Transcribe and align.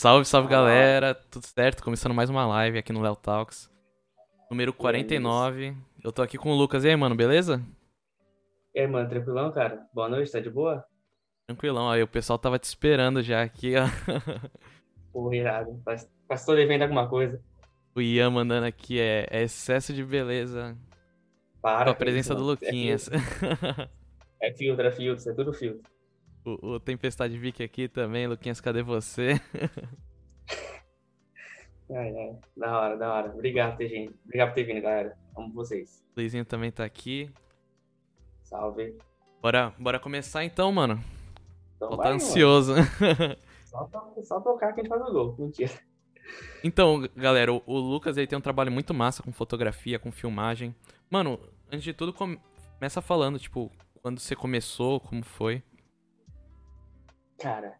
Salve, 0.00 0.24
salve 0.24 0.48
galera, 0.48 1.12
tudo 1.12 1.44
certo? 1.44 1.82
Começando 1.82 2.14
mais 2.14 2.30
uma 2.30 2.46
live 2.46 2.78
aqui 2.78 2.92
no 2.92 3.02
Léo 3.02 3.16
Talks. 3.16 3.68
Número 4.48 4.72
49. 4.72 5.76
Eu 6.04 6.12
tô 6.12 6.22
aqui 6.22 6.38
com 6.38 6.52
o 6.52 6.54
Lucas. 6.54 6.84
E 6.84 6.88
aí, 6.88 6.94
mano, 6.94 7.16
beleza? 7.16 7.60
E 8.72 8.78
aí, 8.78 8.86
mano, 8.86 9.08
tranquilão, 9.08 9.50
cara? 9.50 9.88
Boa 9.92 10.08
noite, 10.08 10.30
tá 10.30 10.38
de 10.38 10.48
boa? 10.48 10.84
Tranquilão, 11.48 11.90
aí 11.90 12.00
o 12.00 12.06
pessoal 12.06 12.38
tava 12.38 12.60
te 12.60 12.66
esperando 12.66 13.24
já 13.24 13.42
aqui, 13.42 13.74
ó. 13.74 13.86
Pô, 15.12 15.34
irado. 15.34 15.82
Todo 16.46 16.60
evento 16.60 16.82
alguma 16.82 17.08
coisa. 17.08 17.42
O 17.92 18.00
Ian 18.00 18.30
mandando 18.30 18.66
aqui 18.66 19.00
é, 19.00 19.26
é 19.28 19.42
excesso 19.42 19.92
de 19.92 20.04
beleza. 20.04 20.78
Para. 21.60 21.86
Com 21.86 21.90
a 21.90 21.94
presença 21.94 22.34
isso, 22.34 22.40
do 22.40 22.44
mano. 22.44 22.52
Luquinhas. 22.52 23.10
É 24.40 24.52
filtro, 24.52 24.86
é 24.86 24.92
filtro, 24.92 25.28
é 25.28 25.34
tudo 25.34 25.52
filtro. 25.52 25.82
O, 26.62 26.66
o 26.74 26.80
Tempestade 26.80 27.36
Vic 27.38 27.62
aqui 27.62 27.88
também. 27.88 28.26
Luquinhas, 28.26 28.60
cadê 28.60 28.82
você? 28.82 29.40
Ai, 31.90 32.14
ai. 32.14 32.36
Da 32.56 32.78
hora, 32.78 32.96
da 32.98 33.12
hora. 33.14 33.30
Obrigado 33.32 33.70
por 33.72 33.78
ter 33.78 33.88
vindo. 33.88 34.14
Obrigado 34.24 34.48
por 34.48 34.54
ter 34.56 34.64
vindo, 34.64 34.82
galera. 34.82 35.16
Amo 35.36 35.52
vocês. 35.54 36.04
Luizinho 36.16 36.44
também 36.44 36.70
tá 36.70 36.84
aqui. 36.84 37.30
Salve. 38.42 38.94
Bora, 39.40 39.72
bora 39.78 39.98
começar 39.98 40.44
então, 40.44 40.70
mano. 40.70 41.02
Então 41.76 41.90
Tô 41.90 41.96
vai, 41.96 42.08
tá 42.08 42.14
ansioso. 42.14 42.74
Só, 43.64 43.88
só 44.22 44.40
tocar 44.40 44.72
que 44.72 44.80
a 44.80 44.82
gente 44.82 44.88
faz 44.88 45.02
o 45.02 45.12
gol. 45.12 45.36
Mentira. 45.38 45.70
Então, 46.64 47.06
galera, 47.14 47.52
o, 47.52 47.62
o 47.66 47.78
Lucas 47.78 48.16
ele 48.16 48.26
tem 48.26 48.36
um 48.38 48.40
trabalho 48.42 48.72
muito 48.72 48.94
massa 48.94 49.22
com 49.22 49.30
fotografia, 49.30 49.98
com 49.98 50.10
filmagem. 50.10 50.74
Mano, 51.10 51.38
antes 51.70 51.82
de 51.84 51.92
tudo, 51.92 52.12
come- 52.12 52.40
começa 52.78 53.02
falando, 53.02 53.38
tipo, 53.38 53.70
quando 54.02 54.20
você 54.20 54.34
começou, 54.34 54.98
como 55.00 55.22
foi. 55.22 55.62
Cara. 57.38 57.78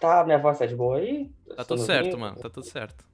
Tá, 0.00 0.24
minha 0.24 0.38
voz 0.38 0.58
tá 0.58 0.66
de 0.66 0.74
boa 0.74 0.96
aí? 0.98 1.30
Tá 1.48 1.56
Tô 1.56 1.76
tudo 1.76 1.82
certo, 1.86 2.18
mano, 2.18 2.36
tá 2.36 2.50
tudo 2.50 2.64
certo. 2.64 3.04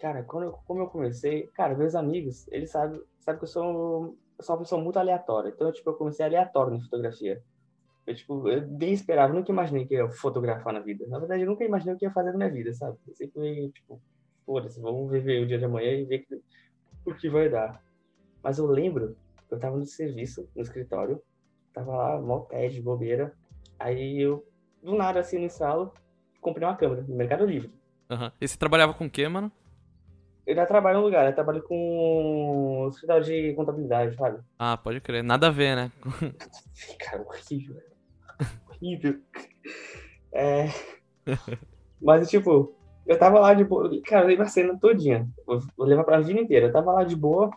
Cara, 0.00 0.22
quando 0.24 0.44
eu, 0.44 0.52
como 0.66 0.80
eu 0.82 0.88
comecei, 0.88 1.46
cara, 1.48 1.76
meus 1.76 1.94
amigos, 1.94 2.46
eles 2.48 2.70
sabem, 2.70 3.00
sabem 3.20 3.38
que 3.38 3.44
eu 3.44 3.48
sou, 3.48 4.16
eu 4.38 4.44
sou 4.44 4.54
uma 4.56 4.62
pessoa 4.62 4.82
muito 4.82 4.98
aleatória. 4.98 5.50
Então, 5.50 5.70
tipo, 5.72 5.90
eu 5.90 5.94
comecei 5.94 6.24
aleatório 6.26 6.74
na 6.74 6.80
fotografia. 6.80 7.40
Eu, 8.04 8.14
tipo, 8.16 8.48
eu 8.48 8.66
nem 8.66 8.92
esperava, 8.92 9.32
nunca 9.32 9.52
imaginei 9.52 9.86
que 9.86 9.94
eu 9.94 10.06
ia 10.06 10.12
fotografar 10.12 10.72
na 10.72 10.80
vida. 10.80 11.06
Na 11.06 11.20
verdade, 11.20 11.42
eu 11.42 11.48
nunca 11.48 11.64
imaginei 11.64 11.94
o 11.94 11.98
que 11.98 12.04
ia 12.04 12.10
fazer 12.12 12.32
na 12.32 12.38
minha 12.38 12.50
vida, 12.50 12.72
sabe? 12.74 12.98
Eu 13.06 13.14
sempre, 13.14 13.70
tipo, 13.70 14.02
foda-se, 14.44 14.80
vamos 14.80 15.08
viver 15.10 15.42
o 15.42 15.46
dia 15.46 15.58
de 15.58 15.64
amanhã 15.64 15.92
e 15.92 16.04
ver 16.04 16.20
que- 16.20 16.40
o 17.06 17.14
que 17.14 17.28
vai 17.30 17.48
dar. 17.48 17.80
Mas 18.42 18.58
eu 18.58 18.66
lembro, 18.66 19.16
eu 19.48 19.58
tava 19.58 19.76
no 19.76 19.86
serviço, 19.86 20.48
no 20.56 20.62
escritório, 20.62 21.22
tava 21.72 21.94
lá, 21.94 22.20
mó 22.20 22.40
pé 22.40 22.66
de 22.68 22.82
bobeira. 22.82 23.32
Aí 23.78 24.20
eu, 24.20 24.44
do 24.82 24.94
nada, 24.96 25.20
assim, 25.20 25.38
no 25.38 25.48
salo, 25.48 25.92
comprei 26.40 26.66
uma 26.66 26.76
câmera 26.76 27.02
no 27.02 27.14
Mercado 27.14 27.46
Livre. 27.46 27.70
Aham. 28.10 28.32
E 28.40 28.48
você 28.48 28.58
trabalhava 28.58 28.92
com 28.92 29.06
o 29.06 29.10
quê, 29.10 29.28
mano? 29.28 29.50
Eu 30.44 30.56
já 30.56 30.66
trabalho 30.66 30.98
no 30.98 31.04
lugar, 31.04 31.26
eu 31.26 31.34
trabalho 31.34 31.62
com 31.62 32.88
escritório 32.90 33.24
de 33.24 33.54
contabilidade, 33.54 34.16
sabe? 34.16 34.40
Ah, 34.58 34.76
pode 34.76 35.00
crer. 35.00 35.22
Nada 35.22 35.46
a 35.46 35.50
ver, 35.50 35.76
né? 35.76 35.92
Cara, 36.98 37.22
horrível. 37.22 37.76
horrível. 38.68 39.20
É... 40.32 40.66
Mas, 42.02 42.28
tipo, 42.28 42.74
eu 43.06 43.16
tava 43.16 43.38
lá 43.38 43.54
de 43.54 43.62
boa. 43.62 43.88
Cara, 44.04 44.24
eu 44.24 44.28
lembro 44.28 44.44
a 44.44 44.48
cena 44.48 44.76
todinha. 44.76 45.28
Vou 45.46 45.86
levar 45.86 46.02
pra 46.02 46.20
vida 46.20 46.40
inteira. 46.40 46.66
Eu 46.66 46.72
tava 46.72 46.92
lá 46.92 47.04
de 47.04 47.14
boa. 47.14 47.50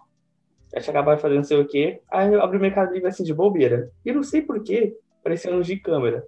Aí 0.76 0.82
chegava 0.82 1.18
fazendo 1.18 1.38
não 1.38 1.44
sei 1.44 1.60
o 1.60 1.68
quê. 1.68 2.02
Aí 2.12 2.32
eu 2.32 2.42
abri 2.44 2.58
o 2.58 2.62
Mercado 2.62 2.94
Livre 2.94 3.08
assim 3.08 3.24
de 3.24 3.34
bobeira. 3.34 3.92
E 4.06 4.10
eu 4.10 4.16
não 4.16 4.24
sei 4.24 4.44
porquê, 4.44 4.96
parecia 5.24 5.54
um 5.54 5.62
de 5.62 5.78
câmera. 5.78 6.24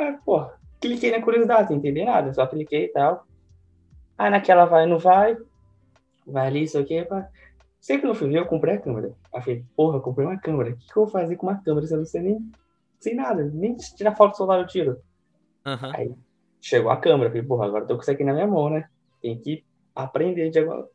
Aí, 0.00 0.16
pô, 0.24 0.46
cliquei 0.80 1.10
na 1.10 1.22
curiosidade, 1.22 1.68
sem 1.68 1.76
entender 1.76 2.04
nada. 2.04 2.32
Só 2.32 2.46
cliquei 2.46 2.86
e 2.86 2.88
tal. 2.88 3.26
Aí 4.16 4.30
naquela 4.30 4.64
vai, 4.64 4.86
não 4.86 4.98
vai. 4.98 5.36
Vai 6.26 6.46
ali, 6.46 6.62
isso 6.62 6.78
aqui. 6.78 7.04
Pá. 7.04 7.28
Sempre 7.80 8.12
fui 8.14 8.28
ver, 8.28 8.38
eu 8.38 8.46
comprei 8.46 8.74
a 8.74 8.80
câmera. 8.80 9.14
Aí 9.34 9.42
falei, 9.42 9.64
porra, 9.76 9.98
eu 9.98 10.02
comprei 10.02 10.26
uma 10.26 10.38
câmera. 10.38 10.70
O 10.70 10.76
que, 10.76 10.86
que 10.86 10.96
eu 10.96 11.04
vou 11.04 11.08
fazer 11.08 11.36
com 11.36 11.46
uma 11.46 11.62
câmera 11.62 11.86
se 11.86 11.94
eu 11.94 11.98
não 11.98 12.04
sei 12.04 12.22
nem, 12.22 12.52
sem 12.98 13.14
nada? 13.14 13.44
Nem 13.44 13.76
tirar 13.76 14.16
foto 14.16 14.32
do 14.32 14.36
soldado 14.36 14.62
eu 14.62 14.66
tiro. 14.66 15.00
Aham. 15.64 15.92
Aí 15.94 16.14
chegou 16.60 16.90
a 16.90 16.96
câmera, 16.96 17.30
falei, 17.30 17.42
porra, 17.42 17.66
agora 17.66 17.86
tô 17.86 17.94
com 17.94 18.02
isso 18.02 18.10
aqui 18.10 18.24
na 18.24 18.32
minha 18.32 18.46
mão, 18.46 18.70
né? 18.70 18.88
Tem 19.22 19.38
que 19.38 19.64
aprender 19.94 20.50
de 20.50 20.58
agora. 20.58 20.86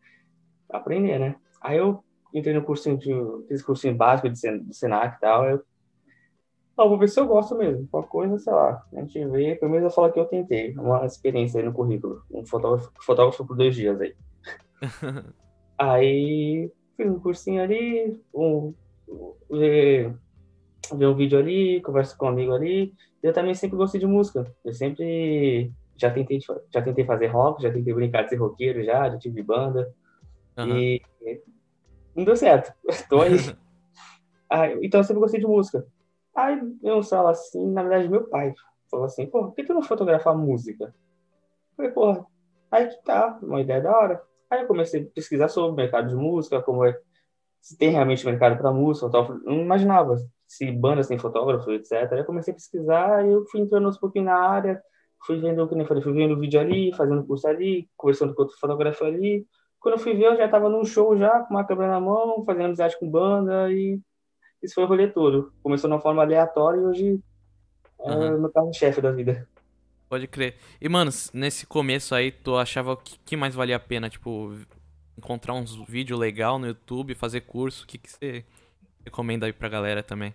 Aprender, 0.70 1.20
né? 1.20 1.36
Aí 1.62 1.78
eu 1.78 2.04
entrei 2.34 2.54
no 2.54 2.64
cursinho 2.64 2.98
de. 2.98 3.12
Fiz 3.48 3.62
cursinho 3.62 3.96
básico 3.96 4.30
de 4.30 4.40
Senac 4.74 5.18
e 5.18 5.20
tal. 5.20 5.46
Eu. 5.46 5.64
Ah, 6.78 6.86
vou 6.86 6.98
ver 6.98 7.08
se 7.08 7.20
eu 7.20 7.28
gosto 7.28 7.56
mesmo. 7.56 7.88
Qualquer 7.88 8.10
coisa, 8.10 8.38
sei 8.38 8.52
lá. 8.52 8.84
A 8.94 9.00
gente 9.00 9.26
vê. 9.28 9.56
Pelo 9.56 9.72
menos 9.72 9.86
eu 9.86 9.96
falo 9.96 10.12
que 10.12 10.20
eu 10.20 10.26
tentei. 10.26 10.74
Uma 10.74 11.06
experiência 11.06 11.60
aí 11.60 11.66
no 11.66 11.74
currículo. 11.74 12.22
Um 12.30 12.46
fotógrafo, 12.46 12.92
fotógrafo 13.02 13.46
por 13.46 13.56
dois 13.56 13.76
dias 13.76 14.00
aí. 14.02 14.16
Aí 15.78 16.72
fiz 16.96 17.12
um 17.12 17.20
cursinho 17.20 17.62
ali, 17.62 18.18
um, 18.34 18.74
ver, 19.50 20.16
ver 20.94 21.06
um 21.06 21.14
vídeo 21.14 21.38
ali, 21.38 21.82
converso 21.82 22.18
com 22.18 22.28
um 22.28 22.30
amigo 22.30 22.54
ali. 22.54 22.94
Eu 23.22 23.34
também 23.34 23.54
sempre 23.54 23.76
gostei 23.76 24.00
de 24.00 24.08
música. 24.08 24.50
Eu 24.64 24.74
sempre 24.74 25.70
já 25.98 26.10
tentei, 26.12 26.40
já 26.74 26.82
tentei 26.82 27.04
fazer 27.04 27.28
rock, 27.28 27.62
já 27.62 27.72
tentei 27.72 27.94
brincar 27.94 28.24
de 28.24 28.30
ser 28.30 28.36
roqueiro 28.38 28.84
já, 28.86 29.10
já 29.10 29.18
tive 29.18 29.44
banda. 29.44 29.94
Aham. 30.58 30.78
E 30.78 31.02
não 32.16 32.24
deu 32.24 32.36
certo. 32.36 32.74
Tô 33.10 33.22
aí. 33.22 33.36
Ah, 34.48 34.72
então 34.74 35.00
eu 35.00 35.04
sempre 35.04 35.22
gostei 35.22 35.40
de 35.40 35.48
música. 35.48 35.84
Aí 36.36 36.62
eu 36.84 37.02
sala 37.02 37.32
assim, 37.32 37.66
na 37.72 37.82
verdade 37.82 38.10
meu 38.10 38.28
pai 38.28 38.54
falou 38.90 39.06
assim, 39.06 39.26
pô, 39.26 39.46
por 39.46 39.56
que 39.56 39.64
tu 39.64 39.74
não 39.74 39.82
fotografar 39.82 40.36
música? 40.38 40.86
Eu 40.86 41.76
falei, 41.76 41.92
porra, 41.92 42.26
aí 42.72 42.88
que 42.88 43.04
tá, 43.04 43.40
uma 43.42 43.62
ideia 43.62 43.82
da 43.82 43.98
hora. 43.98 44.22
Aí 44.50 44.62
eu 44.62 44.68
comecei 44.68 45.04
a 45.04 45.06
pesquisar 45.06 45.48
sobre 45.48 45.72
o 45.72 45.76
mercado 45.76 46.10
de 46.10 46.16
música, 46.16 46.62
como 46.62 46.86
é, 46.86 46.98
se 47.62 47.78
tem 47.78 47.90
realmente 47.90 48.26
mercado 48.26 48.58
para 48.58 48.72
música, 48.72 49.08
fotógrafo. 49.08 49.44
não 49.46 49.62
imaginava 49.62 50.18
se 50.48 50.72
bandas 50.72 51.08
têm 51.08 51.18
fotógrafo, 51.18 51.72
etc. 51.72 52.12
Aí 52.12 52.20
eu 52.20 52.26
comecei 52.26 52.52
a 52.52 52.56
pesquisar 52.56 53.26
e 53.26 53.32
eu 53.32 53.46
fui 53.46 53.62
entrando 53.62 53.88
aos 53.88 53.98
pouquinhos 53.98 54.28
na 54.28 54.36
área, 54.36 54.82
fui 55.26 55.40
vendo, 55.40 55.68
como 55.68 55.82
eu 55.82 55.86
falei, 55.88 56.04
fui 56.04 56.14
vendo 56.14 56.40
vídeo 56.40 56.60
ali, 56.60 56.94
fazendo 56.94 57.26
curso 57.26 57.48
ali, 57.48 57.90
conversando 57.98 58.36
com 58.36 58.44
outro 58.44 58.58
fotógrafo 58.60 59.04
ali. 59.04 59.46
Quando 59.80 59.96
eu 59.96 60.00
fui 60.00 60.14
ver, 60.14 60.26
eu 60.26 60.38
já 60.38 60.46
estava 60.46 60.70
num 60.70 60.86
show 60.86 61.18
já, 61.18 61.40
com 61.42 61.54
uma 61.56 61.66
câmera 61.66 61.92
na 61.92 62.00
mão, 62.00 62.44
fazendo 62.46 62.66
amizade 62.66 62.98
com 63.00 63.10
banda 63.10 63.72
e 63.72 64.00
isso 64.66 64.76
foi 64.76 64.84
o 64.84 64.88
rolê 64.88 65.08
todo. 65.08 65.54
Começou 65.64 65.90
de 65.90 65.96
uma 65.96 66.02
forma 66.02 66.22
aleatória 66.22 66.80
e 66.80 66.86
hoje 66.86 67.20
é 68.02 68.32
meu 68.38 68.52
carro-chefe 68.52 69.02
da 69.02 69.12
vida. 69.12 69.48
Pode 70.10 70.28
crer. 70.28 70.56
E, 70.80 70.88
mano, 70.88 71.12
nesse 71.34 71.66
começo 71.66 72.14
aí, 72.14 72.32
tu 72.32 72.56
achava 72.58 72.96
que, 72.96 73.18
que 73.26 73.36
mais 73.38 73.56
valia 73.56 73.76
a 73.76 73.80
pena? 73.80 74.10
Tipo, 74.10 74.54
encontrar 75.18 75.54
uns 75.54 75.76
vídeos 75.88 76.20
legal 76.20 76.60
no 76.60 76.68
YouTube, 76.68 77.16
fazer 77.16 77.42
curso? 77.42 77.84
O 77.84 77.88
que, 77.88 77.98
que 77.98 78.12
você 78.12 78.46
recomenda 79.04 79.46
aí 79.46 79.54
pra 79.54 79.68
galera 79.70 80.04
também? 80.04 80.34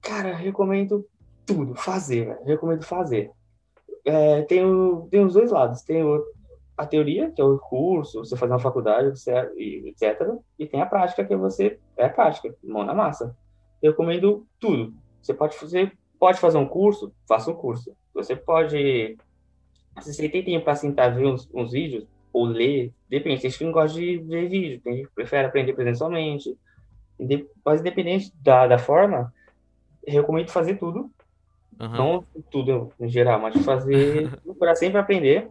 Cara, 0.00 0.34
recomendo 0.34 1.06
tudo, 1.46 1.74
fazer, 1.76 2.26
velho. 2.26 2.44
Recomendo 2.44 2.82
fazer. 2.84 3.30
É, 4.04 4.42
tem, 4.42 4.64
o, 4.64 5.06
tem 5.10 5.24
os 5.24 5.34
dois 5.34 5.52
lados. 5.52 5.82
Tem 5.82 6.02
o- 6.02 6.24
a 6.76 6.86
teoria, 6.86 7.30
que 7.30 7.40
é 7.40 7.44
o 7.44 7.58
curso, 7.58 8.20
você 8.20 8.36
fazer 8.36 8.52
uma 8.52 8.58
faculdade, 8.58 9.08
etc, 9.08 10.38
e 10.58 10.66
tem 10.66 10.80
a 10.80 10.86
prática, 10.86 11.24
que 11.24 11.32
é 11.32 11.36
você 11.36 11.78
é 11.96 12.06
a 12.06 12.10
prática, 12.10 12.54
mão 12.62 12.84
na 12.84 12.94
massa. 12.94 13.36
Eu 13.82 13.90
recomendo 13.90 14.46
tudo. 14.58 14.94
Você 15.20 15.34
pode 15.34 15.56
fazer, 15.56 15.96
pode 16.18 16.40
fazer 16.40 16.58
um 16.58 16.66
curso, 16.66 17.12
faça 17.28 17.50
um 17.50 17.54
curso. 17.54 17.94
Você 18.14 18.34
pode, 18.34 19.16
se 20.00 20.14
você 20.14 20.28
tem 20.28 20.44
tempo 20.44 20.64
para 20.64 20.74
sentar 20.74 21.14
ver 21.14 21.26
uns, 21.26 21.48
uns 21.52 21.72
vídeos 21.72 22.06
ou 22.32 22.44
ler, 22.44 22.92
depende. 23.08 23.42
Tem 23.42 23.50
gente 23.50 23.58
que 23.58 23.64
não 23.64 23.72
gosta 23.72 23.98
de 23.98 24.18
ver 24.18 24.48
vídeo, 24.48 24.80
tem 24.80 24.96
gente 24.96 25.08
que 25.08 25.14
prefere 25.14 25.46
aprender 25.46 25.74
presencialmente. 25.74 26.56
Mas 27.64 27.80
independente 27.80 28.32
da, 28.40 28.66
da 28.66 28.78
forma, 28.78 29.32
recomendo 30.06 30.50
fazer 30.50 30.76
tudo 30.76 31.10
Aham. 31.78 31.96
não 31.96 32.24
tudo 32.50 32.92
em 33.00 33.08
geral, 33.08 33.40
mas 33.40 33.64
fazer, 33.64 34.30
procurar 34.42 34.74
sempre 34.76 34.98
aprender 34.98 35.48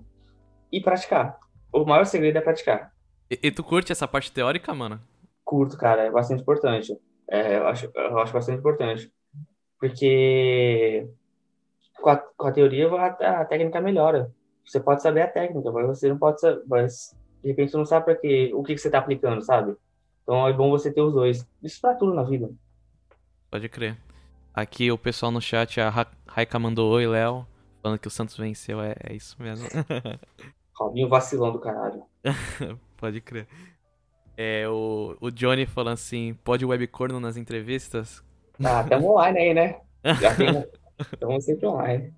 e 0.72 0.82
praticar. 0.82 1.38
O 1.74 1.86
maior 1.86 2.06
segredo 2.06 2.38
é 2.38 2.42
praticar. 2.42 2.92
E, 3.30 3.40
e 3.44 3.52
tu 3.52 3.64
curte 3.64 3.92
essa 3.92 4.08
parte 4.08 4.32
teórica, 4.32 4.74
mano? 4.74 5.00
Curto, 5.44 5.78
cara, 5.78 6.04
é 6.04 6.12
bastante 6.12 6.42
importante. 6.42 6.98
É, 7.30 7.58
eu 7.58 7.68
acho, 7.68 7.92
eu 7.94 8.20
acho 8.20 8.34
bastante 8.34 8.60
importante. 8.60 9.12
Porque 9.80 11.08
com 12.02 12.10
a, 12.10 12.18
com 12.18 12.48
a 12.48 12.52
teoria 12.52 12.90
a, 12.90 13.42
a 13.42 13.46
técnica 13.46 13.80
melhora. 13.80 14.32
Você 14.66 14.80
pode 14.80 15.02
saber 15.02 15.22
a 15.22 15.28
técnica, 15.28 15.72
mas 15.72 15.88
você 15.88 16.10
não 16.10 16.18
pode 16.18 16.40
saber, 16.40 16.64
mas 16.68 17.16
de 17.44 17.50
repente 17.50 17.72
você 17.72 17.78
não 17.78 17.86
sabe 17.86 18.16
quê, 18.16 18.52
o 18.54 18.64
que, 18.64 18.76
que 18.76 18.82
você 18.82 18.88
está 18.88 19.00
aplicando, 19.00 19.42
sabe? 19.42 19.76
Então 20.24 20.48
é 20.48 20.54
bom 20.54 20.70
você 20.70 20.92
ter 20.94 21.02
os 21.02 21.14
dois. 21.14 21.48
Isso 21.64 21.82
pra 21.82 21.96
tudo 21.96 22.14
na 22.14 22.24
vida. 22.24 22.50
Pode 23.50 23.68
crer. 23.70 23.98
Aqui 24.54 24.92
o 24.92 24.98
pessoal 24.98 25.32
no 25.32 25.42
chat, 25.42 25.80
a 25.80 25.90
Ra- 25.90 26.12
Raika 26.28 26.60
mandou 26.60 26.92
oi, 26.92 27.08
Léo. 27.08 27.46
Falando 27.82 28.00
que 28.00 28.08
o 28.08 28.12
Santos 28.12 28.38
venceu, 28.38 28.80
é, 28.82 28.96
é 29.04 29.14
isso 29.14 29.36
mesmo. 29.42 29.68
Robinho 30.84 31.10
vacilão 31.10 31.52
do 31.52 31.60
caralho. 31.60 32.04
Pode 32.98 33.22
crer. 33.22 33.48
É, 34.38 34.68
o, 34.68 35.16
o 35.20 35.30
Johnny 35.32 35.66
falando 35.66 35.96
assim, 35.96 36.36
pode 36.44 36.66
webcorno 36.66 37.20
nas 37.20 37.38
entrevistas? 37.38 38.24
Ah, 38.64 38.82
estamos 38.82 39.06
online 39.06 39.40
aí, 39.40 39.54
né? 39.54 39.82
Já 40.20 40.34
tem. 40.36 40.66
Estamos 41.14 41.44
sempre 41.46 41.68
online. 41.68 42.14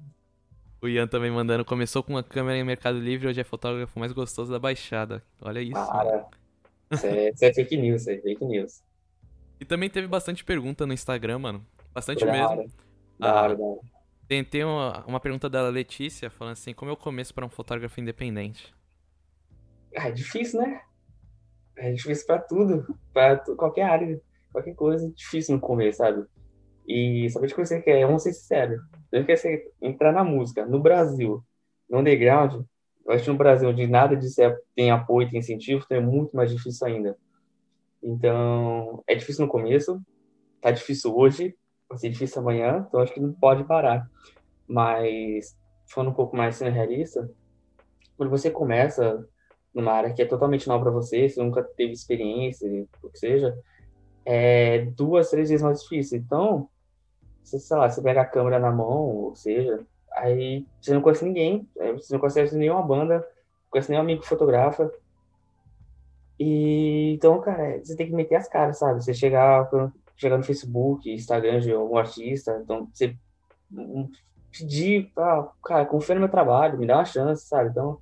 O 0.81 0.87
Ian 0.87 1.07
também 1.07 1.31
mandando, 1.31 1.63
começou 1.65 2.03
com 2.03 2.13
uma 2.13 2.23
câmera 2.23 2.57
em 2.57 2.63
Mercado 2.63 2.99
Livre, 2.99 3.27
hoje 3.27 3.39
é 3.41 3.43
fotógrafo 3.43 3.97
mais 3.99 4.11
gostoso 4.11 4.51
da 4.51 4.59
Baixada. 4.59 5.23
Olha 5.41 5.61
isso. 5.61 5.73
Para. 5.73 6.25
Isso 6.91 7.05
é, 7.07 7.29
isso 7.29 7.45
é 7.45 7.53
fake 7.53 7.77
news, 7.77 8.01
isso 8.01 8.11
é 8.11 8.17
fake 8.17 8.45
news. 8.45 8.83
E 9.59 9.65
também 9.65 9.89
teve 9.89 10.07
bastante 10.07 10.43
pergunta 10.43 10.85
no 10.85 10.93
Instagram, 10.93 11.39
mano. 11.39 11.65
Bastante 11.93 12.25
Da 12.25 12.31
mesmo. 12.31 12.47
hora. 12.47 12.65
Da 13.19 13.33
hora, 13.41 13.55
da 13.55 13.63
hora. 13.63 13.79
Tem, 14.41 14.63
uma, 14.63 15.03
uma 15.05 15.19
pergunta 15.19 15.49
da 15.49 15.67
Letícia 15.69 16.29
falando 16.29 16.53
assim, 16.53 16.73
como 16.73 16.89
é 16.89 16.93
o 16.93 16.97
começo 16.97 17.33
para 17.33 17.45
um 17.45 17.49
fotógrafo 17.49 17.99
independente? 17.99 18.73
Ah, 19.95 20.07
é 20.07 20.11
difícil, 20.11 20.61
né? 20.61 20.81
É 21.75 21.91
difícil 21.91 22.25
pra 22.25 22.39
tudo, 22.39 22.97
pra 23.13 23.37
tu- 23.37 23.55
qualquer 23.55 23.83
área, 23.83 24.21
qualquer 24.51 24.73
coisa, 24.75 25.05
é 25.07 25.09
difícil 25.11 25.55
no 25.55 25.61
começo, 25.61 25.97
sabe? 25.97 26.25
E 26.87 27.29
saber 27.29 27.47
de 27.47 27.55
que 27.55 27.65
você 27.65 27.81
quer, 27.81 28.05
vamos 28.05 28.23
ser 28.23 28.33
sinceros, 28.33 28.81
você 29.09 29.23
quer 29.23 29.37
você 29.37 29.71
entrar 29.81 30.11
na 30.11 30.23
música, 30.23 30.65
no 30.65 30.79
Brasil, 30.81 31.43
no 31.89 31.99
underground, 31.99 32.63
eu 33.05 33.13
acho 33.13 33.25
que 33.25 33.29
no 33.31 33.37
Brasil, 33.37 33.69
onde 33.69 33.85
nada 33.87 34.15
disso 34.15 34.41
é- 34.41 34.57
tem 34.75 34.91
apoio, 34.91 35.29
tem 35.29 35.39
incentivo, 35.39 35.83
então 35.85 35.97
é 35.97 36.01
muito 36.01 36.35
mais 36.35 36.51
difícil 36.51 36.87
ainda. 36.87 37.17
Então, 38.01 39.03
é 39.07 39.15
difícil 39.15 39.45
no 39.45 39.51
começo, 39.51 40.01
tá 40.61 40.71
difícil 40.71 41.15
hoje, 41.15 41.55
vai 41.89 41.97
ser 41.97 42.09
difícil 42.09 42.41
amanhã, 42.41 42.85
então 42.87 42.99
acho 43.01 43.13
que 43.13 43.19
não 43.19 43.33
pode 43.33 43.63
parar. 43.63 44.09
Mas, 44.67 45.57
falando 45.87 46.11
um 46.11 46.15
pouco 46.15 46.35
mais 46.35 46.55
sendo 46.55 46.71
realista, 46.71 47.29
quando 48.17 48.29
você 48.29 48.49
começa 48.49 49.25
numa 49.73 49.91
área 49.91 50.13
que 50.13 50.21
é 50.21 50.25
totalmente 50.25 50.67
nova 50.67 50.83
para 50.83 50.91
você, 50.91 51.27
você 51.27 51.41
nunca 51.41 51.63
teve 51.63 51.93
experiência, 51.93 52.69
o 53.01 53.09
que 53.09 53.17
seja, 53.19 53.57
é 54.25 54.85
duas, 54.85 55.29
três 55.29 55.49
vezes 55.49 55.63
mais 55.63 55.81
difícil. 55.81 56.19
Então, 56.19 56.69
você, 57.43 57.59
sei 57.59 57.77
lá, 57.77 57.89
você 57.89 58.01
pega 58.01 58.21
a 58.21 58.25
câmera 58.25 58.59
na 58.59 58.71
mão, 58.71 59.09
ou 59.09 59.35
seja, 59.35 59.85
aí 60.13 60.65
você 60.79 60.93
não 60.93 61.01
conhece 61.01 61.25
ninguém, 61.25 61.67
você 61.95 62.13
não 62.13 62.19
conhece 62.19 62.55
nenhuma 62.55 62.81
banda, 62.81 63.19
não 63.19 63.69
conhece 63.69 63.89
nenhum 63.89 64.01
amigo 64.01 64.21
que 64.21 64.27
fotografa. 64.27 64.91
E 66.39 67.13
então, 67.13 67.39
cara, 67.41 67.79
você 67.83 67.95
tem 67.95 68.07
que 68.07 68.13
meter 68.13 68.35
as 68.35 68.47
caras, 68.47 68.77
sabe? 68.77 69.03
Você 69.03 69.13
chegar, 69.13 69.69
chegar 70.15 70.37
no 70.37 70.43
Facebook, 70.43 71.11
Instagram 71.11 71.59
de 71.59 71.71
algum 71.71 71.97
artista, 71.97 72.59
então 72.63 72.87
você 72.93 73.15
um, 73.71 74.09
pedir, 74.51 75.11
ah, 75.17 75.49
cara, 75.63 75.85
confia 75.85 76.15
no 76.15 76.21
meu 76.21 76.29
trabalho, 76.29 76.77
me 76.77 76.85
dá 76.85 76.97
uma 76.97 77.05
chance, 77.05 77.47
sabe? 77.47 77.69
Então, 77.69 77.99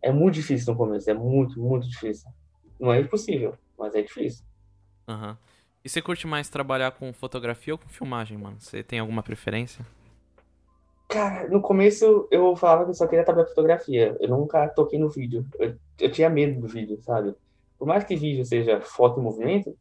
é 0.00 0.12
muito 0.12 0.34
difícil 0.34 0.72
no 0.72 0.78
começo, 0.78 1.10
é 1.10 1.14
muito, 1.14 1.60
muito 1.60 1.88
difícil. 1.88 2.30
Não 2.78 2.92
é 2.92 3.00
impossível, 3.00 3.54
mas 3.76 3.94
é 3.94 4.02
difícil. 4.02 4.44
Aham. 5.08 5.36
E 5.84 5.88
você 5.88 6.02
curte 6.02 6.26
mais 6.26 6.48
trabalhar 6.48 6.92
com 6.92 7.12
fotografia 7.12 7.74
ou 7.74 7.78
com 7.78 7.88
filmagem, 7.88 8.36
mano? 8.36 8.56
Você 8.60 8.82
tem 8.82 8.98
alguma 8.98 9.22
preferência? 9.22 9.84
Cara, 11.08 11.48
no 11.48 11.62
começo 11.62 12.28
eu 12.30 12.54
falava 12.54 12.84
que 12.84 12.90
eu 12.90 12.94
só 12.94 13.06
queria 13.06 13.24
trabalhar 13.24 13.46
com 13.46 13.54
fotografia. 13.54 14.16
Eu 14.20 14.28
nunca 14.28 14.68
toquei 14.68 14.98
no 14.98 15.08
vídeo. 15.08 15.46
Eu, 15.58 15.74
eu 15.98 16.12
tinha 16.12 16.28
medo 16.28 16.60
do 16.60 16.68
vídeo, 16.68 17.00
sabe? 17.02 17.34
Por 17.78 17.88
mais 17.88 18.04
que 18.04 18.16
vídeo 18.16 18.44
seja 18.44 18.80
foto 18.80 19.18
em 19.18 19.22
movimento, 19.22 19.74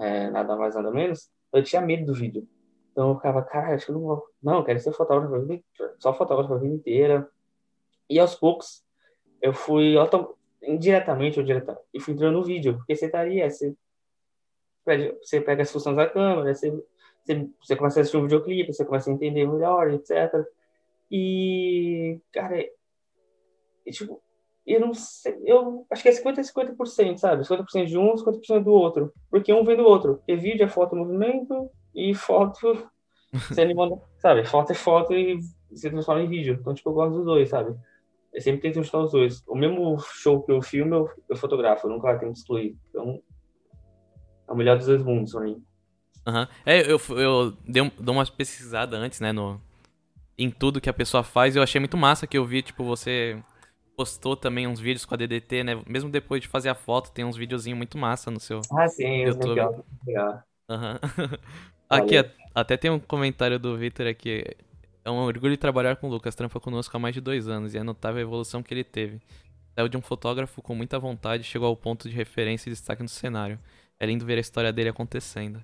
é, 0.00 0.30
nada 0.30 0.56
mais, 0.56 0.74
nada 0.74 0.90
menos, 0.90 1.30
eu 1.52 1.62
tinha 1.62 1.82
medo 1.82 2.06
do 2.06 2.14
vídeo. 2.14 2.46
Então 2.92 3.10
eu 3.10 3.16
ficava, 3.16 3.42
cara, 3.42 3.74
acho 3.74 3.86
que 3.86 3.90
eu 3.92 3.96
não 3.96 4.02
vou. 4.02 4.24
Não, 4.42 4.58
eu 4.58 4.64
quero 4.64 4.78
ser 4.80 4.92
fotógrafo, 4.92 5.62
só 5.98 6.14
fotógrafo 6.14 6.54
a 6.54 6.58
vida 6.58 6.74
inteira. 6.74 7.28
E 8.08 8.18
aos 8.18 8.34
poucos 8.34 8.84
eu 9.42 9.52
fui 9.52 9.96
autom- 9.96 10.34
indiretamente 10.62 11.38
ou 11.38 11.44
diretamente, 11.44 11.84
e 11.92 12.00
fui 12.00 12.14
entrando 12.14 12.38
no 12.38 12.44
vídeo, 12.44 12.76
porque 12.76 12.96
você 12.96 13.06
estaria, 13.06 13.50
você 13.50 13.74
pede- 14.84 15.16
você 15.22 15.40
pega 15.40 15.62
as 15.62 15.72
funções 15.72 15.96
da 15.96 16.08
câmera, 16.08 16.54
você, 16.54 16.70
você, 17.22 17.50
você 17.60 17.76
começa 17.76 18.00
a 18.00 18.02
assistir 18.02 18.16
um 18.16 18.22
videoclipe, 18.22 18.72
você 18.72 18.84
começa 18.84 19.10
a 19.10 19.12
entender 19.12 19.46
melhor, 19.46 19.90
etc. 19.92 20.46
E, 21.10 22.20
cara, 22.32 22.64
e, 23.84 23.90
tipo, 23.90 24.22
eu 24.66 24.80
não 24.80 24.94
sei, 24.94 25.36
eu 25.44 25.86
acho 25.90 26.02
que 26.02 26.08
é 26.08 26.12
50 26.12 26.40
a 26.40 26.44
50%, 26.44 27.18
sabe? 27.18 27.42
50% 27.44 27.86
de 27.86 27.98
um, 27.98 28.16
50% 28.16 28.64
do 28.64 28.72
outro. 28.72 29.12
Porque 29.30 29.52
um 29.52 29.64
vem 29.64 29.76
do 29.76 29.84
outro. 29.84 30.16
Porque 30.16 30.36
vídeo 30.36 30.64
é 30.64 30.68
foto 30.68 30.96
movimento 30.96 31.70
e 31.94 32.14
foto 32.14 32.88
você 33.32 33.60
anima, 33.62 33.88
sabe? 34.18 34.44
Foto 34.44 34.72
é 34.72 34.74
foto 34.74 35.12
e 35.14 35.38
se 35.74 35.90
transforma 35.90 36.22
em 36.22 36.28
vídeo. 36.28 36.56
Então, 36.60 36.72
tipo, 36.74 36.90
eu 36.90 36.94
gosto 36.94 37.16
dos 37.16 37.24
dois, 37.24 37.48
sabe? 37.50 37.74
Eu 38.32 38.40
sempre 38.40 38.62
tento 38.62 38.82
juntar 38.82 38.98
os 38.98 39.12
dois. 39.12 39.42
O 39.46 39.54
mesmo 39.54 39.98
show 39.98 40.42
que 40.42 40.50
eu 40.50 40.60
filmo, 40.62 40.94
eu, 40.94 41.10
eu 41.30 41.36
fotografo. 41.36 41.86
Eu 41.86 41.92
nunca 41.92 42.18
tento 42.18 42.36
excluir. 42.36 42.76
Então, 42.90 43.20
é 44.48 44.52
o 44.52 44.56
melhor 44.56 44.76
dos 44.76 44.86
dois 44.86 45.02
mundos 45.02 45.32
pra 45.32 45.42
mim. 45.42 45.62
Aham. 46.26 46.48
É, 46.64 46.80
eu, 46.90 46.98
eu 47.16 47.52
dei, 47.66 47.82
um- 47.82 47.90
dou 47.98 48.14
uma 48.14 48.24
pesquisada 48.26 48.96
antes, 48.96 49.20
né, 49.20 49.30
no, 49.30 49.60
em 50.38 50.50
tudo 50.50 50.80
que 50.80 50.88
a 50.90 50.94
pessoa 50.94 51.22
faz. 51.22 51.54
e 51.54 51.58
Eu 51.58 51.62
achei 51.62 51.78
muito 51.78 51.96
massa 51.96 52.26
que 52.26 52.36
eu 52.38 52.44
vi, 52.44 52.62
tipo, 52.62 52.82
você 52.84 53.42
postou 53.96 54.36
também 54.36 54.66
uns 54.66 54.80
vídeos 54.80 55.04
com 55.04 55.14
a 55.14 55.16
DDT, 55.16 55.64
né? 55.64 55.82
Mesmo 55.86 56.10
depois 56.10 56.42
de 56.42 56.48
fazer 56.48 56.68
a 56.68 56.74
foto, 56.74 57.10
tem 57.12 57.24
uns 57.24 57.36
videozinhos 57.36 57.76
muito 57.76 57.96
massa 57.96 58.30
no 58.30 58.40
seu. 58.40 58.60
Ah, 58.72 58.88
sim, 58.88 59.22
YouTube. 59.22 59.48
legal. 59.50 59.84
legal. 60.06 60.42
Aham. 60.68 60.98
Aqui, 61.88 62.16
até 62.54 62.76
tem 62.76 62.90
um 62.90 62.98
comentário 62.98 63.58
do 63.58 63.76
Victor 63.76 64.06
aqui. 64.06 64.42
É 65.04 65.10
um 65.10 65.16
orgulho 65.18 65.56
trabalhar 65.56 65.96
com 65.96 66.08
o 66.08 66.10
Lucas, 66.10 66.34
trampa 66.34 66.58
conosco 66.58 66.96
há 66.96 66.98
mais 66.98 67.14
de 67.14 67.20
dois 67.20 67.46
anos 67.46 67.74
e 67.74 67.78
é 67.78 67.82
notável 67.82 68.18
a 68.18 68.22
evolução 68.22 68.62
que 68.62 68.72
ele 68.72 68.82
teve. 68.82 69.20
Saiu 69.74 69.88
de 69.88 69.96
um 69.96 70.00
fotógrafo 70.00 70.62
com 70.62 70.74
muita 70.74 70.98
vontade, 70.98 71.44
chegou 71.44 71.68
ao 71.68 71.76
ponto 71.76 72.08
de 72.08 72.16
referência 72.16 72.68
e 72.68 72.72
destaque 72.72 73.02
no 73.02 73.08
cenário. 73.08 73.58
É 74.00 74.06
lindo 74.06 74.24
ver 74.24 74.38
a 74.38 74.40
história 74.40 74.72
dele 74.72 74.88
acontecendo. 74.88 75.62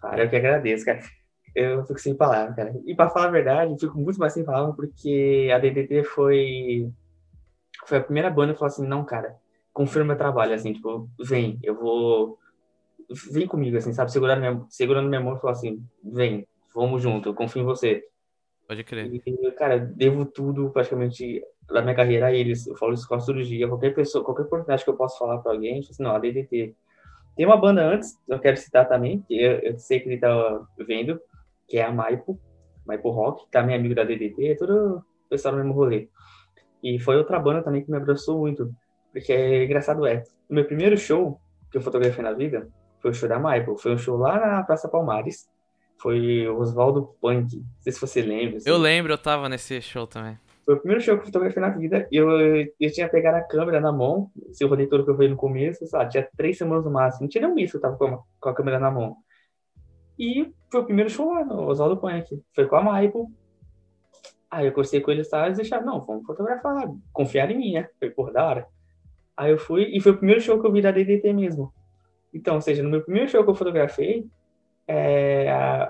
Cara, 0.00 0.24
eu 0.24 0.28
que 0.28 0.36
agradeço, 0.36 0.84
cara. 0.84 1.00
Eu 1.54 1.84
fico 1.84 1.98
sem 2.00 2.14
palavras, 2.14 2.56
cara. 2.56 2.74
E 2.84 2.94
pra 2.94 3.10
falar 3.10 3.26
a 3.26 3.30
verdade, 3.30 3.72
eu 3.72 3.78
fico 3.78 3.98
muito 3.98 4.18
mais 4.18 4.32
sem 4.32 4.44
palavras 4.44 4.74
porque 4.74 5.48
a 5.54 5.58
DDT 5.58 6.04
foi 6.04 6.90
foi 7.86 7.98
a 7.98 8.02
primeira 8.02 8.30
banda 8.30 8.52
que 8.52 8.58
falou 8.58 8.72
assim, 8.72 8.86
não, 8.86 9.04
cara, 9.04 9.36
confirma 9.72 10.08
meu 10.08 10.16
trabalho, 10.16 10.54
assim, 10.54 10.72
tipo, 10.72 11.08
vem, 11.18 11.58
eu 11.62 11.74
vou 11.74 12.38
vem 13.32 13.46
comigo, 13.46 13.76
assim, 13.76 13.92
sabe, 13.92 14.12
segurando 14.12 14.40
minha, 14.40 14.64
segurando 14.68 15.08
minha 15.08 15.20
mão 15.20 15.34
e 15.36 15.40
falou 15.40 15.52
assim, 15.52 15.84
vem, 16.02 16.46
vamos 16.74 17.02
junto, 17.02 17.28
eu 17.28 17.34
confio 17.34 17.62
em 17.62 17.64
você. 17.64 18.04
Pode 18.68 18.84
crer. 18.84 19.12
E, 19.12 19.50
cara, 19.52 19.78
devo 19.78 20.24
tudo 20.24 20.70
praticamente 20.70 21.42
da 21.66 21.82
minha 21.82 21.94
carreira 21.94 22.26
a 22.26 22.32
eles. 22.32 22.66
Eu 22.68 22.76
falo 22.76 22.94
isso 22.94 23.08
quase 23.08 23.26
todo 23.26 23.42
dia. 23.42 23.66
Qualquer 23.66 23.92
pessoa, 23.92 24.24
qualquer 24.24 24.42
oportunidade 24.42 24.84
que 24.84 24.90
eu 24.90 24.96
posso 24.96 25.18
falar 25.18 25.38
pra 25.38 25.52
alguém, 25.52 25.80
assim, 25.80 26.00
não, 26.00 26.14
a 26.14 26.20
DDT. 26.20 26.74
Tem 27.36 27.46
uma 27.46 27.56
banda 27.56 27.82
antes, 27.82 28.16
eu 28.28 28.38
quero 28.38 28.56
citar 28.56 28.88
também, 28.88 29.22
que 29.22 29.40
eu, 29.40 29.58
eu 29.58 29.78
sei 29.78 29.98
que 29.98 30.08
ele 30.08 30.18
tá 30.18 30.60
vendo, 30.78 31.20
que 31.66 31.78
é 31.78 31.84
a 31.84 31.90
Maipo, 31.90 32.38
Maipo 32.86 33.10
Rock, 33.10 33.44
que 33.44 33.50
também 33.50 33.74
é 33.74 33.78
amigo 33.78 33.94
da 33.94 34.04
DDT, 34.04 34.48
é 34.48 34.54
todo 34.54 35.04
pessoal 35.28 35.54
no 35.54 35.60
mesmo 35.60 35.74
rolê. 35.74 36.08
E 36.82 36.98
foi 36.98 37.16
outra 37.16 37.38
banda 37.38 37.62
também 37.62 37.84
que 37.84 37.90
me 37.90 37.96
abraçou 37.96 38.38
muito, 38.38 38.70
porque 39.12 39.32
é 39.32 39.64
engraçado 39.64 40.06
é, 40.06 40.22
o 40.48 40.54
meu 40.54 40.64
primeiro 40.64 40.96
show 40.96 41.40
que 41.70 41.78
eu 41.78 41.82
fotografei 41.82 42.22
na 42.24 42.32
vida 42.32 42.68
foi 43.00 43.10
o 43.10 43.14
show 43.14 43.28
da 43.28 43.38
Maipo, 43.38 43.76
foi 43.76 43.94
um 43.94 43.98
show 43.98 44.16
lá 44.16 44.38
na 44.38 44.62
Praça 44.62 44.88
Palmares, 44.88 45.48
foi 46.00 46.48
o 46.48 46.58
Oswaldo 46.58 47.14
Punk, 47.20 47.56
não 47.56 47.64
sei 47.80 47.92
se 47.92 48.00
você 48.00 48.22
lembra. 48.22 48.56
assim. 48.56 48.68
Eu 48.68 48.78
lembro, 48.78 49.12
eu 49.12 49.18
tava 49.18 49.48
nesse 49.48 49.80
show 49.82 50.06
também. 50.06 50.38
Foi 50.64 50.74
o 50.74 50.78
primeiro 50.78 51.02
show 51.02 51.16
que 51.16 51.22
eu 51.22 51.26
fotografei 51.26 51.60
na 51.60 51.70
vida. 51.70 52.06
E 52.12 52.16
eu, 52.16 52.30
eu 52.30 52.92
tinha 52.92 53.08
pegado 53.08 53.38
a 53.38 53.42
câmera 53.42 53.80
na 53.80 53.90
mão. 53.90 54.30
Esse 54.48 54.64
rolê 54.64 54.86
todo 54.86 55.04
que 55.04 55.10
eu 55.10 55.16
vi 55.16 55.26
no 55.26 55.36
começo, 55.36 55.84
sabe? 55.86 56.10
Tinha 56.10 56.28
três 56.36 56.58
semanas 56.58 56.84
no 56.84 56.90
máximo. 56.90 57.22
Não 57.22 57.28
tinha 57.28 57.48
nem 57.48 57.66
que 57.66 57.76
eu 57.76 57.80
tava 57.80 57.96
com 57.96 58.04
a, 58.06 58.18
com 58.38 58.48
a 58.48 58.54
câmera 58.54 58.78
na 58.78 58.90
mão. 58.90 59.16
E 60.18 60.52
foi 60.70 60.80
o 60.80 60.84
primeiro 60.84 61.10
show 61.10 61.32
lá 61.32 61.44
no 61.44 61.66
Oswaldo 61.66 61.96
Punk. 61.96 62.40
Foi 62.54 62.66
com 62.66 62.76
a 62.76 62.82
Maipo. 62.82 63.32
Aí 64.50 64.66
eu 64.66 64.72
conversei 64.72 65.00
com 65.00 65.10
eles 65.10 65.32
e 65.32 65.36
eles 65.36 65.58
deixaram, 65.58 65.86
não, 65.86 66.00
vamos 66.00 66.26
fotografar. 66.26 66.90
Confiaram 67.12 67.52
em 67.52 67.58
mim, 67.58 67.72
né? 67.74 67.88
Foi 67.98 68.10
por 68.10 68.32
da 68.32 68.46
hora. 68.46 68.66
Aí 69.36 69.52
eu 69.52 69.58
fui, 69.58 69.84
e 69.84 70.00
foi 70.00 70.12
o 70.12 70.16
primeiro 70.16 70.40
show 70.40 70.60
que 70.60 70.66
eu 70.66 70.72
vi 70.72 70.82
da 70.82 70.90
DDT 70.90 71.32
mesmo. 71.32 71.72
Então, 72.34 72.56
ou 72.56 72.60
seja, 72.60 72.82
no 72.82 72.90
meu 72.90 73.02
primeiro 73.02 73.28
show 73.28 73.44
que 73.44 73.50
eu 73.50 73.54
fotografei, 73.54 74.26
é, 74.86 75.88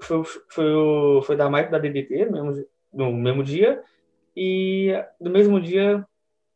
foi, 0.00 0.22
foi, 0.50 0.74
o, 0.74 1.22
foi 1.22 1.36
da 1.36 1.48
Maipo 1.48 1.72
da 1.72 1.78
DDT, 1.78 2.26
no 2.26 2.44
mesmo, 2.44 2.66
no 2.92 3.12
mesmo 3.12 3.42
dia. 3.42 3.82
E 4.36 4.92
no 5.20 5.30
mesmo 5.30 5.60
dia, 5.60 6.04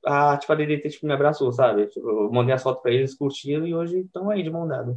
a, 0.05 0.37
tipo, 0.37 0.53
a 0.53 0.57
DDT 0.57 0.91
tipo, 0.91 1.07
me 1.07 1.13
abraçou, 1.13 1.51
sabe? 1.53 1.87
Tipo, 1.87 2.09
eu 2.09 2.33
mandei 2.33 2.55
as 2.55 2.63
fotos 2.63 2.83
pra 2.83 2.93
eles, 2.93 3.15
curtiram 3.15 3.67
e 3.67 3.75
hoje 3.75 4.01
estão 4.01 4.31
aí 4.31 4.43
de 4.43 4.51
mão 4.51 4.67
dada. 4.67 4.97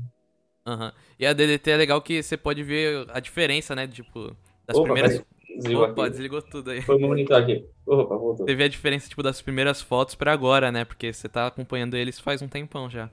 Aham. 0.65 0.91
E 1.20 1.25
a 1.25 1.34
DDT 1.34 1.72
é 1.72 1.77
legal 1.77 2.01
que 2.01 2.22
você 2.22 2.38
pode 2.38 2.63
ver 2.63 3.08
a 3.10 3.20
diferença, 3.20 3.75
né? 3.75 3.88
Tipo, 3.88 4.36
das 4.65 4.77
Opa, 4.77 4.93
primeiras. 4.93 5.24
Desligou 5.58 5.84
Opa, 5.86 6.01
aqui. 6.03 6.10
desligou 6.12 6.41
tudo 6.41 6.72
aí. 6.72 6.81
Foi 6.81 6.96
o 6.96 7.00
monitor 7.00 7.38
aqui. 7.41 7.65
Opa, 7.86 8.15
voltou. 8.17 8.46
Vê 8.46 8.63
a 8.63 8.67
diferença, 8.67 9.10
tipo, 9.10 9.24
das 9.24 9.41
primeiras 9.41 9.81
fotos 9.81 10.15
pra 10.15 10.31
agora, 10.34 10.72
né? 10.72 10.86
Porque 10.86 11.12
você 11.13 11.27
tá 11.29 11.48
acompanhando 11.48 11.96
eles 11.96 12.20
faz 12.20 12.41
um 12.41 12.48
tempão 12.48 12.89
já. 12.89 13.10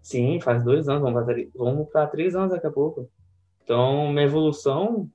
Sim, 0.00 0.40
faz 0.40 0.64
dois 0.64 0.88
anos, 0.88 1.02
vamos 1.02 1.24
pra, 1.24 1.32
três- 1.34 1.50
vamos 1.54 1.88
pra 1.88 2.06
três 2.06 2.34
anos 2.34 2.50
daqui 2.50 2.66
a 2.66 2.70
pouco. 2.72 3.08
Então, 3.62 4.08
minha 4.12 4.24
evolução, 4.24 5.08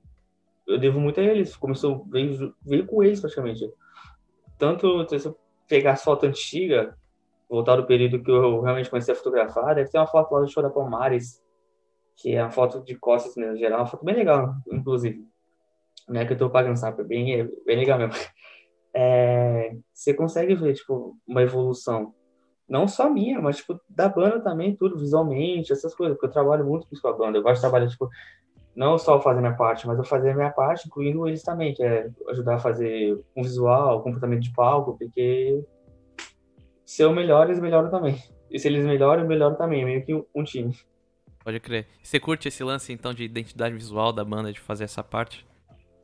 eu 0.66 0.78
devo 0.78 0.98
muito 0.98 1.20
a 1.20 1.22
eles. 1.22 1.54
Começou, 1.56 2.04
veio, 2.10 2.54
veio 2.64 2.86
com 2.86 3.02
eles 3.02 3.20
praticamente. 3.20 3.70
Tanto 4.58 5.06
se 5.18 5.28
eu 5.28 5.38
pegar 5.68 5.92
as 5.92 6.02
fotos 6.02 6.28
antigas, 6.28 6.92
voltar 7.48 7.76
do 7.76 7.86
período 7.86 8.22
que 8.22 8.30
eu 8.30 8.60
realmente 8.62 8.90
comecei 8.90 9.12
a 9.12 9.16
fotografar, 9.16 9.74
deve 9.74 9.90
ter 9.90 9.98
uma 9.98 10.06
foto 10.06 10.32
lá 10.32 10.40
do 10.40 10.48
show 10.48 10.62
da 10.62 10.70
Palmares, 10.70 11.42
que 12.16 12.34
é 12.34 12.42
uma 12.42 12.50
foto 12.50 12.82
de 12.82 12.96
costas 12.96 13.36
mesmo, 13.36 13.56
geral, 13.56 13.80
uma 13.80 13.86
foto 13.86 14.04
bem 14.04 14.16
legal, 14.16 14.54
inclusive. 14.72 15.24
Não 16.08 16.20
é 16.20 16.24
que 16.24 16.32
eu 16.32 16.38
tô 16.38 16.48
pagando 16.50 16.76
sapo, 16.76 17.02
é 17.02 17.04
bem, 17.04 17.40
é 17.40 17.48
bem 17.66 17.76
legal 17.76 17.98
mesmo. 17.98 18.14
É, 18.94 19.76
você 19.92 20.14
consegue 20.14 20.54
ver, 20.54 20.74
tipo, 20.74 21.16
uma 21.26 21.42
evolução. 21.42 22.14
Não 22.68 22.88
só 22.88 23.08
minha, 23.08 23.40
mas, 23.40 23.58
tipo, 23.58 23.78
da 23.88 24.08
banda 24.08 24.40
também, 24.40 24.74
tudo, 24.74 24.98
visualmente, 24.98 25.72
essas 25.72 25.94
coisas. 25.94 26.16
Porque 26.16 26.26
eu 26.26 26.32
trabalho 26.32 26.66
muito 26.66 26.86
com 27.00 27.08
a 27.08 27.12
banda. 27.12 27.38
Eu 27.38 27.42
gosto 27.42 27.56
de 27.56 27.60
trabalhar, 27.60 27.88
tipo, 27.88 28.08
não 28.78 28.96
só 28.96 29.20
fazer 29.20 29.40
minha 29.40 29.56
parte, 29.56 29.86
mas 29.86 29.98
eu 29.98 30.04
fazer 30.04 30.30
a 30.30 30.36
minha 30.36 30.50
parte, 30.50 30.86
incluindo 30.86 31.26
eles 31.26 31.42
também, 31.42 31.74
que 31.74 31.82
é 31.82 32.08
ajudar 32.28 32.54
a 32.54 32.58
fazer 32.60 33.20
um 33.36 33.42
visual, 33.42 33.98
um 33.98 34.02
comportamento 34.02 34.42
de 34.42 34.52
palco, 34.52 34.96
porque 34.96 35.64
se 36.84 37.02
eu 37.02 37.12
melhoro, 37.12 37.48
eles 37.48 37.60
melhoram 37.60 37.90
também. 37.90 38.22
E 38.48 38.58
se 38.58 38.68
eles 38.68 38.84
melhoram, 38.84 39.24
eu 39.24 39.28
melhoro 39.28 39.56
também, 39.56 39.82
é 39.82 39.84
meio 39.84 40.04
que 40.04 40.14
um 40.14 40.44
time. 40.44 40.72
Pode 41.42 41.58
crer. 41.58 41.88
Você 42.02 42.20
curte 42.20 42.46
esse 42.46 42.62
lance, 42.62 42.92
então, 42.92 43.12
de 43.12 43.24
identidade 43.24 43.74
visual 43.74 44.12
da 44.12 44.24
banda, 44.24 44.52
de 44.52 44.60
fazer 44.60 44.84
essa 44.84 45.02
parte? 45.02 45.47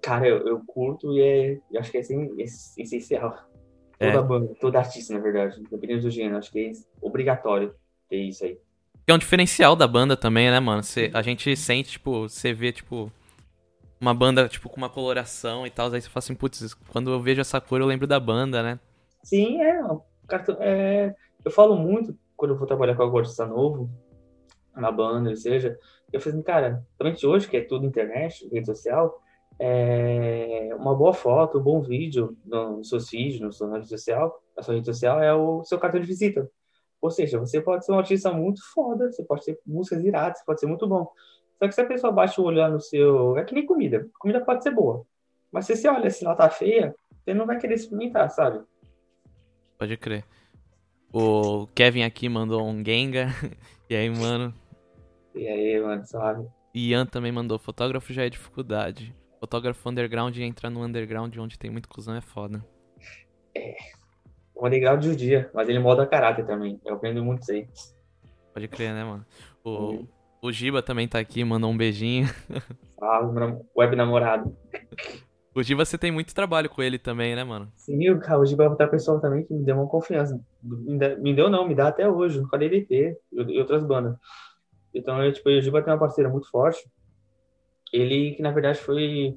Cara, 0.05 0.29
eu, 0.29 0.47
eu 0.47 0.61
curto 0.67 1.15
e 1.15 1.23
é, 1.23 1.61
eu 1.73 1.81
acho 1.81 1.91
que 1.91 1.97
é, 1.97 2.01
essencial. 2.03 3.39
É. 3.99 4.13
Toda 4.13 4.23
banda, 4.23 4.55
todo 4.61 4.77
artista, 4.77 5.15
na 5.15 5.21
verdade, 5.21 5.59
independente 5.59 6.03
do 6.03 6.11
gênero, 6.11 6.37
acho 6.37 6.53
que 6.53 6.59
é 6.59 6.73
obrigatório 7.01 7.75
ter 8.11 8.19
isso 8.19 8.45
aí. 8.45 8.59
É 9.07 9.15
um 9.15 9.19
diferencial 9.19 9.75
da 9.75 9.89
banda 9.89 10.15
também, 10.15 10.51
né, 10.51 10.61
mano? 10.61 10.83
Cê, 10.83 11.11
a 11.15 11.23
gente 11.23 11.57
sente, 11.57 11.93
tipo, 11.93 12.29
você 12.29 12.53
vê, 12.53 12.71
tipo, 12.71 13.11
uma 13.99 14.13
banda, 14.13 14.47
tipo, 14.47 14.69
com 14.69 14.77
uma 14.77 14.91
coloração 14.91 15.67
e 15.67 15.71
tal, 15.71 15.91
aí 15.91 16.03
você 16.03 16.11
fala 16.11 16.19
assim, 16.19 16.35
putz, 16.35 16.75
quando 16.93 17.11
eu 17.11 17.21
vejo 17.21 17.41
essa 17.41 17.59
cor 17.59 17.81
eu 17.81 17.87
lembro 17.87 18.07
da 18.07 18.21
banda, 18.21 18.63
né? 18.63 18.79
Sim, 19.23 19.63
é. 19.63 19.81
é 20.61 21.15
eu 21.43 21.51
falo 21.51 21.77
muito 21.77 22.15
quando 22.37 22.51
eu 22.51 22.59
vou 22.59 22.67
trabalhar 22.67 22.95
com 22.95 23.03
algum 23.03 23.19
artista 23.19 23.47
novo, 23.47 23.89
na 24.77 24.93
banda, 24.93 25.31
ou 25.31 25.37
seja, 25.37 25.79
eu 26.13 26.21
falei 26.21 26.37
assim, 26.37 26.45
cara, 26.45 26.85
principalmente 26.99 27.27
hoje, 27.27 27.49
que 27.49 27.57
é 27.57 27.63
tudo 27.63 27.87
internet, 27.87 28.47
rede 28.53 28.67
social, 28.67 29.24
é, 29.59 30.71
uma 30.77 30.95
boa 30.95 31.13
foto, 31.13 31.59
um 31.59 31.63
bom 31.63 31.81
vídeo 31.81 32.37
nos 32.45 32.89
seus 32.89 33.11
vídeos, 33.11 33.41
na 33.41 33.53
sua 33.53 33.73
rede 33.75 33.89
social, 33.89 34.43
na 34.57 34.63
sua 34.63 34.75
rede 34.75 34.87
social 34.87 35.23
é 35.23 35.33
o 35.35 35.63
seu 35.65 35.79
cartão 35.79 36.01
de 36.01 36.07
visita. 36.07 36.51
Ou 37.01 37.11
seja, 37.11 37.39
você 37.39 37.61
pode 37.61 37.85
ser 37.85 37.93
um 37.93 37.99
artista 37.99 38.33
muito 38.33 38.63
foda, 38.73 39.11
você 39.13 39.23
pode 39.23 39.45
ter 39.45 39.59
músicas 39.67 40.03
iradas, 40.05 40.39
você 40.39 40.45
pode 40.45 40.61
ser 40.61 40.67
muito 40.67 40.87
bom. 40.87 41.07
Só 41.59 41.69
que 41.69 41.75
se 41.75 41.81
a 41.81 41.87
pessoa 41.87 42.13
baixa 42.13 42.41
o 42.41 42.45
olho 42.45 42.69
no 42.69 42.81
seu. 42.81 43.37
É 43.37 43.45
que 43.45 43.55
nem 43.55 43.67
comida. 43.67 44.09
Comida 44.19 44.45
pode 44.45 44.63
ser 44.63 44.71
boa. 44.71 45.05
Mas 45.53 45.67
se 45.67 45.77
você 45.77 45.89
olha 45.89 46.11
se 46.11 46.25
ela 46.25 46.35
tá 46.35 46.49
feia, 46.51 46.95
você 47.23 47.35
não 47.35 47.47
vai 47.47 47.59
querer 47.59 47.75
experimentar, 47.75 48.31
sabe? 48.31 48.65
Pode 49.79 49.97
crer. 49.97 50.25
O 51.13 51.67
Kevin 51.69 52.03
aqui 52.03 52.29
mandou 52.29 52.67
um 52.67 52.85
Gengar. 52.85 53.33
E 53.89 53.95
aí, 53.95 54.09
mano? 54.09 54.53
E 55.35 55.47
aí, 55.47 55.79
mano, 55.79 56.07
sabe? 56.07 56.49
Ian 56.75 57.05
também 57.05 57.31
mandou. 57.31 57.59
Fotógrafo 57.59 58.15
já 58.15 58.25
é 58.25 58.31
dificuldade. 58.31 59.15
Fotógrafo 59.45 59.91
underground 59.91 60.35
e 60.39 60.43
entrar 60.43 60.71
no 60.71 60.83
underground 60.83 61.37
onde 61.37 61.59
tem 61.59 61.71
muito 61.71 61.87
cuzão 61.87 62.15
é 62.15 62.21
foda. 62.23 62.65
É. 63.55 63.75
O 64.55 64.67
underground 64.67 65.05
dia, 65.15 65.51
mas 65.53 65.69
ele 65.69 65.79
molda 65.79 66.07
caráter 66.07 66.47
também. 66.47 66.81
Eu 66.83 66.95
aprendo 66.95 67.23
muito 67.23 67.43
isso 67.43 67.53
aí. 67.53 67.69
Pode 68.55 68.69
crer, 68.69 68.95
né, 68.95 69.05
mano? 69.05 69.27
O, 69.63 69.71
uhum. 69.71 70.09
o 70.41 70.51
Giba 70.51 70.83
também 70.83 71.07
tá 71.07 71.19
aqui, 71.19 71.45
mandou 71.45 71.71
um 71.71 71.77
beijinho. 71.77 72.27
Ah, 73.03 73.21
web 73.77 73.97
namorado. 73.97 74.57
O 75.55 75.63
Giba, 75.63 75.85
você 75.85 75.99
tem 75.99 76.11
muito 76.11 76.35
trabalho 76.35 76.71
com 76.71 76.83
ele 76.83 76.99
também, 76.99 77.37
né, 77.37 77.45
mano? 77.45 77.71
Sim, 77.77 78.09
o 78.09 78.47
Giba 78.47 78.65
é 78.65 78.69
outra 78.71 78.89
pessoa 78.89 79.21
também 79.21 79.45
que 79.45 79.53
me 79.53 79.63
deu 79.63 79.77
uma 79.77 79.87
confiança. 79.87 80.41
Me 80.63 81.35
deu 81.35 81.51
não, 81.51 81.69
me 81.69 81.75
dá 81.75 81.89
até 81.89 82.09
hoje, 82.09 82.41
no 82.41 82.49
KDDT 82.49 83.19
e 83.31 83.61
outras 83.61 83.85
bandas. 83.85 84.17
Então, 84.95 85.23
eu, 85.23 85.31
tipo, 85.35 85.51
o 85.51 85.61
Giba 85.61 85.83
tem 85.83 85.93
uma 85.93 86.01
parceira 86.01 86.31
muito 86.31 86.49
forte 86.49 86.83
ele 87.95 88.35
que 88.35 88.43
na 88.43 88.51
verdade 88.51 88.79
foi 88.81 89.37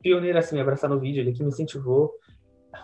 pioneiro 0.00 0.38
assim, 0.38 0.54
me 0.54 0.62
abraçar 0.62 0.88
no 0.88 1.00
vídeo, 1.00 1.20
ele 1.20 1.32
que 1.32 1.42
me 1.42 1.48
incentivou. 1.48 2.12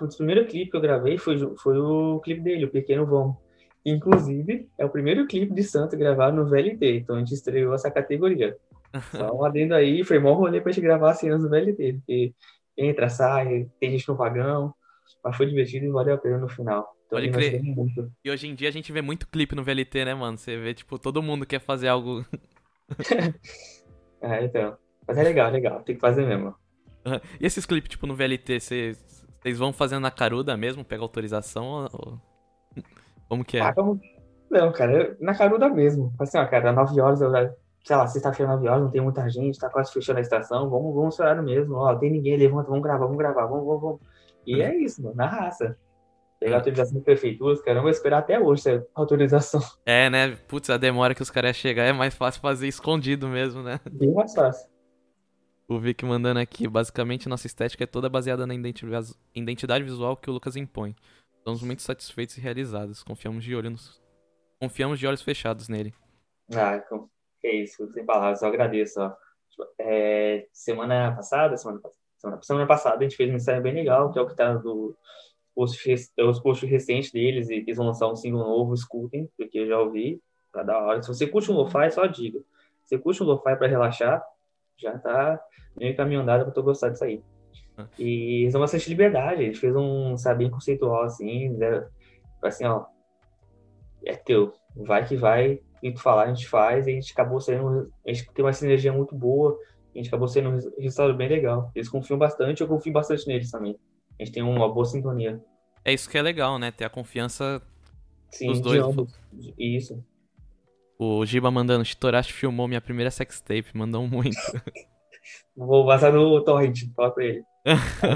O 0.00 0.08
primeiro 0.08 0.46
clipe 0.46 0.70
que 0.70 0.76
eu 0.76 0.80
gravei 0.80 1.16
foi, 1.16 1.38
foi 1.56 1.78
o 1.78 2.18
clipe 2.20 2.40
dele, 2.40 2.64
o 2.64 2.70
Pequeno 2.70 3.06
Vão. 3.06 3.36
Inclusive, 3.86 4.68
é 4.76 4.84
o 4.84 4.88
primeiro 4.90 5.26
clipe 5.26 5.54
de 5.54 5.62
Santo 5.62 5.96
gravado 5.96 6.36
no 6.36 6.48
VLT, 6.48 6.96
então 6.96 7.16
a 7.16 7.18
gente 7.20 7.34
estreou 7.34 7.74
essa 7.74 7.90
categoria. 7.90 8.56
Só 9.12 9.32
um 9.32 9.44
adendo 9.44 9.74
aí, 9.74 10.02
foi 10.02 10.18
mó 10.18 10.32
rolê 10.32 10.60
pra 10.60 10.72
gente 10.72 10.82
gravar 10.82 11.14
cenas 11.14 11.42
no 11.42 11.48
VLT, 11.48 11.94
porque 11.94 12.34
entra, 12.76 13.08
sai, 13.08 13.68
tem 13.78 13.90
gente 13.90 14.08
no 14.08 14.16
vagão, 14.16 14.74
mas 15.22 15.36
foi 15.36 15.46
divertido 15.46 15.86
e 15.86 15.90
valeu 15.90 16.14
a 16.14 16.18
pena 16.18 16.38
no 16.38 16.48
final. 16.48 16.96
Então, 17.06 17.20
Pode 17.20 17.30
crer. 17.30 17.60
E 18.24 18.30
hoje 18.30 18.48
em 18.48 18.54
dia 18.54 18.68
a 18.68 18.72
gente 18.72 18.90
vê 18.90 19.02
muito 19.02 19.28
clipe 19.28 19.54
no 19.54 19.62
VLT, 19.62 20.06
né, 20.06 20.14
mano? 20.14 20.36
Você 20.36 20.56
vê, 20.56 20.74
tipo, 20.74 20.98
todo 20.98 21.22
mundo 21.22 21.46
quer 21.46 21.60
fazer 21.60 21.88
algo. 21.88 22.24
é, 24.20 24.44
então. 24.44 24.76
Mas 25.06 25.18
é 25.18 25.22
legal, 25.22 25.48
é 25.48 25.50
legal. 25.50 25.80
Tem 25.82 25.94
que 25.94 26.00
fazer 26.00 26.26
mesmo. 26.26 26.54
E 27.40 27.46
esses 27.46 27.66
clipes, 27.66 27.90
tipo, 27.90 28.06
no 28.06 28.14
VLT, 28.14 28.60
vocês 28.60 29.58
vão 29.58 29.72
fazendo 29.72 30.00
na 30.00 30.10
caruda 30.10 30.56
mesmo? 30.56 30.84
Pega 30.84 31.02
autorização 31.02 31.88
ou... 31.92 32.18
Como 33.28 33.44
que 33.44 33.58
é? 33.58 33.60
Ah. 33.60 33.74
Não, 34.50 34.70
cara, 34.72 35.16
na 35.20 35.34
caruda 35.34 35.68
mesmo. 35.68 36.12
Assim, 36.18 36.38
ó, 36.38 36.46
cara, 36.46 36.72
9 36.72 37.00
horas, 37.00 37.20
eu, 37.20 37.30
sei 37.84 37.96
lá, 37.96 38.06
sexta-feira, 38.06 38.52
9 38.52 38.68
horas, 38.68 38.82
não 38.82 38.90
tem 38.90 39.00
muita 39.00 39.28
gente, 39.28 39.58
tá 39.58 39.68
quase 39.68 39.92
fechando 39.92 40.18
a 40.18 40.22
estação, 40.22 40.70
vamos, 40.70 40.94
vamos 40.94 41.18
horário 41.18 41.42
mesmo. 41.42 41.74
Ó, 41.74 41.94
tem 41.96 42.10
ninguém, 42.10 42.36
levanta, 42.36 42.68
vamos 42.68 42.82
gravar, 42.82 43.04
vamos 43.04 43.18
gravar, 43.18 43.46
vamos, 43.46 43.66
vamos, 43.66 43.82
vamos. 43.82 44.00
E 44.46 44.62
é 44.62 44.76
isso, 44.76 45.02
mano, 45.02 45.16
na 45.16 45.26
raça. 45.26 45.76
Pegar 46.38 46.56
autorização 46.56 46.98
de 46.98 47.04
prefeitura, 47.04 47.56
cara, 47.62 47.76
não 47.76 47.82
vou 47.82 47.90
esperar 47.90 48.18
até 48.18 48.38
hoje 48.38 48.68
essa 48.68 48.86
autorização. 48.94 49.60
É, 49.86 50.10
né? 50.10 50.36
Putz, 50.46 50.68
a 50.68 50.76
demora 50.76 51.14
que 51.14 51.22
os 51.22 51.30
caras 51.30 51.56
chegar 51.56 51.84
é 51.84 51.92
mais 51.92 52.14
fácil 52.14 52.40
fazer 52.40 52.68
escondido 52.68 53.26
mesmo, 53.28 53.62
né? 53.62 53.80
Bem 53.90 54.12
mais 54.12 54.34
fácil. 54.34 54.68
O 55.66 55.78
Vic 55.78 56.04
mandando 56.04 56.40
aqui, 56.40 56.68
basicamente 56.68 57.26
nossa 57.26 57.46
estética 57.46 57.84
é 57.84 57.86
toda 57.86 58.08
baseada 58.08 58.46
na 58.46 58.54
identidade 58.54 59.82
visual 59.82 60.14
que 60.14 60.28
o 60.28 60.32
Lucas 60.32 60.56
impõe. 60.56 60.94
Estamos 61.38 61.62
muito 61.62 61.80
satisfeitos 61.80 62.36
e 62.36 62.40
realizados. 62.40 63.02
Confiamos 63.02 63.42
de 63.42 63.56
olhos, 63.56 64.02
confiamos 64.60 64.98
de 64.98 65.06
olhos 65.06 65.22
fechados 65.22 65.68
nele. 65.68 65.94
Ah, 66.54 66.78
que 67.40 67.48
isso, 67.50 67.90
sem 67.92 68.04
palavras, 68.04 68.42
eu 68.42 68.48
agradeço. 68.48 69.00
Ó. 69.00 69.12
É, 69.78 70.46
semana 70.52 71.14
passada, 71.16 71.56
semana, 71.56 71.80
semana, 72.18 72.42
semana, 72.42 72.66
passada, 72.66 72.98
a 72.98 73.02
gente 73.02 73.16
fez 73.16 73.30
um 73.30 73.36
ensaio 73.36 73.62
bem 73.62 73.72
legal, 73.72 74.12
que 74.12 74.18
é 74.18 74.22
o 74.22 74.26
que 74.26 74.36
tá 74.36 74.52
no 74.52 74.94
post, 75.54 75.94
os 76.18 76.40
posts 76.40 76.68
recentes 76.68 77.10
deles, 77.10 77.48
e 77.48 77.54
eles 77.54 77.76
vão 77.78 77.86
lançar 77.86 78.08
um 78.08 78.16
single 78.16 78.44
novo, 78.44 78.74
escutem, 78.74 79.30
porque 79.38 79.60
eu 79.60 79.66
já 79.66 79.78
ouvi, 79.80 80.20
tá 80.52 80.62
da 80.62 80.78
hora. 80.78 81.02
Se 81.02 81.08
você 81.08 81.26
curte 81.26 81.50
um 81.50 81.54
lo-fi, 81.54 81.90
só 81.90 82.04
diga. 82.04 82.40
Se 82.84 82.96
você 82.96 82.98
curte 82.98 83.22
um 83.22 83.26
lo-fi 83.26 83.56
pra 83.56 83.66
relaxar, 83.66 84.22
já 84.78 84.98
tá 84.98 85.40
meio 85.76 85.96
caminho 85.96 86.20
andado 86.20 86.44
pra 86.44 86.52
tu 86.52 86.62
gostar 86.62 86.90
disso 86.90 87.04
aí. 87.04 87.22
Ah. 87.76 87.86
E 87.98 88.42
eles 88.42 88.52
dão 88.52 88.60
bastante 88.60 88.88
liberdade, 88.88 89.42
eles 89.42 89.58
fez 89.58 89.74
um 89.74 90.16
sabinho 90.16 90.50
conceitual 90.50 91.04
assim, 91.04 91.48
né? 91.50 91.86
assim, 92.42 92.64
ó, 92.64 92.84
é 94.04 94.14
teu, 94.14 94.52
vai 94.76 95.06
que 95.06 95.16
vai, 95.16 95.60
e 95.82 95.92
tu 95.92 96.00
falar, 96.00 96.24
a 96.24 96.34
gente 96.34 96.46
faz, 96.46 96.86
e 96.86 96.90
a 96.90 96.94
gente 96.94 97.12
acabou 97.12 97.40
sendo, 97.40 97.90
a 98.06 98.12
gente 98.12 98.30
tem 98.32 98.44
uma 98.44 98.52
sinergia 98.52 98.92
muito 98.92 99.14
boa, 99.14 99.58
a 99.94 99.98
gente 99.98 100.08
acabou 100.08 100.28
sendo 100.28 100.50
um 100.50 100.80
resultado 100.80 101.14
bem 101.14 101.28
legal. 101.28 101.70
Eles 101.74 101.88
confiam 101.88 102.18
bastante, 102.18 102.60
eu 102.60 102.68
confio 102.68 102.92
bastante 102.92 103.26
neles 103.26 103.50
também. 103.50 103.78
A 104.18 104.24
gente 104.24 104.34
tem 104.34 104.42
uma 104.42 104.72
boa 104.72 104.84
sintonia. 104.84 105.40
É 105.84 105.92
isso 105.92 106.08
que 106.08 106.18
é 106.18 106.22
legal, 106.22 106.58
né? 106.58 106.70
Ter 106.70 106.84
a 106.84 106.90
confiança 106.90 107.62
Sim, 108.30 108.48
dos 108.48 108.60
dois. 108.60 108.82
Isso. 109.58 110.02
O 110.98 111.24
Giba 111.26 111.50
mandando, 111.50 111.84
Chitorashi 111.84 112.32
filmou 112.32 112.68
minha 112.68 112.80
primeira 112.80 113.10
sextape, 113.10 113.76
mandou 113.76 114.06
muito. 114.06 114.36
vou 115.56 115.84
vazar 115.84 116.12
no 116.12 116.42
torrent, 116.44 116.84
fala 116.94 117.10
pra 117.10 117.24
ele. 117.24 117.44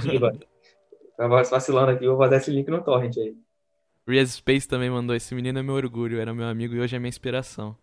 Giba, 0.02 0.32
tava 1.16 1.42
vacilando 1.42 1.92
aqui, 1.92 2.06
vou 2.06 2.16
vazar 2.16 2.38
esse 2.38 2.50
link 2.50 2.68
no 2.68 2.82
torrent 2.82 3.16
aí. 3.16 3.37
Rias 4.06 4.30
Space 4.30 4.66
também 4.66 4.88
mandou, 4.88 5.14
esse 5.14 5.35
menino 5.35 5.58
é 5.58 5.62
meu 5.62 5.75
orgulho, 5.75 6.20
era 6.20 6.32
meu 6.32 6.47
amigo 6.47 6.75
e 6.75 6.80
hoje 6.80 6.97
é 6.97 6.99
minha 6.99 7.11
inspiração. 7.11 7.76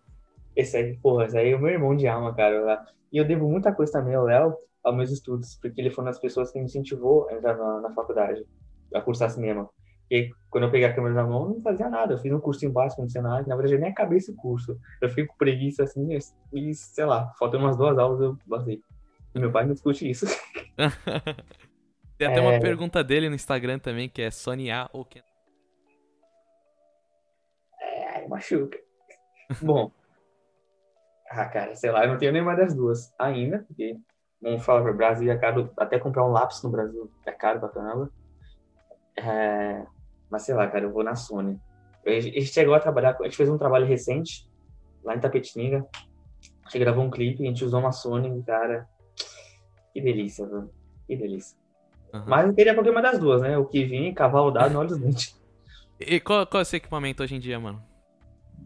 Esse 0.55 0.77
aí, 0.77 0.97
porra, 0.97 1.25
esse 1.25 1.37
aí 1.37 1.51
é 1.51 1.55
o 1.55 1.59
meu 1.59 1.69
irmão 1.69 1.95
de 1.95 2.07
alma, 2.07 2.33
cara. 2.33 2.83
E 3.11 3.17
eu 3.17 3.25
devo 3.25 3.47
muita 3.49 3.73
coisa 3.73 3.91
também 3.91 4.15
ao 4.15 4.23
Léo, 4.23 4.55
aos 4.83 4.95
meus 4.95 5.11
estudos, 5.11 5.55
porque 5.61 5.81
ele 5.81 5.91
foi 5.91 6.03
uma 6.03 6.11
das 6.11 6.19
pessoas 6.19 6.51
que 6.51 6.57
me 6.57 6.65
incentivou 6.65 7.27
a 7.29 7.33
entrar 7.33 7.57
na, 7.57 7.81
na 7.81 7.91
faculdade, 7.91 8.45
a 8.93 9.01
cursar 9.01 9.29
cinema. 9.29 9.69
E 10.09 10.29
quando 10.49 10.65
eu 10.65 10.71
peguei 10.71 10.87
a 10.87 10.93
câmera 10.93 11.15
na 11.15 11.23
mão, 11.23 11.49
não 11.49 11.61
fazia 11.61 11.89
nada. 11.89 12.13
Eu 12.13 12.17
fiz 12.19 12.31
um 12.31 12.39
cursinho 12.39 12.71
básico 12.71 13.01
no 13.01 13.09
cenário. 13.09 13.47
Na 13.47 13.55
verdade, 13.55 13.75
eu 13.75 13.79
nem 13.79 13.89
acabei 13.89 14.19
esse 14.19 14.33
curso. 14.35 14.79
Eu 15.01 15.09
fiquei 15.09 15.25
com 15.25 15.35
preguiça 15.35 15.83
assim 15.83 16.17
e, 16.53 16.73
sei 16.73 17.05
lá, 17.05 17.33
faltando 17.39 17.65
umas 17.65 17.77
duas 17.77 17.97
aulas 17.97 18.21
eu 18.21 18.37
passei. 18.47 18.81
E 19.33 19.39
meu 19.39 19.51
pai 19.51 19.65
não 19.65 19.73
discute 19.73 20.09
isso. 20.09 20.25
Tem 22.17 22.27
até 22.27 22.37
é... 22.37 22.41
uma 22.41 22.59
pergunta 22.59 23.03
dele 23.03 23.27
no 23.27 23.35
Instagram 23.35 23.79
também, 23.79 24.07
que 24.07 24.21
é 24.21 24.31
Sony 24.31 24.71
A 24.71 24.89
ou 24.93 25.03
Ken? 25.03 25.21
É, 27.81 28.27
machuca. 28.27 28.79
Bom. 29.61 29.91
Ah, 31.29 31.45
cara, 31.45 31.75
sei 31.75 31.91
lá, 31.91 32.05
eu 32.05 32.11
não 32.11 32.17
tenho 32.17 32.31
nenhuma 32.31 32.55
das 32.55 32.73
duas 32.73 33.13
ainda, 33.19 33.65
porque, 33.67 33.97
vamos 34.41 34.63
falar 34.63 34.83
para 34.83 34.91
o 34.91 34.95
Brasil, 34.95 35.29
é 35.29 35.37
caro 35.37 35.69
até 35.77 35.99
comprar 35.99 36.25
um 36.25 36.31
lápis 36.31 36.63
no 36.63 36.69
Brasil, 36.69 37.11
é 37.25 37.31
caro 37.31 37.59
pra 37.59 37.69
caramba. 37.69 38.09
É, 39.17 39.85
mas 40.29 40.43
sei 40.43 40.55
lá, 40.55 40.67
cara, 40.67 40.85
eu 40.85 40.91
vou 40.91 41.03
na 41.03 41.15
Sony. 41.15 41.59
A 42.05 42.19
gente 42.19 42.45
chegou 42.45 42.75
a 42.75 42.79
trabalhar, 42.79 43.17
a 43.19 43.23
gente 43.23 43.37
fez 43.37 43.49
um 43.49 43.57
trabalho 43.57 43.85
recente 43.85 44.47
lá 45.03 45.15
em 45.15 45.19
Tapetininga. 45.19 45.85
A 46.63 46.69
gente 46.69 46.79
gravou 46.79 47.03
um 47.03 47.09
clipe, 47.09 47.43
a 47.43 47.47
gente 47.47 47.63
usou 47.63 47.79
uma 47.79 47.91
Sony, 47.91 48.43
cara. 48.43 48.87
Que 49.93 50.01
delícia, 50.01 50.45
velho. 50.45 50.69
Que 51.07 51.15
delícia. 51.15 51.57
Uhum. 52.13 52.23
Mas 52.27 52.47
eu 52.47 52.53
queria 52.53 52.73
qualquer 52.73 52.91
uma 52.91 53.01
das 53.01 53.19
duas, 53.19 53.41
né? 53.41 53.57
O 53.57 53.65
que 53.65 53.83
vinha, 53.83 54.13
cavalo 54.13 54.51
dado 54.51 54.73
no 54.73 54.79
olhos 54.79 54.97
dentes. 54.97 55.35
E 55.97 56.19
qual, 56.19 56.45
qual 56.45 56.59
é 56.59 56.63
o 56.63 56.65
seu 56.65 56.75
equipamento 56.75 57.23
hoje 57.23 57.35
em 57.35 57.39
dia, 57.39 57.57
mano? 57.57 57.81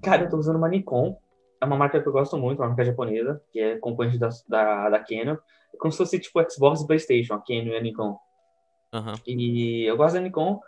Cara, 0.01 0.23
eu 0.23 0.29
tô 0.31 0.37
usando 0.37 0.55
uma 0.55 0.67
Nikon. 0.67 1.15
É 1.61 1.65
uma 1.65 1.77
marca 1.77 2.01
que 2.01 2.07
eu 2.07 2.11
gosto 2.11 2.35
muito, 2.39 2.57
uma 2.57 2.69
marca 2.69 2.83
japonesa, 2.83 3.39
que 3.51 3.59
é 3.59 3.77
concorrente 3.77 4.17
da, 4.17 4.29
da, 4.47 4.89
da 4.89 4.99
Canon. 4.99 5.37
É 5.71 5.77
como 5.77 5.91
se 5.91 5.99
fosse 5.99 6.17
tipo 6.17 6.41
Xbox 6.49 6.81
e 6.81 6.87
Playstation, 6.87 7.35
a 7.35 7.37
Canon 7.39 7.67
e 7.67 7.77
a 7.77 7.81
Nikon. 7.81 8.17
Uhum. 8.91 9.13
E 9.27 9.83
eu 9.83 9.95
gosto 9.95 10.15
da 10.15 10.21
Nikon 10.21 10.59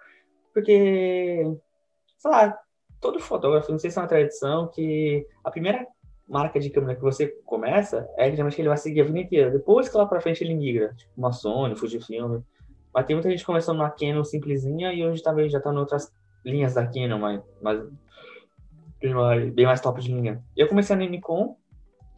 porque, 0.54 1.44
sei 2.18 2.32
lá, 2.32 2.58
todo 3.00 3.20
fotógrafo, 3.20 3.72
não 3.72 3.80
sei 3.80 3.90
se 3.90 3.98
é 3.98 4.02
uma 4.02 4.08
tradição, 4.08 4.68
que 4.68 5.26
a 5.44 5.52
primeira 5.52 5.86
marca 6.28 6.60
de 6.60 6.70
câmera 6.70 6.96
que 6.96 7.02
você 7.02 7.28
começa 7.46 8.08
é 8.18 8.30
geralmente 8.32 8.56
que 8.56 8.62
ele 8.62 8.70
vai 8.70 8.78
seguir 8.78 9.02
a 9.02 9.06
vida 9.06 9.20
inteira. 9.20 9.52
Depois 9.52 9.90
que 9.90 9.98
lá 9.98 10.06
pra 10.06 10.22
frente 10.22 10.44
ele 10.44 10.56
migra, 10.56 10.94
tipo 10.96 11.12
uma 11.18 11.34
Sony, 11.34 11.76
Fujifilm. 11.76 12.42
Mas 12.94 13.06
tem 13.06 13.16
muita 13.16 13.30
gente 13.30 13.46
começando 13.46 13.80
na 13.80 13.90
Canon 13.90 14.24
simplesinha 14.24 14.94
e 14.94 15.06
hoje 15.06 15.22
talvez 15.22 15.52
já 15.52 15.60
tá 15.60 15.74
em 15.74 15.78
outras 15.78 16.12
linhas 16.46 16.74
da 16.74 16.86
Canon, 16.86 17.20
mas, 17.20 17.42
mas 17.62 17.84
bem, 19.54 19.66
mais, 19.66 19.82
top 19.82 20.02
de 20.02 20.14
linha. 20.14 20.44
Eu 20.56 20.68
comecei 20.68 20.96
na 20.96 21.06
Nikon, 21.06 21.58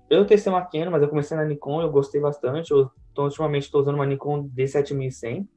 eu 0.10 0.26
testei 0.26 0.52
uma 0.52 0.62
Canon, 0.62 0.92
mas 0.92 1.02
eu 1.02 1.10
comecei 1.10 1.36
na 1.36 1.46
Nikon, 1.46 1.82
eu 1.82 1.90
gostei 1.90 2.22
bastante. 2.22 2.72
Eu 2.72 2.92
tô, 3.14 3.24
ultimamente 3.24 3.64
estou 3.64 3.82
usando 3.82 3.96
uma 3.96 4.06
Nikon 4.06 4.48
D7100, 4.50 5.48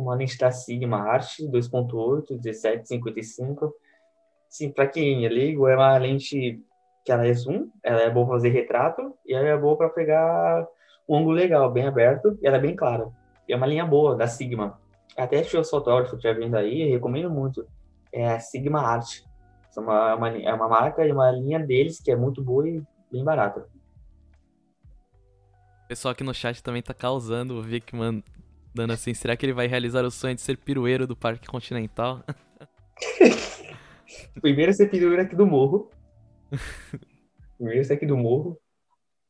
uma 0.00 0.14
lente 0.14 0.38
da 0.38 0.50
Sigma 0.50 0.98
Art 0.98 1.38
2.8, 1.40 2.42
1755. 2.42 3.74
Sim, 4.48 4.70
para 4.70 4.86
quem 4.86 5.24
é 5.24 5.28
leigo, 5.28 5.68
é 5.68 5.74
uma 5.74 5.96
lente 5.98 6.62
que 7.04 7.12
ela 7.12 7.26
é 7.26 7.32
zoom, 7.32 7.68
ela 7.82 8.00
é 8.00 8.10
boa 8.10 8.26
para 8.26 8.34
fazer 8.34 8.48
retrato 8.50 9.14
e 9.24 9.34
ela 9.34 9.46
é 9.46 9.56
boa 9.56 9.76
para 9.76 9.88
pegar 9.88 10.66
um 11.08 11.18
ângulo 11.18 11.34
legal, 11.36 11.70
bem 11.70 11.86
aberto, 11.86 12.36
e 12.42 12.46
ela 12.46 12.56
é 12.56 12.60
bem 12.60 12.74
clara. 12.74 13.08
E 13.48 13.52
é 13.52 13.56
uma 13.56 13.66
linha 13.66 13.86
boa 13.86 14.16
da 14.16 14.26
Sigma. 14.26 14.80
Até 15.16 15.42
se 15.42 15.56
os 15.56 15.70
fotógrafos 15.70 16.14
estiver 16.14 16.34
vendo 16.34 16.56
aí, 16.56 16.90
recomendo 16.90 17.30
muito. 17.30 17.66
É 18.12 18.32
a 18.32 18.40
Sigma 18.40 18.80
Art. 18.80 19.22
É 19.76 19.80
uma, 19.80 20.14
uma, 20.14 20.28
é 20.30 20.52
uma 20.52 20.68
marca 20.68 21.06
e 21.06 21.12
uma 21.12 21.30
linha 21.30 21.60
deles 21.60 22.00
que 22.00 22.10
é 22.10 22.16
muito 22.16 22.42
boa 22.42 22.68
e 22.68 22.82
bem 23.10 23.22
barata. 23.22 23.68
O 25.84 25.88
pessoal 25.88 26.12
aqui 26.12 26.24
no 26.24 26.34
chat 26.34 26.60
também 26.62 26.82
tá 26.82 26.92
causando 26.92 27.54
o 27.54 27.62
Vic 27.62 27.94
mandando 28.76 28.92
assim, 28.92 29.14
será 29.14 29.34
que 29.34 29.46
ele 29.46 29.54
vai 29.54 29.66
realizar 29.66 30.04
o 30.04 30.10
sonho 30.10 30.34
de 30.34 30.42
ser 30.42 30.58
pirueiro 30.58 31.06
do 31.06 31.16
Parque 31.16 31.48
Continental? 31.48 32.22
Primeiro 34.40 34.70
ser 34.74 34.90
pirueiro 34.90 35.22
aqui 35.22 35.34
do 35.34 35.46
morro. 35.46 35.90
Primeiro 37.56 37.82
ser 37.84 37.94
aqui 37.94 38.04
do 38.04 38.18
morro. 38.18 38.60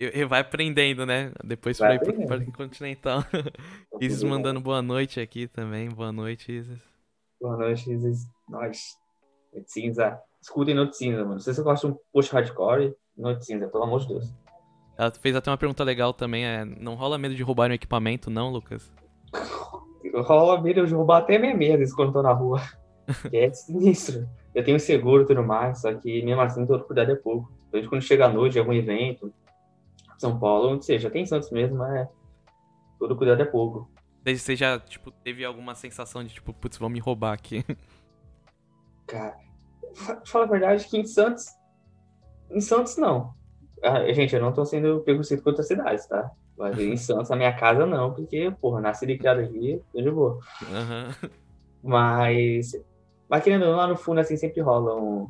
E 0.01 0.25
vai 0.25 0.41
aprendendo, 0.41 1.07
né? 1.07 1.31
Depois 1.45 1.79
vai 1.79 1.99
pra 1.99 2.13
ir 2.13 2.17
pro 2.17 2.27
Parque 2.27 2.53
Continental. 2.53 3.25
Isis 4.01 4.25
mandando 4.25 4.61
boa 4.61 4.83
noite 4.83 5.21
aqui 5.21 5.47
também. 5.47 5.89
Boa 5.89 6.11
noite, 6.11 6.53
Isis. 6.53 6.83
Boa 7.41 7.57
noite, 7.57 7.91
Isis. 7.91 8.29
Nós. 8.49 8.79
Noite 9.55 9.73
cinza. 9.73 10.21
Escutem 10.43 10.75
Noite 10.75 10.97
cinza, 10.97 11.25
mano. 11.25 11.39
Se 11.39 11.55
você 11.55 11.63
gosta 11.63 11.87
de 11.87 11.95
um 11.95 11.99
post 12.13 12.33
hardcore, 12.33 12.95
Noite 13.17 13.47
cinza, 13.47 13.69
pelo 13.69 13.85
amor 13.85 14.01
de 14.01 14.09
Deus. 14.09 14.35
Ela 14.99 15.11
fez 15.13 15.37
até 15.37 15.51
uma 15.51 15.57
pergunta 15.57 15.85
legal 15.85 16.13
também. 16.13 16.45
É, 16.45 16.65
não 16.65 16.95
rola 16.95 17.17
medo 17.17 17.35
de 17.35 17.43
roubar 17.43 17.71
um 17.71 17.75
equipamento, 17.75 18.29
não, 18.29 18.51
Lucas? 18.51 18.93
Rola 20.23 20.61
medo 20.61 20.87
de 20.87 20.95
roubar 20.95 21.19
até 21.19 21.39
minha 21.39 21.57
mesa 21.57 21.95
quando 21.95 22.13
tô 22.13 22.23
na 22.23 22.33
rua. 22.33 22.61
que 23.31 23.37
é 23.37 23.53
sinistro. 23.53 24.29
Eu 24.55 24.65
tenho 24.65 24.81
seguro 24.81 25.23
e 25.23 25.27
tudo 25.27 25.43
mais, 25.43 25.81
só 25.81 25.93
que 25.95 26.23
mesmo 26.23 26.41
assim 26.41 26.67
todo 26.67 26.85
cuidado 26.85 27.13
é 27.13 27.17
pouco. 27.17 27.53
Então, 27.69 27.89
quando 27.89 28.03
chega 28.03 28.27
à 28.27 28.29
noite, 28.29 28.59
algum 28.59 28.73
evento, 28.73 29.33
são 30.19 30.39
Paulo, 30.39 30.71
onde 30.71 30.85
seja, 30.85 31.11
tem 31.11 31.27
Santos 31.27 31.51
mesmo, 31.51 31.77
mas 31.77 32.09
todo 32.99 33.17
cuidado 33.17 33.43
é 33.43 33.45
pouco. 33.45 33.91
Você 34.25 34.57
já, 34.57 34.79
tipo, 34.81 35.11
teve 35.11 35.45
alguma 35.45 35.75
sensação 35.75 36.25
de, 36.25 36.35
tipo, 36.35 36.53
putz, 36.53 36.79
vão 36.79 36.89
me 36.89 36.99
roubar 36.99 37.33
aqui? 37.33 37.65
Cara, 39.07 39.37
fala 40.25 40.47
a 40.47 40.49
verdade 40.49 40.89
que 40.89 40.99
em 40.99 41.07
Santos, 41.07 41.47
em 42.51 42.61
Santos 42.61 42.97
não. 42.97 43.35
Ah, 43.83 44.13
gente, 44.13 44.35
eu 44.35 44.41
não 44.41 44.53
tô 44.53 44.65
sendo 44.65 45.01
pego 45.03 45.23
com 45.23 45.51
outras 45.51 45.69
cidades, 45.69 46.07
tá? 46.07 46.33
Mas 46.59 46.79
em 46.79 46.97
Santos, 46.97 47.31
a 47.31 47.37
minha 47.37 47.53
casa 47.53 47.85
não, 47.85 48.13
porque, 48.15 48.51
porra, 48.61 48.81
nasci 48.81 49.05
e 49.05 49.19
criado 49.19 49.41
aqui, 49.41 49.81
tô 49.93 50.01
de 50.01 50.11
boa. 50.11 50.39
Uhum. 50.63 51.29
Mas, 51.83 52.73
mas 53.29 53.45
querendo 53.45 53.65
ou 53.65 53.71
não, 53.71 53.77
lá 53.77 53.87
no 53.87 53.97
fundo, 53.97 54.21
assim, 54.21 54.37
sempre 54.37 54.61
rola 54.61 54.95
um 54.95 55.29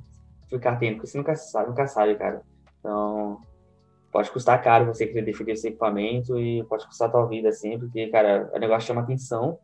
ficar 0.49 0.73
atento, 0.73 0.97
porque 0.97 1.09
você 1.09 1.19
nunca 1.19 1.35
sabe, 1.35 1.69
nunca 1.69 1.87
sabe, 1.87 2.15
cara. 2.15 2.43
Então, 2.79 3.41
pode 4.13 4.31
custar 4.31 4.63
caro 4.63 4.87
você 4.87 5.07
querer 5.07 5.23
defender 5.23 5.53
esse 5.53 5.69
equipamento 5.69 6.39
e 6.39 6.63
pode 6.65 6.87
custar 6.87 7.09
a 7.09 7.11
tua 7.11 7.27
vida, 7.27 7.49
assim, 7.49 7.79
porque, 7.79 8.07
cara, 8.07 8.51
o 8.55 8.59
negócio 8.59 8.87
chama 8.87 9.01
atenção. 9.01 9.59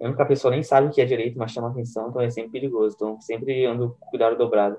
Mesmo 0.00 0.16
que 0.16 0.22
a 0.22 0.26
pessoa 0.26 0.50
nem 0.50 0.62
sabe 0.62 0.88
o 0.88 0.90
que 0.90 1.00
é 1.00 1.04
direito, 1.04 1.38
mas 1.38 1.52
chama 1.52 1.68
atenção, 1.68 2.08
então 2.08 2.20
é 2.20 2.30
sempre 2.30 2.52
perigoso. 2.52 2.96
Então, 2.96 3.20
sempre 3.20 3.64
ando 3.66 3.96
com 4.00 4.10
cuidado 4.10 4.36
dobrado. 4.36 4.76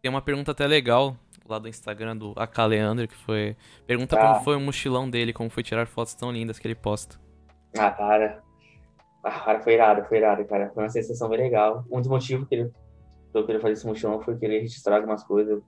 Tem 0.00 0.10
uma 0.10 0.22
pergunta 0.22 0.52
até 0.52 0.66
legal 0.66 1.16
lá 1.48 1.58
do 1.58 1.68
Instagram 1.68 2.16
do 2.16 2.32
Akaleandro, 2.36 3.08
que 3.08 3.16
foi... 3.16 3.56
Pergunta 3.86 4.16
ah. 4.16 4.20
como 4.20 4.44
foi 4.44 4.56
o 4.56 4.60
mochilão 4.60 5.08
dele, 5.08 5.32
como 5.32 5.50
foi 5.50 5.62
tirar 5.62 5.86
fotos 5.86 6.14
tão 6.14 6.30
lindas 6.30 6.58
que 6.58 6.66
ele 6.66 6.74
posta. 6.74 7.16
Ah, 7.76 7.90
cara. 7.90 8.42
Ah, 9.22 9.40
cara, 9.40 9.60
foi 9.60 9.74
irado, 9.74 10.04
foi 10.04 10.18
irado, 10.18 10.44
cara. 10.44 10.70
Foi 10.74 10.82
uma 10.82 10.90
sensação 10.90 11.28
bem 11.28 11.38
legal. 11.38 11.84
Um 11.90 12.00
dos 12.00 12.08
motivos 12.08 12.48
que 12.48 12.54
ele, 12.54 12.70
que 13.32 13.38
eu 13.38 13.44
queria 13.44 13.60
fazer 13.60 13.74
esse 13.74 13.86
mochilão 13.86 14.20
foi 14.20 14.36
querer 14.38 14.60
registrar 14.60 14.96
algumas 14.96 15.24
coisas 15.24 15.62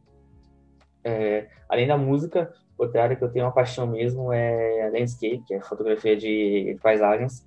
é, 1.05 1.49
além 1.69 1.87
da 1.87 1.97
música, 1.97 2.53
outra 2.77 3.03
área 3.03 3.16
que 3.16 3.25
eu 3.25 3.31
tenho 3.31 3.47
uma 3.47 3.53
paixão 3.53 3.87
mesmo 3.87 4.33
é 4.33 4.87
a 4.87 4.90
landscape, 4.90 5.43
que 5.47 5.55
é 5.55 5.61
fotografia 5.61 6.16
de, 6.16 6.75
de 6.75 6.79
paisagens. 6.83 7.47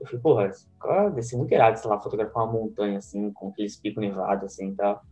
Eu 0.00 0.06
falei, 0.06 0.20
porra, 0.20 1.10
deve 1.10 1.22
ser 1.22 1.36
muito 1.36 1.52
irado, 1.52 1.78
sei 1.78 1.90
lá, 1.90 1.98
fotografar 1.98 2.44
uma 2.44 2.52
montanha, 2.52 2.98
assim, 2.98 3.32
com 3.32 3.48
aqueles 3.48 3.76
picos 3.76 4.02
nevados, 4.02 4.44
assim, 4.44 4.70
e 4.70 4.74
tal. 4.74 5.02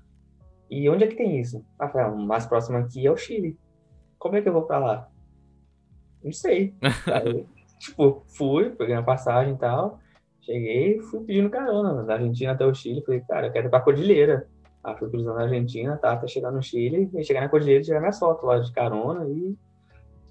E 0.71 0.89
onde 0.89 1.05
é 1.05 1.07
que 1.07 1.17
tem 1.17 1.39
isso? 1.39 1.65
Ah, 1.79 1.89
falei, 1.89 2.13
o 2.13 2.17
mais 2.17 2.47
próximo 2.47 2.79
aqui 2.79 3.07
é 3.07 3.11
o 3.11 3.17
Chile. 3.17 3.59
Como 4.19 4.37
é 4.37 4.43
que 4.43 4.49
eu 4.49 4.53
vou 4.53 4.63
pra 4.63 4.79
lá? 4.79 5.09
Não 6.23 6.33
sei. 6.33 6.75
Aí, 7.13 7.47
tipo, 7.79 8.25
fui, 8.29 8.71
peguei 8.71 8.95
a 8.95 9.03
passagem 9.03 9.55
e 9.55 9.59
tal. 9.59 10.01
Cheguei 10.41 11.01
fui 11.01 11.21
pedindo 11.21 11.49
carona, 11.51 12.03
da 12.03 12.15
Argentina 12.15 12.53
até 12.53 12.67
o 12.67 12.75
Chile. 12.75 13.03
Falei, 13.05 13.21
cara, 13.21 13.47
eu 13.47 13.53
quero 13.53 13.69
ir 13.69 13.71
pra 13.71 13.81
Cordilheira. 13.81 14.49
Aí 14.83 14.95
fui 14.99 15.09
cruzando 15.09 15.39
a 15.39 15.43
Argentina, 15.43 15.97
tá, 15.97 16.13
até 16.13 16.27
chegar 16.27 16.51
no 16.51 16.63
Chile, 16.63 17.11
e 17.15 17.25
chegar 17.25 17.41
na 17.41 17.49
Cordilheira 17.49 17.81
e 17.83 17.85
tirar 17.85 18.01
minha 18.01 18.13
foto 18.13 18.45
lá 18.45 18.59
de 18.59 18.71
carona 18.71 19.27
e 19.27 19.57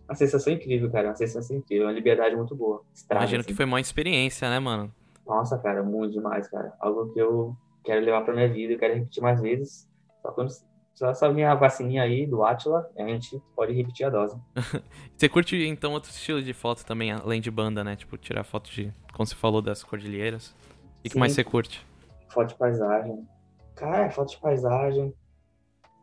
uma 0.07 0.15
sensação 0.15 0.53
incrível, 0.53 0.91
cara, 0.91 1.07
uma 1.07 1.15
sensação 1.15 1.57
incrível, 1.57 1.87
uma 1.87 1.93
liberdade 1.93 2.35
muito 2.35 2.55
boa. 2.55 2.83
Estrada, 2.93 3.23
Imagino 3.23 3.39
assim. 3.39 3.47
que 3.47 3.55
foi 3.55 3.65
uma 3.65 3.81
experiência, 3.81 4.47
né, 4.49 4.59
mano? 4.59 4.93
Nossa, 5.25 5.57
cara, 5.57 5.81
muito 5.81 6.13
demais, 6.13 6.47
cara. 6.49 6.73
Algo 6.79 7.11
que 7.11 7.19
eu 7.19 7.55
quero 7.83 8.05
levar 8.05 8.21
pra 8.21 8.33
minha 8.33 8.47
vida, 8.47 8.73
eu 8.73 8.79
quero 8.79 8.93
repetir 8.93 9.23
mais 9.23 9.41
vezes. 9.41 9.89
Só 10.23 10.31
quando 10.31 10.49
só 10.95 11.09
essa 11.09 11.29
minha 11.29 11.53
vacininha 11.55 12.03
aí 12.03 12.25
do 12.25 12.43
Atila, 12.43 12.89
a 12.97 13.07
gente 13.07 13.41
pode 13.55 13.73
repetir 13.73 14.05
a 14.05 14.09
dose. 14.09 14.37
você 15.17 15.27
curte 15.27 15.55
então 15.67 15.91
outro 15.91 16.09
estilo 16.09 16.41
de 16.41 16.53
foto 16.53 16.85
também, 16.85 17.11
além 17.11 17.41
de 17.41 17.51
banda, 17.51 17.83
né? 17.83 17.95
Tipo, 17.95 18.17
tirar 18.17 18.43
foto 18.43 18.69
de, 18.69 18.93
como 19.11 19.25
você 19.25 19.35
falou, 19.35 19.61
das 19.61 19.83
cordilheiras. 19.83 20.55
O 21.03 21.09
que 21.09 21.17
mais 21.17 21.33
você 21.33 21.43
curte? 21.43 21.85
Foto 22.29 22.49
de 22.49 22.55
paisagem. 22.55 23.27
Cara, 23.75 24.09
foto 24.11 24.29
de 24.29 24.37
paisagem. 24.37 25.13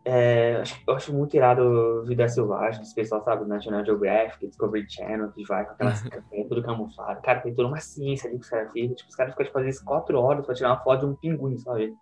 É, 0.05 0.63
eu 0.87 0.95
acho 0.95 1.13
muito 1.13 1.37
irado 1.37 2.05
Vida 2.07 2.27
Selvagem, 2.27 2.83
esse 2.83 2.95
pessoal 2.95 3.23
sabe, 3.23 3.47
National 3.47 3.85
Geographic, 3.85 4.47
Discovery 4.47 4.87
Channel, 4.89 5.31
que 5.31 5.45
vai 5.45 5.65
com 5.65 5.73
aquelas 5.73 6.05
é 6.33 6.45
tudo 6.45 6.63
camuflado. 6.63 7.21
Cara, 7.23 7.41
tem 7.41 7.55
toda 7.55 7.69
uma 7.69 7.81
ciência 7.81 8.29
ali 8.29 8.39
que 8.39 8.45
os 8.45 8.51
caras 8.51 8.69
fazem. 8.69 8.95
Tipo, 8.95 9.09
os 9.09 9.15
caras 9.17 9.33
ficam 9.33 9.47
tipo, 9.47 9.59
às 9.59 9.65
vezes 9.65 9.83
quatro 9.83 10.19
horas 10.19 10.45
pra 10.45 10.55
tirar 10.55 10.71
uma 10.71 10.83
foto 10.83 11.01
de 11.01 11.07
um 11.07 11.15
pinguim, 11.15 11.57
sabe? 11.59 11.95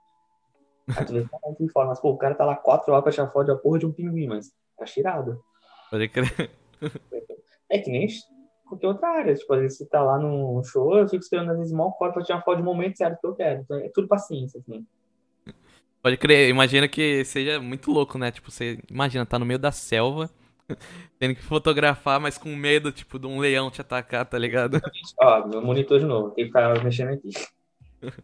Aí 0.97 1.05
tu 1.05 1.13
vê, 1.13 1.27
que 1.57 1.69
foda, 1.69 1.89
mas 1.89 2.01
pô, 2.01 2.11
o 2.11 2.19
cara 2.19 2.35
tá 2.35 2.45
lá 2.45 2.57
quatro 2.57 2.93
horas 2.93 3.05
pra 3.05 3.13
tirar 3.13 3.31
foto 3.31 3.47
de 3.47 3.53
uma 3.53 3.59
porra 3.59 3.79
de 3.79 3.87
um 3.87 3.93
pinguim, 3.93 4.27
mas 4.27 4.53
tá 4.77 4.85
tirado. 4.85 5.41
Pode 5.91 6.09
crer. 6.09 6.51
É 7.71 7.79
que 7.79 7.91
nem 7.91 8.07
qualquer 8.69 8.87
outra 8.87 9.09
área. 9.09 9.35
Tipo, 9.35 9.55
às 9.55 9.61
vezes 9.61 9.79
você 9.79 9.87
tá 9.87 10.03
lá 10.03 10.19
num 10.19 10.63
show, 10.63 10.97
eu 10.97 11.09
fico 11.09 11.23
esperando 11.23 11.51
às 11.51 11.59
vezes 11.59 11.73
mal 11.73 11.97
foto 11.97 12.15
pra 12.15 12.23
tirar 12.23 12.43
foto 12.43 12.57
de 12.57 12.63
um 12.63 12.67
momento 12.67 12.97
certo 12.97 13.21
que 13.21 13.27
eu 13.27 13.35
quero. 13.35 13.61
Então 13.63 13.79
é 13.79 13.89
tudo 13.93 14.09
paciência, 14.09 14.61
assim. 14.61 14.87
Pode 16.03 16.17
crer, 16.17 16.49
imagina 16.49 16.87
que 16.87 17.25
seja 17.25 17.61
muito 17.61 17.91
louco, 17.91 18.19
né? 18.19 18.31
Tipo, 18.31 18.51
você 18.51 18.79
imagina, 18.89 19.27
tá 19.27 19.39
no 19.39 19.45
meio 19.45 19.59
da 19.59 19.73
selva, 19.73 20.31
tendo 21.19 21.35
que 21.35 21.43
fotografar, 21.43 22.21
mas 22.21 22.39
com 22.39 22.55
medo, 22.55 22.93
tipo, 22.93 23.19
de 23.19 23.27
um 23.27 23.41
leão 23.41 23.71
te 23.71 23.81
atacar, 23.81 24.25
tá 24.25 24.39
ligado? 24.39 24.81
Ó, 25.21 25.47
meu 25.49 25.61
monitor 25.61 25.99
de 25.99 26.07
novo, 26.07 26.31
tem 26.31 26.45
que 26.45 26.51
ficar 26.51 26.83
mexendo 26.85 27.11
aqui. 27.11 27.31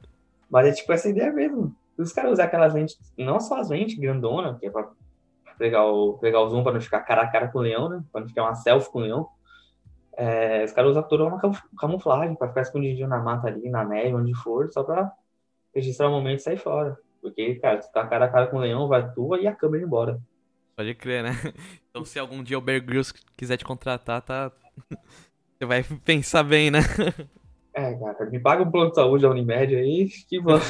mas 0.48 0.68
é 0.68 0.72
tipo 0.72 0.92
essa 0.92 1.08
ideia 1.08 1.32
mesmo. 1.32 1.74
Os 1.96 2.12
caras 2.12 2.32
usam 2.32 2.44
aquelas 2.44 2.74
lentes, 2.74 2.98
não 3.16 3.38
só 3.40 3.60
as 3.60 3.70
lentes 3.70 3.98
grandona, 3.98 4.58
que 4.58 4.66
é 4.66 4.70
pra 4.70 4.90
pegar 5.58 5.84
o, 5.86 6.14
pegar 6.14 6.40
o 6.40 6.48
zoom 6.48 6.62
pra 6.62 6.72
não 6.72 6.80
ficar 6.80 7.00
cara 7.00 7.22
a 7.22 7.28
cara 7.30 7.48
com 7.48 7.58
o 7.58 7.62
leão, 7.62 7.88
né? 7.88 8.02
Pra 8.10 8.20
não 8.20 8.28
ficar 8.28 8.42
uma 8.42 8.54
selfie 8.54 8.90
com 8.90 8.98
o 8.98 9.02
leão. 9.02 9.28
É, 10.16 10.64
os 10.64 10.72
caras 10.72 10.92
usam 10.92 11.02
toda 11.02 11.24
uma 11.24 11.40
camuflagem 11.78 12.36
pra 12.36 12.48
ficar 12.48 12.62
escondidinho 12.62 13.08
na 13.08 13.18
mata 13.18 13.48
ali, 13.48 13.68
na 13.68 13.84
neve, 13.84 14.14
onde 14.14 14.34
for, 14.34 14.70
só 14.72 14.82
pra 14.82 15.12
registrar 15.74 16.08
o 16.08 16.12
momento 16.12 16.38
e 16.38 16.42
sair 16.42 16.56
fora. 16.56 16.96
Porque, 17.20 17.56
cara, 17.56 17.78
tu 17.78 17.90
tá 17.90 18.06
cara 18.06 18.26
a 18.26 18.28
cara 18.28 18.46
com 18.46 18.58
o 18.58 18.60
leão, 18.60 18.86
vai 18.86 19.10
tua 19.12 19.40
e 19.40 19.46
a 19.46 19.54
câmera 19.54 19.84
embora. 19.84 20.20
Pode 20.76 20.94
crer, 20.94 21.22
né? 21.22 21.30
Então 21.94 22.04
se 22.04 22.18
algum 22.18 22.42
dia 22.42 22.58
o 22.58 22.60
Bear 22.60 22.84
Grylls 22.84 23.14
quiser 23.36 23.56
te 23.56 23.64
contratar, 23.64 24.20
tá... 24.20 24.50
Você 25.56 25.64
vai 25.64 25.84
pensar 26.04 26.42
bem, 26.42 26.68
né? 26.68 26.80
É, 27.76 27.92
cara, 27.92 28.30
me 28.30 28.38
paga 28.38 28.62
um 28.62 28.70
plano 28.70 28.90
de 28.90 28.94
saúde 28.94 29.22
da 29.22 29.30
Unimed 29.30 29.74
aí, 29.74 30.08
que 30.28 30.40
vamos. 30.40 30.64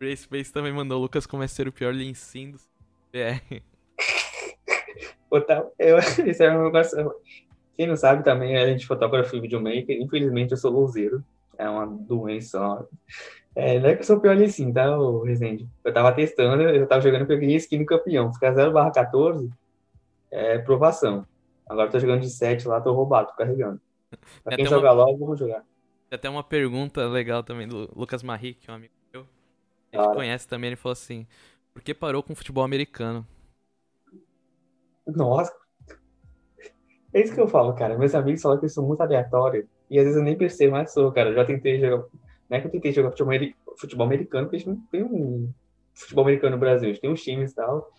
Grace 0.00 0.22
Space 0.22 0.50
também 0.50 0.72
mandou 0.72 0.98
o 0.98 1.02
Lucas 1.02 1.26
como 1.26 1.42
é 1.42 1.46
ser 1.46 1.68
o 1.68 1.72
pior 1.72 1.92
Linsin 1.92 2.52
do 2.52 2.58
eu, 5.78 5.98
isso 6.26 6.42
é 6.42 6.56
um 6.56 6.64
negócio. 6.64 7.14
Quem 7.76 7.86
não 7.86 7.96
sabe 7.96 8.24
também, 8.24 8.56
a 8.56 8.66
gente 8.66 8.86
fotógrafo 8.86 9.36
e 9.36 9.40
videomaker. 9.40 10.00
Infelizmente, 10.00 10.52
eu 10.52 10.56
sou 10.56 10.70
louzeiro. 10.72 11.22
É 11.58 11.68
uma 11.68 11.86
doença. 11.86 12.86
É, 13.54 13.78
não 13.78 13.90
é 13.90 13.94
que 13.94 14.00
eu 14.00 14.06
sou 14.06 14.16
o 14.16 14.20
pior 14.20 14.36
Linsin, 14.36 14.72
tá, 14.72 14.98
o 14.98 15.22
Resende? 15.22 15.68
Eu 15.84 15.92
tava 15.92 16.12
testando, 16.12 16.62
eu 16.62 16.86
tava 16.86 17.02
jogando 17.02 17.20
porque 17.20 17.34
eu 17.34 17.40
ganhei 17.40 17.56
skin 17.56 17.80
no 17.80 17.86
campeão. 17.86 18.32
Ficar 18.32 18.52
0 18.52 18.72
barra 18.72 18.90
14 18.90 19.50
é 20.30 20.58
provação. 20.58 21.26
Agora 21.68 21.88
eu 21.88 21.92
tô 21.92 21.98
jogando 21.98 22.22
de 22.22 22.30
7 22.30 22.66
lá, 22.66 22.80
tô 22.80 22.92
roubado, 22.92 23.28
tô 23.28 23.34
carregando. 23.34 23.80
Pra 24.42 24.56
quem 24.56 24.64
joga 24.64 24.92
uma... 24.92 25.04
logo, 25.04 25.18
vamos 25.18 25.38
jogar. 25.38 25.62
Tem 26.08 26.16
até 26.16 26.30
uma 26.30 26.42
pergunta 26.42 27.06
legal 27.06 27.42
também 27.42 27.68
do 27.68 27.90
Lucas 27.94 28.22
Marri, 28.22 28.54
que 28.54 28.70
é 28.70 28.72
um 28.72 28.76
amigo 28.76 28.99
meu. 29.92 30.00
A 30.00 30.04
gente 30.04 30.16
conhece 30.16 30.48
também, 30.48 30.68
ele 30.68 30.76
falou 30.76 30.92
assim: 30.92 31.26
por 31.72 31.82
que 31.82 31.94
parou 31.94 32.22
com 32.22 32.32
o 32.32 32.36
futebol 32.36 32.64
americano? 32.64 33.26
Nossa. 35.06 35.52
É 37.12 37.20
isso 37.20 37.34
que 37.34 37.40
eu 37.40 37.48
falo, 37.48 37.74
cara. 37.74 37.98
Meus 37.98 38.14
amigos 38.14 38.42
falam 38.42 38.58
que 38.58 38.66
eu 38.66 38.68
sou 38.70 38.86
muito 38.86 39.00
aleatório. 39.00 39.68
E 39.90 39.98
às 39.98 40.04
vezes 40.04 40.18
eu 40.18 40.24
nem 40.24 40.36
percebo, 40.36 40.72
mas 40.72 40.92
sou, 40.92 41.10
cara. 41.10 41.30
Eu 41.30 41.34
já 41.34 41.44
tentei 41.44 41.80
jogar. 41.80 42.06
Não 42.48 42.56
é 42.56 42.60
que 42.60 42.66
eu 42.66 42.70
tentei 42.70 42.92
jogar 42.92 43.10
futebol, 43.10 43.34
futebol 43.76 44.06
americano, 44.06 44.46
porque 44.46 44.56
a 44.56 44.58
gente 44.58 44.68
não 44.68 44.76
tem 44.90 45.02
um 45.02 45.52
futebol 45.94 46.24
americano 46.24 46.56
no 46.56 46.60
Brasil. 46.60 46.88
A 46.88 46.92
gente 46.92 47.00
tem 47.00 47.10
uns 47.10 47.22
times 47.22 47.52
e 47.52 47.54
tal. 47.54 47.90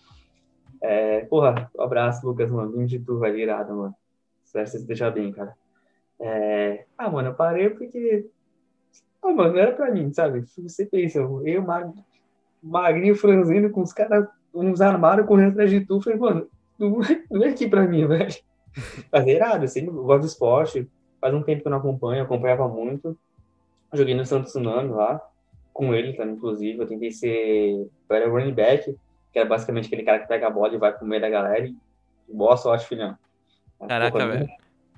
É, 0.82 1.26
porra, 1.26 1.70
um 1.78 1.82
abraço, 1.82 2.26
Lucas, 2.26 2.50
mano. 2.50 2.72
Vim 2.72 2.86
de 2.86 3.00
tu, 3.00 3.20
vai 3.20 3.32
virado, 3.32 3.76
mano. 3.76 3.96
Espero 4.44 4.66
que 4.66 4.72
você 4.72 4.78
esteja 4.78 5.12
bem, 5.12 5.32
cara. 5.32 5.56
É... 6.20 6.86
Ah, 6.98 7.10
mano, 7.10 7.30
eu 7.30 7.34
parei 7.34 7.70
porque. 7.70 8.30
Ah, 9.24 9.32
mano, 9.32 9.54
não 9.54 9.60
era 9.60 9.74
pra 9.74 9.92
mim, 9.92 10.12
sabe? 10.14 10.44
Você 10.58 10.86
pensa, 10.86 11.20
eu, 11.20 11.62
mag... 11.62 11.92
magrinho, 12.62 13.16
franzino, 13.16 13.70
com 13.70 13.82
os 13.82 13.94
caras, 13.94 14.28
uns 14.54 14.82
armários 14.82 15.28
correndo 15.28 15.52
atrás 15.52 15.70
de 15.70 15.82
tu. 15.82 16.02
Falei, 16.02 16.20
mano, 16.20 16.48
não, 16.78 17.00
não 17.30 17.44
é 17.44 17.50
aqui 17.50 17.68
pra 17.68 17.88
mim, 17.88 18.06
velho. 18.08 18.36
Mas 19.12 19.28
é 19.28 19.32
irado, 19.32 19.66
eu 19.66 19.68
sempre 19.68 19.92
gosto 19.92 20.22
do 20.22 20.28
esporte. 20.28 20.90
Faz 21.20 21.34
um 21.34 21.44
tempo 21.44 21.62
que 21.62 21.68
eu 21.68 21.72
não 21.72 21.78
acompanho, 21.78 22.24
acompanhava 22.24 22.68
muito. 22.68 23.18
Joguei 23.94 24.16
no 24.16 24.26
Santos 24.26 24.52
Tsunami 24.52 24.90
lá, 24.90 25.22
com 25.74 25.94
ele 25.94 26.14
também, 26.14 26.36
inclusive. 26.36 26.80
Eu 26.80 26.88
tentei 26.88 27.12
ser. 27.12 27.88
Eu 28.10 28.16
era 28.16 28.30
running 28.30 28.54
back 28.54 28.96
que 29.32 29.40
é 29.40 29.46
basicamente 29.46 29.88
aquele 29.88 30.04
cara 30.04 30.20
que 30.20 30.28
pega 30.28 30.48
a 30.48 30.50
bola 30.50 30.74
e 30.74 30.78
vai 30.78 30.92
pro 30.92 31.08
meio 31.08 31.22
da 31.22 31.30
galera 31.30 31.66
e 31.66 31.76
boa 32.28 32.58
sorte, 32.58 32.88
filhão. 32.88 33.18
Caraca, 33.88 34.28
velho. 34.28 34.48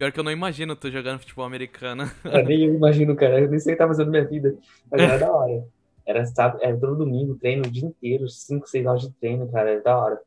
Pior 0.03 0.11
que 0.11 0.19
eu 0.19 0.23
não 0.25 0.31
imagino 0.33 0.75
tu 0.75 0.91
jogando 0.91 1.19
futebol 1.19 1.45
americano. 1.45 2.03
É, 2.25 2.43
nem 2.43 2.65
eu 2.65 2.75
imagino, 2.75 3.15
cara. 3.15 3.39
Eu 3.39 3.49
nem 3.49 3.57
sei 3.57 3.71
o 3.71 3.77
que 3.77 3.81
tá 3.81 3.87
fazendo 3.87 4.11
minha 4.11 4.27
vida. 4.27 4.53
Mas 4.91 5.01
era 5.01 5.17
da 5.17 5.31
hora. 5.31 5.65
Era, 6.05 6.25
sabe, 6.25 6.61
era 6.61 6.77
todo 6.77 6.97
domingo, 6.97 7.35
treino 7.35 7.65
o 7.65 7.71
dia 7.71 7.87
inteiro, 7.87 8.27
5, 8.27 8.67
6 8.67 8.85
horas 8.85 9.01
de 9.03 9.11
treino, 9.11 9.49
cara. 9.49 9.69
Era 9.69 9.81
da 9.81 9.97
hora. 9.97 10.21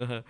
Uhum. 0.00 0.22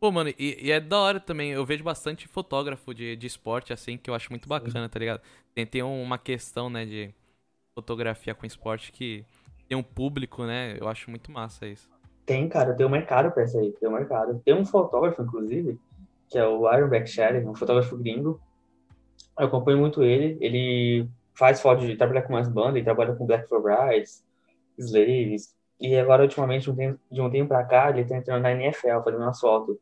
Pô, 0.00 0.10
mano, 0.10 0.30
e, 0.36 0.58
e, 0.60 0.72
é 0.72 0.80
da 0.80 0.98
hora 0.98 1.20
também. 1.20 1.52
Eu 1.52 1.64
vejo 1.64 1.84
bastante 1.84 2.26
fotógrafo 2.26 2.92
de, 2.92 3.14
de 3.14 3.28
esporte, 3.28 3.72
assim, 3.72 3.96
que 3.96 4.10
eu 4.10 4.14
acho 4.14 4.28
muito 4.30 4.48
bacana, 4.48 4.88
tá 4.88 4.98
ligado? 4.98 5.20
Tem, 5.54 5.64
tem 5.64 5.82
uma 5.84 6.18
questão, 6.18 6.68
né, 6.68 6.84
de 6.84 7.14
fotografia 7.76 8.34
com 8.34 8.44
esporte 8.44 8.90
que 8.90 9.24
tem 9.68 9.78
um 9.78 9.84
público, 9.84 10.44
né? 10.44 10.76
Eu 10.80 10.88
acho 10.88 11.08
muito 11.10 11.30
massa 11.30 11.64
isso. 11.64 11.88
Tem, 12.26 12.48
cara, 12.48 12.74
tem 12.74 12.84
um 12.84 12.90
mercado 12.90 13.30
pra 13.30 13.44
isso 13.44 13.56
aí, 13.56 13.70
tem 13.70 13.88
um 13.88 13.92
mercado. 13.92 14.42
Tem 14.44 14.52
um 14.52 14.66
fotógrafo, 14.66 15.22
inclusive, 15.22 15.78
que 16.30 16.38
é 16.38 16.46
o 16.46 16.66
Aaron 16.66 16.88
Beckshire, 16.88 17.44
um 17.44 17.54
fotógrafo 17.54 17.96
gringo. 17.98 18.40
Eu 19.38 19.46
acompanho 19.46 19.78
muito 19.78 20.02
ele. 20.04 20.38
Ele 20.40 21.08
faz 21.34 21.60
foto 21.60 21.86
de 21.86 21.96
trabalha 21.96 22.22
com 22.22 22.32
umas 22.32 22.48
bandas, 22.48 22.76
ele 22.76 22.84
trabalha 22.84 23.14
com 23.14 23.26
Black 23.26 23.48
for 23.48 23.60
Brides, 23.62 24.24
Slaves. 24.78 25.54
E 25.80 25.96
agora, 25.96 26.22
ultimamente, 26.22 26.64
de 26.64 26.70
um 26.70 26.76
tempo, 26.76 27.00
de 27.10 27.20
um 27.20 27.30
tempo 27.30 27.48
pra 27.48 27.64
cá, 27.64 27.90
ele 27.90 28.04
tá 28.04 28.16
entrando 28.16 28.42
na 28.42 28.52
NFL, 28.52 29.00
fazendo 29.02 29.22
umas 29.22 29.40
fotos. 29.40 29.76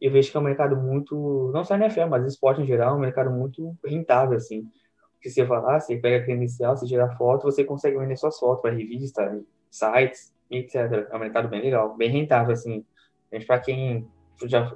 E 0.00 0.06
eu 0.06 0.12
vejo 0.12 0.30
que 0.30 0.36
é 0.36 0.40
um 0.40 0.44
mercado 0.44 0.76
muito, 0.76 1.50
não 1.54 1.64
só 1.64 1.76
NFL, 1.76 2.06
mas 2.08 2.26
esporte 2.26 2.60
em 2.60 2.66
geral, 2.66 2.94
é 2.94 2.96
um 2.96 3.00
mercado 3.00 3.30
muito 3.30 3.76
rentável, 3.84 4.36
assim. 4.36 4.66
Porque 5.14 5.30
você 5.30 5.44
vai 5.44 5.60
lá, 5.60 5.78
você 5.78 5.96
pega 5.96 6.22
a 6.22 6.24
credencial, 6.24 6.76
você 6.76 6.86
tira 6.86 7.08
foto, 7.16 7.44
você 7.44 7.62
consegue 7.62 7.98
vender 7.98 8.16
suas 8.16 8.38
fotos 8.38 8.62
para 8.62 8.74
revista, 8.74 9.40
sites 9.70 10.34
etc. 10.50 11.08
É 11.10 11.16
um 11.16 11.18
mercado 11.18 11.48
bem 11.48 11.62
legal, 11.62 11.94
bem 11.96 12.10
rentável, 12.10 12.52
assim. 12.52 12.84
A 13.30 13.36
gente, 13.36 13.46
pra 13.46 13.58
quem 13.58 14.08
já 14.44 14.74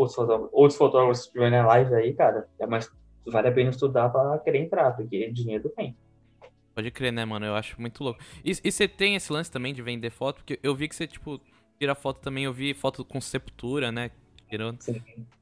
outros 0.00 0.16
fotógrafos, 0.16 0.50
outros 0.52 0.78
fotógrafos 0.78 1.26
que 1.26 1.50
na 1.50 1.66
live 1.66 1.94
aí, 1.94 2.14
cara, 2.14 2.48
é 2.58 2.66
mais, 2.66 2.90
vale 3.26 3.48
a 3.48 3.52
pena 3.52 3.70
estudar 3.70 4.08
pra 4.08 4.38
querer 4.38 4.60
entrar, 4.60 4.92
porque 4.92 5.30
dinheiro 5.30 5.68
tem. 5.70 5.94
Pode 6.74 6.90
crer, 6.90 7.12
né, 7.12 7.24
mano? 7.24 7.44
Eu 7.44 7.54
acho 7.54 7.78
muito 7.78 8.02
louco. 8.02 8.20
E, 8.44 8.52
e 8.64 8.72
você 8.72 8.88
tem 8.88 9.14
esse 9.14 9.30
lance 9.32 9.50
também 9.50 9.74
de 9.74 9.82
vender 9.82 10.10
foto? 10.10 10.36
Porque 10.36 10.58
eu 10.62 10.74
vi 10.74 10.88
que 10.88 10.96
você, 10.96 11.06
tipo, 11.06 11.38
tira 11.78 11.94
foto 11.94 12.20
também, 12.20 12.44
eu 12.44 12.52
vi 12.52 12.72
foto 12.72 13.04
com 13.04 13.20
sepultura, 13.20 13.92
né? 13.92 14.10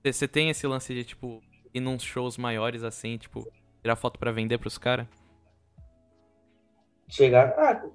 Você 0.03 0.27
tem 0.27 0.51
esse 0.51 0.67
lance 0.67 0.93
de, 0.93 1.05
tipo, 1.05 1.41
ir 1.73 1.81
nos 1.81 2.03
shows 2.03 2.37
maiores 2.37 2.83
assim, 2.83 3.17
tipo, 3.17 3.47
tirar 3.81 3.97
foto 3.97 4.19
para 4.19 4.33
vender 4.33 4.59
pros 4.59 4.77
caras? 4.77 5.07
Chegar. 7.09 7.55
Ah, 7.57 7.87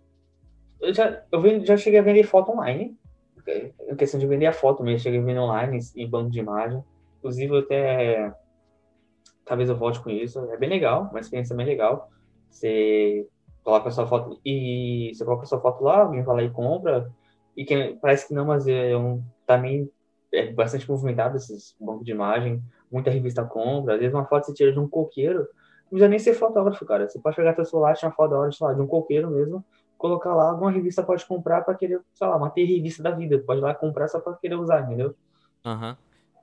eu 0.79 0.93
já, 0.93 1.23
eu 1.31 1.65
já 1.65 1.77
cheguei 1.77 1.99
a 1.99 2.03
vender 2.03 2.23
foto 2.23 2.51
online. 2.51 2.97
Em 3.47 3.95
questão 3.95 4.19
de 4.19 4.25
vender 4.25 4.45
a 4.45 4.53
foto 4.53 4.83
mesmo, 4.83 4.99
cheguei 4.99 5.19
a 5.19 5.23
vender 5.23 5.39
online 5.39 5.79
em 5.95 6.09
banco 6.09 6.29
de 6.29 6.39
imagem. 6.39 6.83
Inclusive, 7.19 7.59
até. 7.59 8.33
Talvez 9.45 9.69
eu 9.69 9.77
volte 9.77 10.01
com 10.01 10.09
isso. 10.09 10.39
É 10.51 10.57
bem 10.57 10.69
legal, 10.69 11.09
uma 11.09 11.19
experiência 11.19 11.55
bem 11.55 11.65
legal. 11.65 12.09
Você 12.49 13.27
coloca 13.63 13.89
a 13.89 13.91
sua 13.91 14.07
foto 14.07 14.39
e 14.45 15.11
você 15.13 15.25
coloca 15.25 15.43
a 15.43 15.45
sua 15.45 15.59
foto 15.59 15.83
lá, 15.83 16.01
alguém 16.01 16.23
vai 16.23 16.35
lá 16.37 16.43
e 16.43 16.49
compra. 16.49 17.11
E 17.55 17.65
que, 17.65 17.97
parece 18.01 18.27
que 18.27 18.33
não, 18.33 18.45
mas 18.45 18.67
é 18.67 18.95
um, 18.95 19.21
também 19.45 19.89
é 20.31 20.51
bastante 20.51 20.89
movimentado 20.89 21.37
esses 21.37 21.75
bancos 21.79 22.05
de 22.05 22.11
imagem. 22.11 22.63
Muita 22.91 23.11
revista 23.11 23.43
compra. 23.43 23.95
Às 23.95 23.99
vezes 23.99 24.13
uma 24.13 24.25
foto 24.25 24.45
você 24.45 24.53
tira 24.53 24.71
de 24.71 24.79
um 24.79 24.87
coqueiro. 24.87 25.39
Não 25.83 25.89
precisa 25.89 26.09
nem 26.09 26.19
ser 26.19 26.33
fotógrafo, 26.33 26.85
cara. 26.85 27.07
Você 27.07 27.19
pode 27.19 27.35
pegar 27.35 27.53
teu 27.53 27.65
celular, 27.65 27.95
tirar 27.95 28.09
uma 28.09 28.15
foto 28.15 28.31
da 28.31 28.39
hora, 28.39 28.51
sei 28.51 28.65
lá, 28.65 28.73
de 28.73 28.81
um 28.81 28.87
coqueiro 28.87 29.29
mesmo 29.29 29.63
colocar 30.03 30.35
lá, 30.35 30.49
alguma 30.49 30.69
revista 30.69 31.01
pode 31.01 31.25
comprar 31.25 31.61
para 31.61 31.75
querer, 31.75 32.01
sei 32.13 32.27
lá, 32.27 32.35
uma 32.35 32.51
revista 32.53 33.01
da 33.01 33.11
vida. 33.11 33.39
Pode 33.39 33.61
lá 33.61 33.73
comprar 33.73 34.09
só 34.09 34.19
para 34.19 34.33
querer 34.33 34.55
usar, 34.55 34.81
entendeu? 34.81 35.15
Aham. 35.63 35.91
Uhum. 35.91 35.95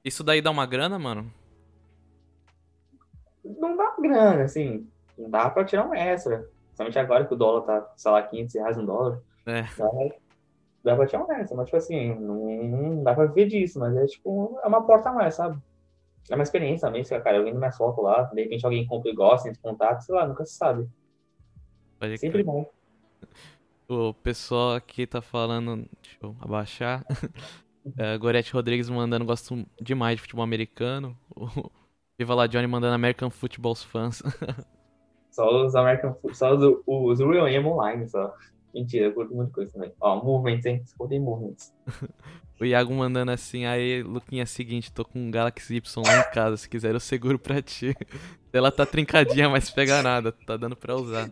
Isso 0.02 0.24
daí 0.24 0.40
dá 0.40 0.50
uma 0.50 0.64
grana, 0.64 0.98
mano? 0.98 1.30
Não 3.44 3.76
dá 3.76 3.94
grana, 4.00 4.44
assim. 4.44 4.88
Não 5.18 5.28
dá 5.28 5.50
pra 5.50 5.62
tirar 5.62 5.86
um 5.86 5.94
extra. 5.94 6.48
Principalmente 6.68 6.98
agora 6.98 7.26
que 7.26 7.34
o 7.34 7.36
dólar 7.36 7.60
tá, 7.66 7.92
sei 7.98 8.10
lá, 8.10 8.22
500 8.22 8.54
reais 8.54 8.78
um 8.78 8.86
dólar. 8.86 9.20
É. 9.44 9.62
Dá, 9.76 9.88
dá 10.82 10.96
pra 10.96 11.06
tirar 11.06 11.24
um 11.26 11.32
extra, 11.32 11.54
mas, 11.54 11.66
tipo 11.66 11.76
assim, 11.76 12.14
não, 12.14 12.46
não 12.64 13.02
dá 13.02 13.14
pra 13.14 13.26
viver 13.26 13.46
disso, 13.46 13.78
mas 13.78 13.94
é, 13.94 14.06
tipo, 14.06 14.58
é 14.64 14.66
uma 14.68 14.86
porta 14.86 15.10
a 15.10 15.12
mais, 15.12 15.34
sabe? 15.34 15.60
É 16.30 16.34
uma 16.34 16.44
experiência 16.44 16.88
também, 16.88 17.04
se, 17.04 17.18
cara, 17.20 17.36
eu 17.36 17.44
vendo 17.44 17.58
minha 17.58 17.72
foto 17.72 18.00
lá, 18.00 18.22
de 18.22 18.42
repente 18.42 18.64
alguém 18.64 18.86
compra 18.86 19.10
e 19.10 19.14
gosta, 19.14 19.50
entra 19.50 19.60
em 19.60 19.70
contato, 19.70 20.00
sei 20.00 20.14
lá, 20.14 20.26
nunca 20.26 20.46
se 20.46 20.54
sabe. 20.54 20.88
Pode 21.98 22.16
Sempre 22.16 22.42
bom. 22.42 22.70
O 23.88 24.14
pessoal 24.14 24.74
aqui 24.74 25.06
tá 25.06 25.20
falando. 25.20 25.84
Deixa 26.02 26.18
eu 26.22 26.36
abaixar. 26.40 27.04
É, 27.96 28.16
Gorete 28.18 28.52
Rodrigues 28.52 28.90
mandando, 28.90 29.24
gosto 29.24 29.66
demais 29.80 30.16
de 30.16 30.20
futebol 30.20 30.44
americano. 30.44 31.16
O 31.34 31.70
Viva 32.18 32.34
La 32.34 32.46
Johnny 32.46 32.66
mandando 32.66 32.94
American 32.94 33.30
Football's 33.30 33.82
fãs. 33.82 34.22
Só 35.30 35.64
os 35.64 35.74
American 35.74 36.14
só 36.32 36.54
os, 36.54 36.82
os 36.86 37.20
Real 37.20 37.46
Online, 37.64 38.06
só. 38.08 38.34
Mentira, 38.74 39.06
eu 39.06 39.14
curto 39.14 39.34
muita 39.34 39.52
coisa 39.52 39.72
também. 39.72 39.92
Ó, 40.00 40.22
Movements, 40.22 40.66
hein? 40.66 40.82
Escutem 40.84 41.20
Movements. 41.20 41.72
o 42.60 42.64
Iago 42.64 42.92
mandando 42.92 43.30
assim, 43.30 43.64
aí, 43.64 44.02
Luquinha, 44.02 44.42
é 44.42 44.46
seguinte, 44.46 44.92
tô 44.92 45.04
com 45.04 45.18
um 45.18 45.30
Galaxy 45.30 45.76
Y 45.76 46.02
lá 46.04 46.18
em 46.18 46.30
casa, 46.32 46.56
se 46.56 46.68
quiser 46.68 46.92
eu 46.92 47.00
seguro 47.00 47.38
pra 47.38 47.62
ti. 47.62 47.96
Ela 48.52 48.70
tá 48.70 48.84
trincadinha, 48.84 49.48
mas 49.48 49.70
pega 49.70 50.02
nada, 50.02 50.32
tá 50.32 50.56
dando 50.56 50.76
pra 50.76 50.96
usar. 50.96 51.30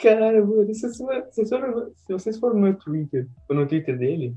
Cara, 0.00 0.44
mano, 0.44 0.74
se, 0.74 0.80
vocês 0.80 1.48
foram, 1.48 1.90
se 1.94 2.12
vocês 2.12 2.38
foram 2.38 2.54
no 2.54 2.60
meu 2.62 2.74
Twitter, 2.74 3.26
ou 3.48 3.56
no 3.56 3.66
Twitter 3.66 3.98
dele, 3.98 4.34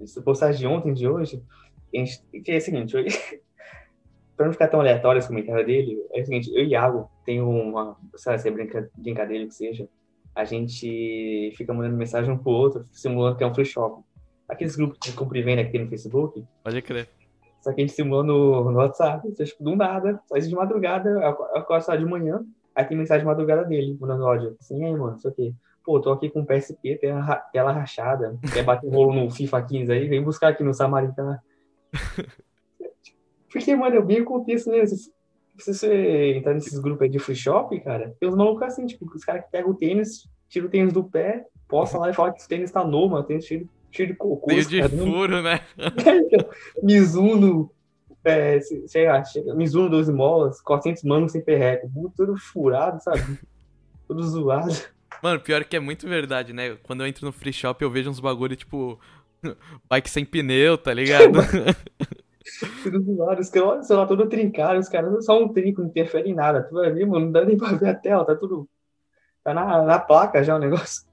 essa 0.00 0.22
postagem 0.22 0.60
de 0.60 0.66
ontem, 0.66 0.92
de 0.94 1.08
hoje, 1.08 1.42
gente, 1.92 2.22
que 2.44 2.52
é 2.52 2.58
o 2.58 2.60
seguinte, 2.60 2.96
eu, 2.96 3.04
pra 4.36 4.46
não 4.46 4.52
ficar 4.52 4.68
tão 4.68 4.80
aleatório 4.80 5.18
esse 5.18 5.28
comentário 5.28 5.66
dele, 5.66 6.00
é 6.12 6.20
o 6.20 6.24
seguinte, 6.24 6.50
eu 6.54 6.64
e 6.64 6.68
Iago 6.68 7.10
tem 7.24 7.40
uma, 7.40 7.96
sabe, 8.16 8.38
se 8.38 8.48
é 8.48 8.50
brinca, 8.50 8.90
brincadeira 8.96 9.46
que 9.46 9.54
seja, 9.54 9.88
a 10.34 10.44
gente 10.44 11.52
fica 11.56 11.74
mandando 11.74 11.96
mensagem 11.96 12.32
um 12.32 12.38
pro 12.38 12.52
outro, 12.52 12.86
simulando 12.92 13.36
que 13.36 13.44
é 13.44 13.46
um 13.46 13.54
free 13.54 13.64
shop. 13.64 14.02
Aqueles 14.48 14.76
grupos 14.76 14.98
de 15.00 15.12
compra 15.12 15.38
e 15.38 15.42
venda 15.42 15.64
que 15.64 15.70
tem 15.70 15.82
no 15.82 15.88
Facebook. 15.88 16.44
Pode 16.62 16.82
crer. 16.82 17.08
Só 17.60 17.72
que 17.72 17.82
a 17.82 17.86
gente 17.86 17.94
simula 17.94 18.22
no, 18.22 18.70
no 18.70 18.78
WhatsApp, 18.78 19.28
então, 19.28 19.44
tipo, 19.44 19.62
do 19.62 19.76
nada, 19.76 20.20
só 20.26 20.36
isso 20.36 20.48
de 20.48 20.54
madrugada, 20.54 21.10
eu 21.10 21.26
acordo 21.56 21.98
de 21.98 22.06
manhã, 22.06 22.42
Aí 22.74 22.84
tem 22.84 22.96
mensagem 22.96 23.22
de 23.22 23.26
madrugada 23.26 23.64
dele, 23.64 23.96
mandando 24.00 24.26
áudio. 24.26 24.56
Assim, 24.60 24.84
aí, 24.84 24.92
mano, 24.92 25.16
isso 25.16 25.28
aqui. 25.28 25.54
Pô, 25.84 26.00
tô 26.00 26.12
aqui 26.12 26.28
com 26.28 26.40
o 26.40 26.46
PSP, 26.46 26.96
tem 26.96 27.10
a 27.10 27.36
tela 27.52 27.72
rachada. 27.72 28.38
Quer 28.52 28.62
bater 28.62 28.90
rolo 28.90 29.12
no 29.12 29.30
FIFA 29.30 29.62
15 29.62 29.92
aí? 29.92 30.08
Vem 30.08 30.22
buscar 30.22 30.48
aqui 30.48 30.62
no 30.62 30.74
Samaritana. 30.74 31.42
Porque, 33.50 33.74
mano, 33.74 33.96
eu 33.96 34.06
vi 34.06 34.20
o 34.20 34.24
contexto 34.24 34.70
mesmo. 34.70 34.96
Se 35.58 35.74
você 35.74 36.34
entrar 36.36 36.54
nesses 36.54 36.78
grupos 36.78 37.02
aí 37.02 37.08
de 37.08 37.18
free 37.18 37.34
shop, 37.34 37.78
cara, 37.80 38.14
tem 38.18 38.28
uns 38.28 38.36
malucos 38.36 38.62
assim, 38.62 38.86
tipo, 38.86 39.04
os 39.12 39.24
caras 39.24 39.44
que 39.44 39.50
pegam 39.50 39.70
o 39.70 39.74
tênis, 39.74 40.28
tiram 40.48 40.68
o 40.68 40.70
tênis 40.70 40.92
do 40.92 41.04
pé, 41.04 41.44
posta 41.68 41.98
lá 41.98 42.08
e 42.08 42.14
fala 42.14 42.32
que 42.32 42.42
o 42.42 42.48
tênis 42.48 42.70
tá 42.70 42.84
novo, 42.84 43.12
mano, 43.12 43.24
tênis 43.24 43.44
cheio, 43.44 43.68
cheio 43.90 44.08
de 44.08 44.14
cocô. 44.14 44.50
Cheio 44.50 44.66
de 44.66 44.88
furo, 44.88 45.42
né? 45.42 45.60
Mizuno, 46.82 47.70
é, 48.24 48.60
sei 48.60 49.06
lá, 49.06 49.22
Mizuno 49.54 49.88
12 49.88 50.12
molas, 50.12 50.60
400 50.60 51.02
manos 51.04 51.32
sem 51.32 51.40
perreco, 51.40 51.90
tudo 52.16 52.36
furado, 52.36 53.02
sabe? 53.02 53.20
tudo 54.06 54.22
zoado. 54.22 54.72
Mano, 55.22 55.40
pior 55.40 55.64
que 55.64 55.76
é 55.76 55.80
muito 55.80 56.08
verdade, 56.08 56.52
né? 56.52 56.76
Quando 56.82 57.02
eu 57.02 57.06
entro 57.06 57.26
no 57.26 57.32
free 57.32 57.52
shop, 57.52 57.82
eu 57.82 57.90
vejo 57.90 58.10
uns 58.10 58.20
bagulho, 58.20 58.56
tipo, 58.56 58.98
bike 59.88 60.10
sem 60.10 60.24
pneu, 60.24 60.76
tá 60.78 60.92
ligado? 60.92 61.38
tudo 62.82 63.02
zoado, 63.02 63.40
os 63.40 63.50
caras, 63.50 63.86
sei 63.86 63.96
lá, 63.96 64.06
todo 64.06 64.28
trincado, 64.28 64.78
os 64.78 64.88
caras 64.88 65.24
só 65.24 65.42
um 65.42 65.52
trinco, 65.52 65.82
não 65.82 65.88
interfere 65.88 66.30
em 66.30 66.34
nada. 66.34 66.62
Tu 66.62 66.74
vai 66.74 66.90
ver, 66.90 67.06
mano, 67.06 67.26
não 67.26 67.32
dá 67.32 67.44
nem 67.44 67.56
pra 67.56 67.72
ver 67.72 67.88
a 67.88 67.94
tela, 67.94 68.24
tá 68.24 68.34
tudo. 68.34 68.68
Tá 69.44 69.54
na, 69.54 69.82
na 69.82 69.98
placa 69.98 70.42
já 70.42 70.56
o 70.56 70.58
negócio. 70.58 71.09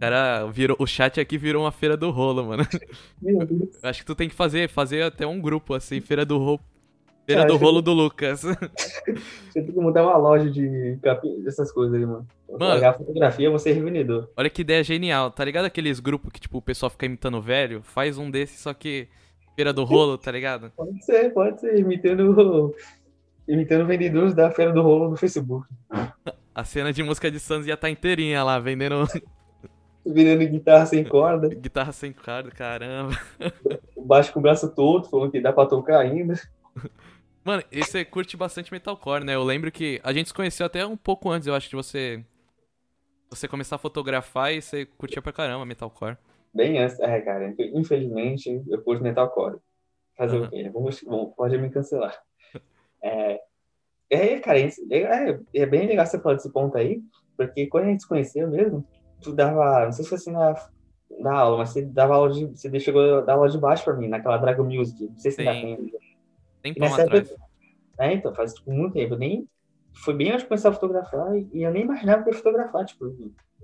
Cara, 0.00 0.46
virou, 0.46 0.76
o 0.78 0.86
chat 0.86 1.18
aqui 1.20 1.38
virou 1.38 1.64
uma 1.64 1.72
feira 1.72 1.96
do 1.96 2.10
rolo, 2.10 2.44
mano. 2.44 2.64
Meu 3.20 3.46
Deus. 3.46 3.82
Acho 3.82 4.00
que 4.00 4.06
tu 4.06 4.14
tem 4.14 4.28
que 4.28 4.34
fazer, 4.34 4.68
fazer 4.68 5.02
até 5.02 5.26
um 5.26 5.40
grupo, 5.40 5.74
assim, 5.74 6.00
feira 6.00 6.24
do 6.24 6.38
rolo. 6.38 6.60
Feira 7.26 7.44
do 7.44 7.56
rolo 7.56 7.82
do 7.82 7.92
Lucas. 7.92 8.42
Você 9.50 9.62
tem 9.62 9.72
que 9.72 9.80
montar 9.80 10.02
uma 10.02 10.16
loja 10.16 10.50
de 10.50 10.96
dessas 11.42 11.72
coisas 11.72 11.94
aí, 11.94 12.06
mano. 12.06 12.26
Mano, 12.48 12.74
pegar 12.74 12.92
fotografia, 12.94 13.50
você 13.50 13.70
é 13.70 13.72
revendedor. 13.72 14.30
Olha 14.36 14.48
que 14.48 14.62
ideia 14.62 14.84
genial. 14.84 15.32
Tá 15.32 15.44
ligado 15.44 15.64
aqueles 15.64 15.98
grupos 15.98 16.30
que, 16.30 16.38
tipo, 16.38 16.58
o 16.58 16.62
pessoal 16.62 16.88
fica 16.88 17.06
imitando 17.06 17.42
velho? 17.42 17.82
Faz 17.82 18.16
um 18.18 18.30
desses, 18.30 18.60
só 18.60 18.72
que 18.72 19.08
feira 19.56 19.72
do 19.72 19.82
rolo, 19.82 20.16
tá 20.16 20.30
ligado? 20.30 20.70
Pode 20.76 21.04
ser, 21.04 21.32
pode 21.34 21.60
ser. 21.60 21.76
Imitando, 21.76 22.72
imitando 23.48 23.84
vendedores 23.84 24.32
da 24.32 24.48
feira 24.52 24.72
do 24.72 24.80
rolo 24.80 25.10
no 25.10 25.16
Facebook. 25.16 25.66
A 26.54 26.64
cena 26.64 26.92
de 26.92 27.02
música 27.02 27.30
de 27.30 27.40
Santos 27.40 27.66
já 27.66 27.76
tá 27.76 27.90
inteirinha 27.90 28.44
lá, 28.44 28.60
vendendo 28.60 29.04
Vendendo 30.06 30.48
guitarra 30.48 30.86
sem 30.86 31.04
corda. 31.04 31.48
Guitarra 31.48 31.92
sem 31.92 32.12
corda, 32.12 32.50
caramba. 32.50 33.12
Baixo 33.96 34.32
com 34.32 34.38
o 34.38 34.42
braço 34.42 34.72
todo, 34.74 35.08
falando 35.08 35.32
que 35.32 35.40
dá 35.40 35.52
pra 35.52 35.66
tocar 35.66 35.98
ainda. 35.98 36.34
Mano, 37.44 37.62
e 37.70 37.84
você 37.84 38.04
curte 38.04 38.36
bastante 38.36 38.72
metalcore, 38.72 39.24
né? 39.24 39.34
Eu 39.34 39.42
lembro 39.42 39.70
que 39.70 40.00
a 40.02 40.12
gente 40.12 40.28
se 40.28 40.34
conheceu 40.34 40.66
até 40.66 40.86
um 40.86 40.96
pouco 40.96 41.30
antes, 41.30 41.46
eu 41.46 41.54
acho, 41.54 41.68
de 41.68 41.76
você 41.76 42.24
você 43.28 43.48
começar 43.48 43.76
a 43.76 43.78
fotografar 43.78 44.52
e 44.52 44.62
você 44.62 44.86
curtia 44.86 45.20
pra 45.20 45.32
caramba 45.32 45.66
metalcore. 45.66 46.16
Bem 46.54 46.78
antes, 46.78 46.98
é, 47.00 47.20
cara. 47.20 47.54
Infelizmente, 47.74 48.62
eu 48.68 48.82
curto 48.82 49.02
metalcore. 49.02 49.58
Fazer 50.16 50.38
uhum. 50.38 50.44
o 50.44 50.50
quê? 50.50 50.70
Vamos, 50.72 51.02
vamos, 51.02 51.34
pode 51.34 51.58
me 51.58 51.70
cancelar. 51.70 52.16
É, 53.02 53.40
é 54.10 54.40
cara, 54.40 54.58
é, 54.58 54.68
é, 54.90 55.40
é 55.54 55.66
bem 55.66 55.86
legal 55.86 56.06
você 56.06 56.18
falar 56.18 56.36
desse 56.36 56.50
ponto 56.50 56.76
aí, 56.76 57.02
porque 57.36 57.66
quando 57.66 57.84
a 57.84 57.88
gente 57.88 58.02
se 58.02 58.08
conheceu 58.08 58.48
mesmo, 58.48 58.86
tu 59.20 59.32
dava, 59.32 59.86
não 59.86 59.92
sei 59.92 60.04
se 60.04 60.08
foi 60.08 60.18
assim 60.18 60.32
na, 60.32 60.54
na 61.20 61.34
aula, 61.34 61.58
mas 61.58 61.70
você 61.70 61.82
dava 61.82 62.14
aula 62.14 62.32
de, 62.32 62.46
você 62.46 62.80
chegou 62.80 63.02
aula 63.28 63.48
de 63.48 63.58
baixo 63.58 63.84
pra 63.84 63.94
mim, 63.94 64.08
naquela 64.08 64.36
Dragon 64.38 64.64
Music, 64.64 65.04
não 65.04 65.18
sei 65.18 65.30
se 65.30 65.40
ainda 65.40 65.76
tem. 65.76 65.92
Tempão 66.62 66.94
atrás. 66.94 67.30
Época, 67.30 67.46
é, 67.98 68.12
então, 68.12 68.34
faz 68.34 68.54
tipo, 68.54 68.70
muito 68.72 68.94
tempo. 68.94 69.16
Nem, 69.16 69.48
foi 69.94 70.14
bem 70.14 70.28
antes 70.30 70.42
de 70.42 70.48
começar 70.48 70.68
a 70.68 70.72
fotografar 70.72 71.36
e, 71.36 71.62
eu 71.62 71.72
nem 71.72 71.82
imaginava 71.82 72.22
que 72.22 72.30
ia 72.30 72.36
fotografar. 72.36 72.84
Tipo, 72.84 73.14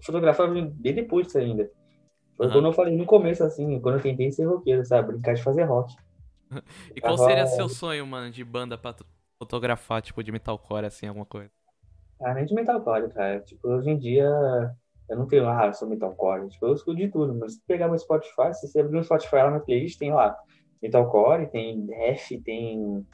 fotografar 0.04 0.50
bem 0.50 0.94
depois 0.94 1.26
disso 1.26 1.38
ainda. 1.38 1.70
Foi 2.36 2.46
uhum. 2.46 2.52
quando 2.52 2.64
eu 2.66 2.72
falei 2.72 2.96
no 2.96 3.04
começo, 3.04 3.44
assim, 3.44 3.78
quando 3.80 3.96
eu 3.96 4.02
tentei 4.02 4.30
ser 4.30 4.46
roqueiro, 4.46 4.84
sabe? 4.84 5.12
Brincar 5.12 5.34
de 5.34 5.42
fazer 5.42 5.64
rock. 5.64 5.94
e 6.96 7.00
qual 7.00 7.16
Tava... 7.16 7.28
seria 7.28 7.46
seu 7.46 7.68
sonho, 7.68 8.06
mano, 8.06 8.30
de 8.30 8.42
banda 8.42 8.78
pra 8.78 8.94
fotografar, 9.38 10.00
tipo, 10.00 10.22
de 10.22 10.32
metalcore, 10.32 10.86
assim, 10.86 11.06
alguma 11.06 11.26
coisa? 11.26 11.50
Ah, 12.22 12.34
nem 12.34 12.46
de 12.46 12.54
metalcore, 12.54 13.12
cara. 13.12 13.40
Tipo, 13.40 13.68
hoje 13.68 13.90
em 13.90 13.98
dia 13.98 14.30
eu 15.08 15.16
não 15.16 15.26
tenho, 15.26 15.48
ah, 15.48 15.66
eu 15.66 15.72
sou 15.72 15.88
metalcore. 15.88 16.48
Tipo, 16.48 16.66
eu 16.66 16.74
escuto 16.74 16.96
de 16.96 17.08
tudo, 17.08 17.34
mas 17.34 17.54
se 17.54 17.62
pegar 17.66 17.88
meu 17.88 17.98
Spotify, 17.98 18.52
se 18.52 18.66
você 18.66 18.80
abrir 18.80 18.98
um 18.98 19.02
Spotify 19.02 19.36
lá 19.36 19.50
na 19.50 19.60
playlist, 19.60 19.98
tem 19.98 20.12
lá 20.12 20.36
metalcore, 20.82 21.50
tem 21.50 21.84
death, 21.86 22.28
tem 22.44 23.06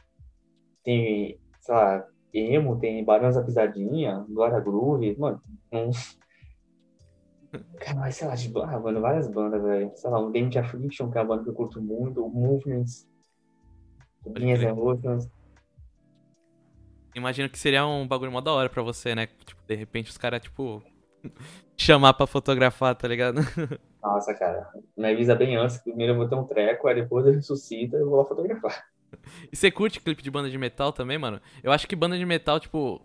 tem, 0.84 1.38
sei 1.60 1.74
lá, 1.74 2.06
emo, 2.32 2.78
tem 2.78 3.04
Barões 3.04 3.34
da 3.34 3.42
Pisadinha, 3.42 4.24
Glória 4.28 4.58
Groove, 4.60 5.16
mano. 5.18 5.42
Cara, 7.78 7.98
mas 7.98 8.16
sei 8.16 8.28
lá, 8.28 8.34
de 8.34 8.52
ah, 8.56 8.78
mano, 8.78 9.00
várias 9.00 9.28
bandas, 9.28 9.62
velho. 9.62 9.90
Sei 9.94 10.10
lá, 10.10 10.20
um 10.20 10.32
Damage 10.32 10.58
Affliction, 10.58 11.10
que 11.10 11.18
é 11.18 11.20
uma 11.20 11.26
banda 11.26 11.44
que 11.44 11.50
eu 11.50 11.54
curto 11.54 11.82
muito, 11.82 12.24
o 12.24 12.30
Movements, 12.30 13.06
Minhas 14.26 14.62
Emotions. 14.62 15.28
Imagino 17.14 17.48
que 17.48 17.58
seria 17.58 17.86
um 17.86 18.06
bagulho 18.06 18.32
mó 18.32 18.40
da 18.40 18.52
hora 18.52 18.68
pra 18.68 18.82
você, 18.82 19.14
né? 19.14 19.26
Tipo, 19.26 19.62
de 19.66 19.74
repente 19.74 20.10
os 20.10 20.18
caras, 20.18 20.40
tipo, 20.40 20.82
chamar 21.76 22.14
pra 22.14 22.26
fotografar, 22.26 22.94
tá 22.94 23.06
ligado? 23.08 23.40
Nossa, 24.02 24.34
cara, 24.34 24.68
me 24.96 25.10
avisa 25.10 25.34
bem 25.34 25.56
antes, 25.56 25.78
primeiro 25.78 26.12
eu 26.12 26.16
vou 26.16 26.28
ter 26.28 26.34
um 26.34 26.44
treco, 26.44 26.88
aí 26.88 26.94
depois 26.94 27.26
eu 27.26 27.32
ressuscito 27.32 27.96
e 27.96 28.00
eu 28.00 28.08
vou 28.08 28.18
lá 28.18 28.24
fotografar. 28.24 28.84
E 29.50 29.56
você 29.56 29.70
curte 29.70 30.00
clipe 30.00 30.22
de 30.22 30.30
banda 30.30 30.50
de 30.50 30.58
metal 30.58 30.92
também, 30.92 31.18
mano? 31.18 31.40
Eu 31.62 31.72
acho 31.72 31.86
que 31.88 31.96
banda 31.96 32.16
de 32.16 32.26
metal, 32.26 32.60
tipo, 32.60 33.00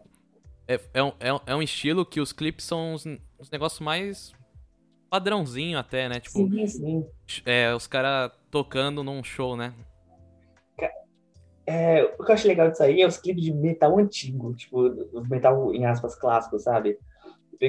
é, 0.67 0.79
é, 0.93 1.03
um, 1.03 1.13
é, 1.19 1.41
é 1.47 1.55
um 1.55 1.62
estilo 1.62 2.05
que 2.05 2.19
os 2.19 2.31
clipes 2.31 2.65
são 2.65 2.93
os, 2.93 3.05
os 3.39 3.49
negócios 3.49 3.79
mais 3.79 4.33
padrãozinho 5.09 5.77
até, 5.77 6.09
né? 6.09 6.19
Tipo, 6.19 6.39
sim, 6.39 6.67
sim. 6.67 7.05
É, 7.45 7.73
os 7.73 7.88
caras 7.88 8.31
tocando 8.51 9.03
num 9.03 9.23
show, 9.23 9.55
né? 9.55 9.73
É, 11.65 12.03
o 12.19 12.23
que 12.23 12.31
eu 12.31 12.36
acho 12.36 12.47
legal 12.47 12.69
disso 12.69 12.83
aí 12.83 13.01
é 13.01 13.07
os 13.07 13.17
clipes 13.17 13.43
de 13.43 13.53
metal 13.53 13.97
antigo, 13.97 14.53
tipo, 14.53 14.81
os 15.13 15.27
metal, 15.29 15.73
em 15.73 15.86
aspas, 15.86 16.15
clássicos, 16.15 16.63
sabe? 16.63 16.97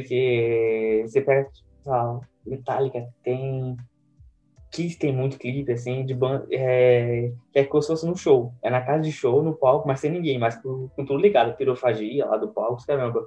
Porque 0.01 1.05
você 1.07 1.21
pega, 1.21 1.49
Metallica 2.45 3.07
tem 3.23 3.77
Kiss 4.73 4.99
tem 4.99 5.15
muito 5.15 5.39
clipe, 5.39 5.71
assim, 5.71 6.05
de 6.05 6.13
banda, 6.13 6.49
é, 6.51 7.31
é 7.55 7.65
como 7.65 7.81
se 7.81 7.87
fosse 7.87 8.05
no 8.05 8.17
show. 8.17 8.53
É 8.61 8.69
na 8.69 8.81
casa 8.81 9.03
de 9.03 9.13
show, 9.13 9.41
no 9.41 9.55
palco, 9.55 9.87
mas 9.87 10.01
sem 10.01 10.11
ninguém, 10.11 10.37
mas 10.37 10.57
com, 10.61 10.89
com 10.89 11.05
tudo 11.05 11.21
ligado, 11.21 11.57
pirofagia 11.57 12.27
lá 12.27 12.37
do 12.37 12.49
palco, 12.49 12.85
caramba. 12.85 13.25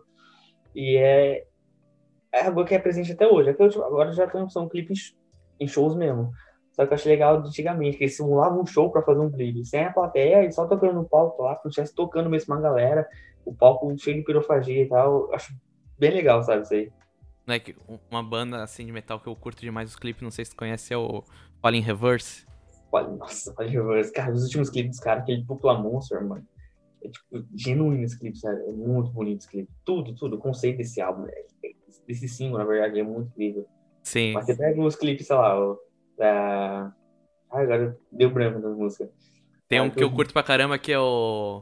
E 0.76 0.98
é, 0.98 1.46
é 2.34 2.46
algo 2.46 2.66
que 2.66 2.76
é 2.76 2.80
presente 2.80 3.14
até 3.14 3.26
hoje. 3.26 3.50
agora 3.50 4.12
já 4.12 4.28
tem, 4.28 4.50
são 4.50 4.68
clipes 4.68 5.16
em 5.58 5.68
shows 5.70 5.96
mesmo. 5.96 6.34
Só 6.74 6.86
que 6.86 6.92
eu 6.92 6.96
achei 6.96 7.14
legal 7.14 7.38
antigamente, 7.38 7.98
que 7.98 8.04
eles 8.04 8.18
simulavam 8.18 8.62
um 8.62 8.66
show 8.66 8.92
para 8.92 9.02
fazer 9.04 9.22
um 9.22 9.32
clipe, 9.32 9.64
sem 9.64 9.86
a 9.86 9.94
plateia 9.94 10.44
e 10.44 10.52
só 10.52 10.68
tocando 10.68 10.96
no 10.96 11.08
palco 11.08 11.44
lá, 11.44 11.56
como 11.56 11.72
se 11.72 11.80
estivesse 11.80 11.96
tocando 11.96 12.30
mesmo 12.30 12.54
uma 12.54 12.62
galera, 12.62 13.08
o 13.46 13.56
palco 13.56 13.98
cheio 13.98 14.18
de 14.18 14.24
pirofagia 14.24 14.84
e 14.84 14.90
tal. 14.90 15.34
Acho 15.34 15.56
bem 16.00 16.12
legal, 16.12 16.44
sabe, 16.44 16.64
isso 16.64 16.74
aí. 16.74 16.92
Né, 17.46 17.60
que 17.60 17.76
uma 18.12 18.22
banda 18.22 18.62
assim 18.62 18.86
de 18.86 18.92
metal 18.92 19.20
que 19.20 19.28
eu 19.28 19.36
curto 19.36 19.62
demais 19.62 19.90
os 19.90 19.96
clipes, 19.96 20.22
não 20.22 20.32
sei 20.32 20.44
se 20.44 20.52
tu 20.52 20.58
conhece, 20.58 20.94
é 20.94 20.98
o 20.98 21.24
Falling 21.62 21.82
Reverse. 21.82 22.46
Nossa, 22.92 23.54
Falling 23.54 23.72
Reverse. 23.72 24.12
Cara, 24.12 24.34
os 24.34 24.44
últimos 24.44 24.70
clipes 24.70 24.92
dos 24.92 25.00
caras, 25.00 25.24
aquele 25.24 25.46
Pupla 25.46 25.78
Monster, 25.80 26.26
mano. 26.26 26.46
É 27.04 27.10
tipo, 27.10 27.46
genuíno 27.56 28.04
esse 28.04 28.20
clipe, 28.20 28.38
sabe? 28.38 28.62
É 28.62 28.72
muito 28.72 29.12
bonito 29.12 29.40
esse 29.40 29.50
clipe. 29.50 29.70
Tudo, 29.86 30.14
tudo. 30.16 30.36
O 30.36 30.40
conceito 30.40 30.78
desse 30.78 31.00
álbum, 31.00 31.24
né? 31.24 31.32
desse 32.08 32.28
single, 32.28 32.58
na 32.58 32.66
verdade, 32.66 33.00
é 33.00 33.04
muito 33.04 33.30
incrível. 33.30 33.66
Sim. 34.04 34.34
Mas 34.34 34.46
você 34.46 34.56
pega 34.56 34.82
os 34.82 34.96
clipes, 34.96 35.28
sei 35.28 35.36
lá, 35.36 35.60
o, 35.60 35.80
da. 36.18 36.94
Ai, 37.52 37.64
agora 37.64 37.98
deu 38.12 38.30
branco 38.30 38.60
da 38.60 38.70
música. 38.70 39.10
Tem 39.68 39.82
um 39.82 39.90
que 39.90 40.04
eu 40.04 40.12
curto 40.12 40.34
pra 40.34 40.44
caramba 40.44 40.78
que 40.78 40.92
é 40.92 41.00
o. 41.00 41.62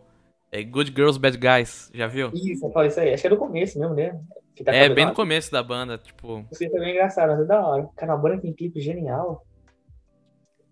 É 0.55 0.63
Good 0.63 0.93
Girls, 0.95 1.19
Bad 1.19 1.37
Guys, 1.37 1.91
já 1.93 2.07
viu? 2.07 2.31
Isso, 2.33 2.65
eu 2.65 2.85
isso 2.85 2.99
aí. 3.01 3.13
Acho 3.13 3.23
que 3.23 3.27
é 3.27 3.29
do 3.29 3.35
começo 3.35 3.77
mesmo, 3.77 3.93
né? 3.93 4.17
Tá 4.63 4.73
é, 4.73 4.87
bem 4.87 5.05
no 5.05 5.13
começo 5.13 5.51
da 5.51 5.61
banda, 5.61 5.97
tipo. 5.97 6.47
Isso 6.49 6.71
também 6.71 6.91
é 6.91 6.91
engraçado, 6.93 7.31
mas 7.31 7.41
é 7.41 7.43
da 7.43 7.67
hora. 7.67 7.89
Cara, 7.97 8.13
a 8.13 8.17
banda 8.17 8.39
tem 8.39 8.53
clipe 8.53 8.79
genial. 8.79 9.45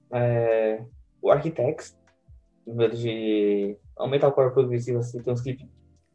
É... 0.10 0.82
O 1.22 1.30
Architects, 1.30 1.98
em 2.66 2.78
vez 2.78 2.98
de. 2.98 3.78
É 4.00 4.04
um 4.04 4.08
metalcore 4.08 4.54
progressivo, 4.54 5.00
assim, 5.00 5.22
tem 5.22 5.34
uns 5.34 5.42
clipes 5.42 5.68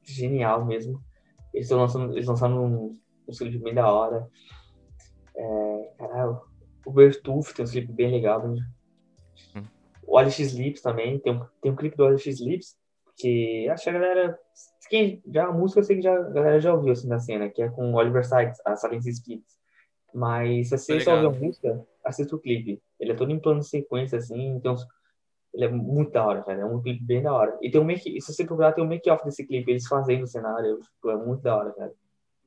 genial 0.02 0.64
mesmo. 0.64 0.98
Eles 1.52 1.66
estão 1.66 1.78
lançando, 1.78 2.14
eles 2.14 2.26
lançaram 2.26 2.64
um, 2.64 2.98
um 3.28 3.32
clipe 3.36 3.58
bem 3.58 3.74
da 3.74 3.92
hora. 3.92 4.26
É... 5.36 5.92
Caralho. 5.98 6.40
O 6.86 6.90
Bertuf 6.90 7.54
tem 7.54 7.66
um 7.66 7.68
clipe 7.68 7.92
bem 7.92 8.10
legal. 8.12 8.48
Né? 8.48 8.66
Hum. 9.56 9.62
O 10.06 10.16
Alex 10.16 10.38
Lips 10.54 10.80
também, 10.80 11.18
tem 11.18 11.34
um, 11.34 11.44
tem 11.60 11.70
um 11.70 11.76
clipe 11.76 11.98
do 11.98 12.06
Alex 12.06 12.24
Lips 12.40 12.77
que 13.18 13.68
acho 13.68 13.84
que 13.84 13.90
a 13.90 13.92
galera. 13.92 14.38
Quem, 14.88 15.22
já 15.26 15.46
a 15.46 15.52
música 15.52 15.80
eu 15.80 15.84
sei 15.84 15.96
que 15.96 16.02
já, 16.02 16.14
a 16.14 16.30
galera 16.30 16.60
já 16.60 16.72
ouviu 16.72 16.92
assim 16.92 17.08
na 17.08 17.18
cena, 17.18 17.48
que 17.50 17.60
é 17.60 17.68
com 17.68 17.92
Oliver 17.94 18.26
Sykes, 18.26 18.60
a 18.64 18.76
Silence 18.76 19.12
Spirits. 19.12 19.58
Mas 20.14 20.68
se 20.68 20.78
você 20.78 21.00
só 21.00 21.14
ouvir 21.22 21.36
a 21.36 21.40
música, 21.40 21.86
assista 22.04 22.34
o 22.34 22.38
clipe. 22.38 22.82
Ele 22.98 23.12
é 23.12 23.14
todo 23.14 23.30
em 23.30 23.38
plano 23.38 23.60
de 23.60 23.68
sequência, 23.68 24.18
assim, 24.18 24.56
então 24.56 24.74
ele 25.52 25.64
é 25.64 25.68
muito 25.68 26.12
da 26.12 26.24
hora, 26.24 26.42
cara. 26.42 26.62
É 26.62 26.64
um 26.64 26.80
clipe 26.80 27.02
bem 27.04 27.22
da 27.22 27.32
hora. 27.32 27.58
E 27.60 27.70
tem 27.70 27.80
um 27.80 27.84
make, 27.84 28.20
se 28.20 28.32
você 28.32 28.44
procurar, 28.44 28.72
tem 28.72 28.82
um 28.82 28.88
make-off 28.88 29.24
desse 29.24 29.46
clipe, 29.46 29.70
eles 29.70 29.86
fazendo 29.86 30.22
o 30.22 30.26
cenário, 30.26 30.80
tipo, 30.80 31.10
é 31.10 31.16
muito 31.16 31.42
da 31.42 31.56
hora, 31.56 31.72
cara. 31.72 31.92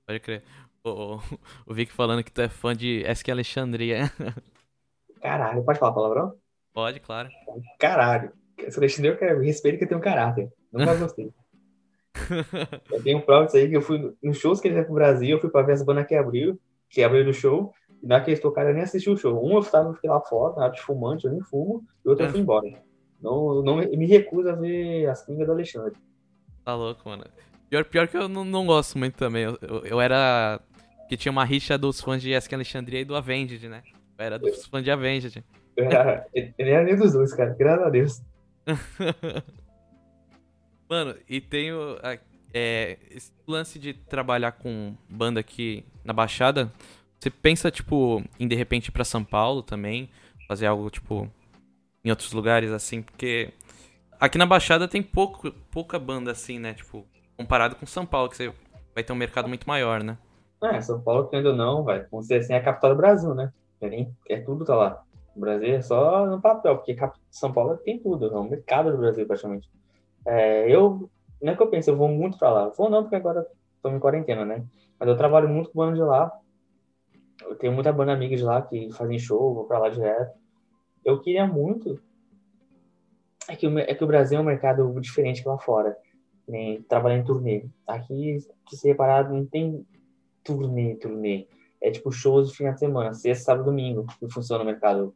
Pode 0.06 0.20
crer. 0.20 0.44
O, 0.84 1.20
o 1.68 1.74
Vic 1.74 1.92
falando 1.92 2.24
que 2.24 2.32
tu 2.32 2.42
é 2.42 2.50
fã 2.50 2.76
de 2.76 3.04
SQ 3.06 3.32
Alexandria. 3.32 4.12
Caralho, 5.22 5.64
pode 5.64 5.78
falar 5.78 5.94
palavrão? 5.94 6.34
Pode, 6.74 7.00
claro. 7.00 7.30
Caralho. 7.80 8.34
Essa 8.58 8.80
Alexandria 8.80 9.12
eu 9.12 9.18
quero 9.18 9.42
respeito 9.42 9.78
que 9.78 9.86
tem 9.86 9.98
um 9.98 10.02
caráter. 10.02 10.52
Nunca 10.72 10.96
gostei. 10.96 11.34
eu 12.92 13.04
tenho 13.04 13.22
prova 13.22 13.46
disso 13.46 13.58
aí 13.58 13.70
que 13.70 13.78
eu 13.78 13.82
fui 13.82 14.14
nos 14.22 14.38
shows 14.38 14.60
que 14.60 14.68
ele 14.68 14.76
veio 14.76 14.86
pro 14.86 14.96
Brasil, 14.96 15.30
eu 15.30 15.40
fui 15.40 15.50
pra 15.50 15.62
ver 15.62 15.74
as 15.74 15.84
bandas 15.84 16.06
que 16.06 16.16
abriu, 16.16 16.60
que 16.90 17.04
abriu 17.04 17.26
do 17.26 17.34
show, 17.34 17.74
e 18.02 18.08
na 18.08 18.20
que 18.20 18.32
eles 18.32 18.42
tocaram 18.42 18.70
eu 18.70 18.74
nem 18.74 18.84
assisti 18.84 19.10
o 19.10 19.18
show. 19.18 19.44
Um 19.44 19.58
eu 19.58 19.64
tava 19.64 19.94
fiquei 19.94 20.10
lá 20.10 20.22
fora, 20.22 20.56
na 20.56 20.70
de 20.70 20.82
fumante, 20.82 21.26
eu 21.26 21.32
nem 21.32 21.42
fumo, 21.42 21.84
e 22.04 22.08
o 22.08 22.12
outro 22.12 22.26
eu 22.26 22.32
fui 22.32 22.40
embora. 22.42 22.68
Não, 23.22 23.62
não 23.62 23.76
me 23.78 24.06
recuso 24.08 24.50
a 24.50 24.54
ver 24.54 25.08
as 25.08 25.24
pingas 25.26 25.46
do 25.46 25.54
Alexandre. 25.54 25.94
Tá 26.66 26.76
louco, 26.76 27.08
mano. 27.08 27.24
Pior, 27.70 27.86
pior 27.86 28.08
que 28.08 28.18
eu 28.18 28.28
não, 28.28 28.44
não 28.44 28.66
gosto 28.66 28.98
muito 28.98 29.16
também. 29.16 29.44
Eu, 29.44 29.58
eu, 29.62 29.86
eu, 29.86 30.02
era. 30.02 30.60
Que 31.08 31.16
tinha 31.16 31.32
uma 31.32 31.46
rixa 31.46 31.78
dos 31.78 32.02
fãs 32.02 32.22
de 32.22 32.32
Esk 32.32 32.52
Alexandria 32.52 33.02
e 33.02 33.06
do 33.06 33.16
Avenged, 33.16 33.68
né? 33.70 33.82
Eu 34.18 34.26
era 34.26 34.40
dos 34.40 34.66
fãs 34.66 34.84
de 34.84 34.92
Avenged. 34.92 35.44
Eu 35.74 35.86
era, 35.86 36.28
ele 36.34 36.70
era 36.70 36.84
nem 36.84 36.98
dos 36.98 37.14
dois, 37.14 37.34
cara. 37.34 37.56
Graças 37.58 37.86
a 37.86 37.90
Deus. 37.90 38.22
Mano, 40.92 41.16
e 41.30 41.40
tem. 41.40 41.70
É, 42.54 42.98
esse 43.10 43.32
lance 43.48 43.80
de 43.80 43.94
trabalhar 43.94 44.52
com 44.52 44.94
banda 45.10 45.40
aqui 45.40 45.86
na 46.04 46.12
Baixada. 46.12 46.70
Você 47.18 47.30
pensa, 47.30 47.72
tipo, 47.72 48.22
em 48.38 48.46
de 48.46 48.56
repente 48.56 48.88
ir 48.88 48.92
pra 48.92 49.06
São 49.06 49.24
Paulo 49.24 49.64
também? 49.64 50.10
Fazer 50.50 50.66
algo, 50.66 50.90
tipo, 50.90 51.32
em 52.04 52.10
outros 52.10 52.34
lugares, 52.34 52.72
assim? 52.72 53.02
Porque 53.02 53.54
aqui 54.20 54.38
na 54.38 54.46
Baixada 54.46 54.86
tem 54.86 55.02
pouco, 55.02 55.50
pouca 55.72 55.98
banda, 55.98 56.32
assim, 56.32 56.60
né? 56.60 56.74
Tipo, 56.74 57.06
comparado 57.38 57.78
com 57.78 57.86
São 57.86 58.06
Paulo, 58.06 58.28
que 58.28 58.36
você 58.36 58.54
vai 58.94 59.02
ter 59.02 59.14
um 59.14 59.16
mercado 59.16 59.48
muito 59.48 59.66
maior, 59.66 60.04
né? 60.04 60.18
É, 60.62 60.82
São 60.82 61.00
Paulo, 61.00 61.30
querendo 61.30 61.52
ou 61.52 61.56
não, 61.56 61.86
vai. 61.86 62.06
Vamos 62.12 62.28
dizer 62.28 62.40
assim, 62.40 62.52
é 62.52 62.58
a 62.58 62.64
capital 62.64 62.90
do 62.90 62.98
Brasil, 62.98 63.34
né? 63.34 63.54
É 64.28 64.42
tudo 64.42 64.66
tá 64.66 64.76
lá. 64.76 65.04
O 65.34 65.40
Brasil 65.40 65.74
é 65.74 65.82
só 65.82 66.26
no 66.26 66.42
papel, 66.42 66.76
porque 66.76 66.98
São 67.30 67.54
Paulo 67.54 67.78
tem 67.78 67.98
tudo, 67.98 68.26
é 68.26 68.38
o 68.38 68.44
mercado 68.44 68.92
do 68.92 68.98
Brasil, 68.98 69.26
praticamente. 69.26 69.70
É, 70.26 70.70
eu, 70.70 71.10
não 71.42 71.54
é 71.54 71.56
que 71.56 71.62
eu 71.62 71.70
penso, 71.70 71.90
eu 71.90 71.98
vou 71.98 72.08
muito 72.08 72.38
pra 72.38 72.52
lá. 72.52 72.70
Vou 72.70 72.90
não, 72.90 73.04
porque 73.04 73.16
agora 73.16 73.46
estou 73.76 73.92
em 73.92 74.00
quarentena, 74.00 74.46
né? 74.46 74.66
Mas 75.00 75.10
eu 75.10 75.18
trabalho 75.18 75.50
muito 75.50 75.70
com 75.72 75.80
banda 75.80 75.96
de 75.96 76.02
lá. 76.02 76.32
Eu 77.42 77.56
tenho 77.56 77.74
muita 77.74 77.92
banda 77.92 78.14
amiga 78.14 78.36
de 78.36 78.44
lá 78.44 78.62
que 78.62 78.92
fazem 78.94 79.18
show, 79.18 79.54
vou 79.54 79.66
pra 79.66 79.80
lá 79.80 79.90
direto. 79.90 80.32
Eu 81.04 81.20
queria 81.20 81.48
muito. 81.48 82.00
É 83.50 83.56
que, 83.56 83.68
o, 83.68 83.80
é 83.80 83.96
que 83.96 84.04
o 84.04 84.08
Brasil 84.08 84.38
é 84.38 84.42
um 84.42 84.46
mercado 84.46 85.00
diferente 85.02 85.42
que 85.42 85.50
lá 85.50 85.58
fora. 85.58 85.98
Nem 86.48 86.82
trabalhar 86.84 87.18
em 87.18 87.24
turnê. 87.24 87.66
Aqui, 87.88 88.40
se 88.40 88.78
você 88.78 88.90
reparar, 88.90 89.30
não 89.30 89.46
tem 89.46 89.86
turnê, 90.44 90.96
turnê. 90.96 91.48
É 91.82 91.90
tipo 91.90 92.12
shows 92.12 92.50
de 92.50 92.56
fim 92.56 92.72
de 92.72 92.78
semana, 92.78 93.14
sexta, 93.14 93.46
sábado, 93.46 93.66
domingo, 93.66 94.06
que 94.20 94.30
funciona 94.30 94.64
o 94.64 94.66
mercado 94.66 95.16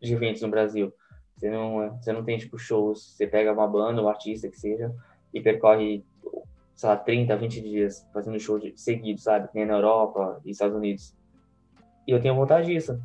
de 0.00 0.12
eventos 0.12 0.42
no 0.42 0.50
Brasil. 0.50 0.92
Você 1.36 1.50
não, 1.50 1.98
você 1.98 2.12
não 2.12 2.24
tem, 2.24 2.38
tipo, 2.38 2.58
shows. 2.58 3.14
Você 3.16 3.26
pega 3.26 3.52
uma 3.52 3.66
banda, 3.66 4.02
um 4.02 4.08
artista 4.08 4.48
que 4.48 4.58
seja, 4.58 4.94
e 5.32 5.40
percorre, 5.40 6.04
sei 6.74 6.88
lá, 6.88 6.96
30, 6.96 7.36
20 7.36 7.60
dias 7.60 8.08
fazendo 8.12 8.38
show 8.38 8.58
de, 8.58 8.72
seguido, 8.76 9.20
sabe? 9.20 9.48
Nem 9.54 9.66
na 9.66 9.74
Europa 9.74 10.40
e 10.44 10.50
Estados 10.50 10.76
Unidos. 10.76 11.14
E 12.06 12.12
eu 12.12 12.20
tenho 12.20 12.34
vontade 12.34 12.72
disso. 12.72 13.00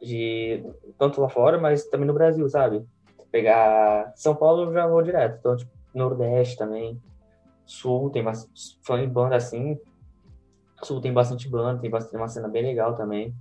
De, 0.00 0.64
tanto 0.98 1.20
lá 1.20 1.28
fora, 1.28 1.58
mas 1.58 1.86
também 1.86 2.06
no 2.06 2.14
Brasil, 2.14 2.48
sabe? 2.48 2.84
Pegar 3.30 4.12
São 4.16 4.34
Paulo, 4.34 4.64
eu 4.64 4.72
já 4.72 4.86
vou 4.86 5.02
direto. 5.02 5.38
Então, 5.38 5.56
tipo, 5.56 5.70
Nordeste 5.94 6.56
também. 6.56 7.00
Sul, 7.64 8.10
tem 8.10 8.22
bastante 8.22 8.78
fã 8.82 9.00
de 9.00 9.06
banda 9.06 9.36
assim. 9.36 9.78
Sul 10.82 11.00
tem 11.00 11.12
bastante 11.12 11.48
banda, 11.48 11.80
tem 11.80 11.88
bastante, 11.88 12.16
uma 12.16 12.28
cena 12.28 12.48
bem 12.48 12.62
legal 12.62 12.94
também. 12.94 13.34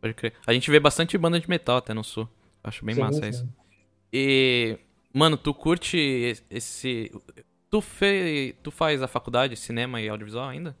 Pode 0.00 0.14
crer. 0.14 0.34
A 0.46 0.52
gente 0.52 0.70
vê 0.70 0.80
bastante 0.80 1.16
banda 1.16 1.38
de 1.38 1.48
metal 1.48 1.76
até 1.76 1.94
no 1.94 2.02
Sul. 2.02 2.28
Acho 2.64 2.82
bem 2.82 2.94
sim, 2.94 3.00
massa 3.02 3.28
isso. 3.28 3.46
E, 4.10 4.78
mano, 5.12 5.36
tu 5.36 5.52
curte 5.52 5.98
esse. 6.48 7.12
Tu, 7.70 7.80
fe... 7.82 8.56
tu 8.62 8.70
faz 8.70 9.02
a 9.02 9.08
faculdade, 9.08 9.54
cinema 9.54 10.00
e 10.00 10.08
audiovisual 10.08 10.48
ainda? 10.48 10.74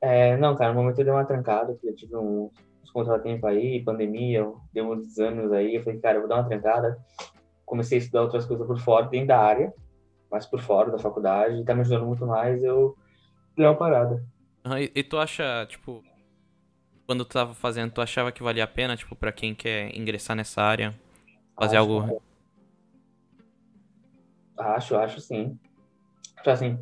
É, 0.00 0.36
não, 0.38 0.56
cara, 0.56 0.72
no 0.72 0.80
momento 0.80 0.98
eu 0.98 1.04
dei 1.04 1.12
uma 1.12 1.24
trancada, 1.24 1.72
porque 1.72 1.88
eu 1.88 1.94
tive 1.94 2.16
um, 2.16 2.50
uns 2.82 2.90
contratempos 2.90 3.44
aí, 3.44 3.82
pandemia, 3.82 4.50
deu 4.72 4.90
uns 4.90 5.18
anos 5.18 5.52
aí, 5.52 5.74
eu 5.74 5.82
falei, 5.82 6.00
cara, 6.00 6.16
eu 6.16 6.20
vou 6.20 6.28
dar 6.28 6.36
uma 6.36 6.48
trancada. 6.48 6.98
Comecei 7.66 7.98
a 7.98 8.00
estudar 8.00 8.22
outras 8.22 8.46
coisas 8.46 8.66
por 8.66 8.78
fora, 8.78 9.06
dentro 9.06 9.28
da 9.28 9.38
área, 9.38 9.72
mas 10.30 10.46
por 10.46 10.60
fora 10.60 10.90
da 10.90 10.98
faculdade, 10.98 11.60
e 11.60 11.64
tá 11.64 11.74
me 11.74 11.82
ajudando 11.82 12.06
muito 12.06 12.26
mais, 12.26 12.62
eu 12.62 12.96
dei 13.56 13.66
uma 13.66 13.74
parada. 13.74 14.24
Ah, 14.62 14.80
e, 14.80 14.90
e 14.94 15.02
tu 15.02 15.18
acha, 15.18 15.66
tipo, 15.68 16.02
quando 17.06 17.24
tu 17.24 17.32
tava 17.32 17.54
fazendo, 17.54 17.92
tu 17.92 18.00
achava 18.00 18.32
que 18.32 18.42
valia 18.42 18.64
a 18.64 18.68
pena, 18.68 18.96
tipo, 18.96 19.14
para 19.14 19.32
quem 19.32 19.54
quer 19.54 19.94
ingressar 19.96 20.36
nessa 20.36 20.62
área, 20.62 20.94
fazer 21.58 21.76
acho, 21.76 21.92
algo? 21.92 22.22
Acho, 24.56 24.96
acho 24.96 25.20
sim. 25.20 25.58
Tipo 26.36 26.50
assim, 26.50 26.78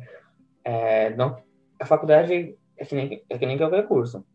é, 0.63 1.15
não, 1.15 1.41
a 1.79 1.85
faculdade 1.85 2.57
é 2.77 2.85
que, 2.85 2.95
nem, 2.95 3.23
é 3.29 3.37
que 3.37 3.45
nem 3.45 3.57
qualquer 3.57 3.87
curso. 3.87 4.25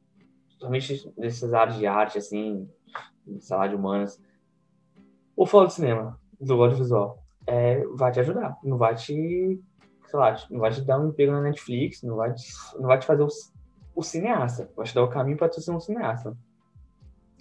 Principalmente 0.46 1.12
desses 1.16 1.53
áreas 1.55 1.79
de 1.79 1.87
arte, 1.87 2.18
assim, 2.18 2.68
salário 3.40 3.77
de 3.77 3.77
humanas. 3.77 4.20
Ou 5.37 5.46
fala 5.46 5.66
de 5.66 5.74
cinema, 5.74 6.20
do 6.40 6.62
audiovisual, 6.62 7.22
é, 7.46 7.85
vai 7.94 8.12
te 8.12 8.20
ajudar. 8.20 8.57
Não 8.62 8.77
vai 8.77 8.94
te, 8.94 9.61
sei 10.07 10.18
lá, 10.18 10.37
não 10.51 10.61
vai 10.61 10.70
te 10.72 10.83
dar 10.83 10.98
um 10.98 11.09
emprego 11.09 11.33
na 11.33 11.42
Netflix, 11.42 12.03
não 12.03 12.16
vai 12.16 12.35
te, 12.35 12.44
não 12.74 12.87
vai 12.87 12.98
te 12.98 13.07
fazer 13.07 13.22
os 13.22 13.53
o 13.99 14.03
cineasta. 14.05 14.71
Vai 14.77 14.87
te 14.87 14.95
dar 14.95 15.03
o 15.03 15.09
caminho 15.09 15.37
para 15.37 15.49
tu 15.49 15.61
ser 15.61 15.73
um 15.73 15.81
cineasta. 15.81 16.37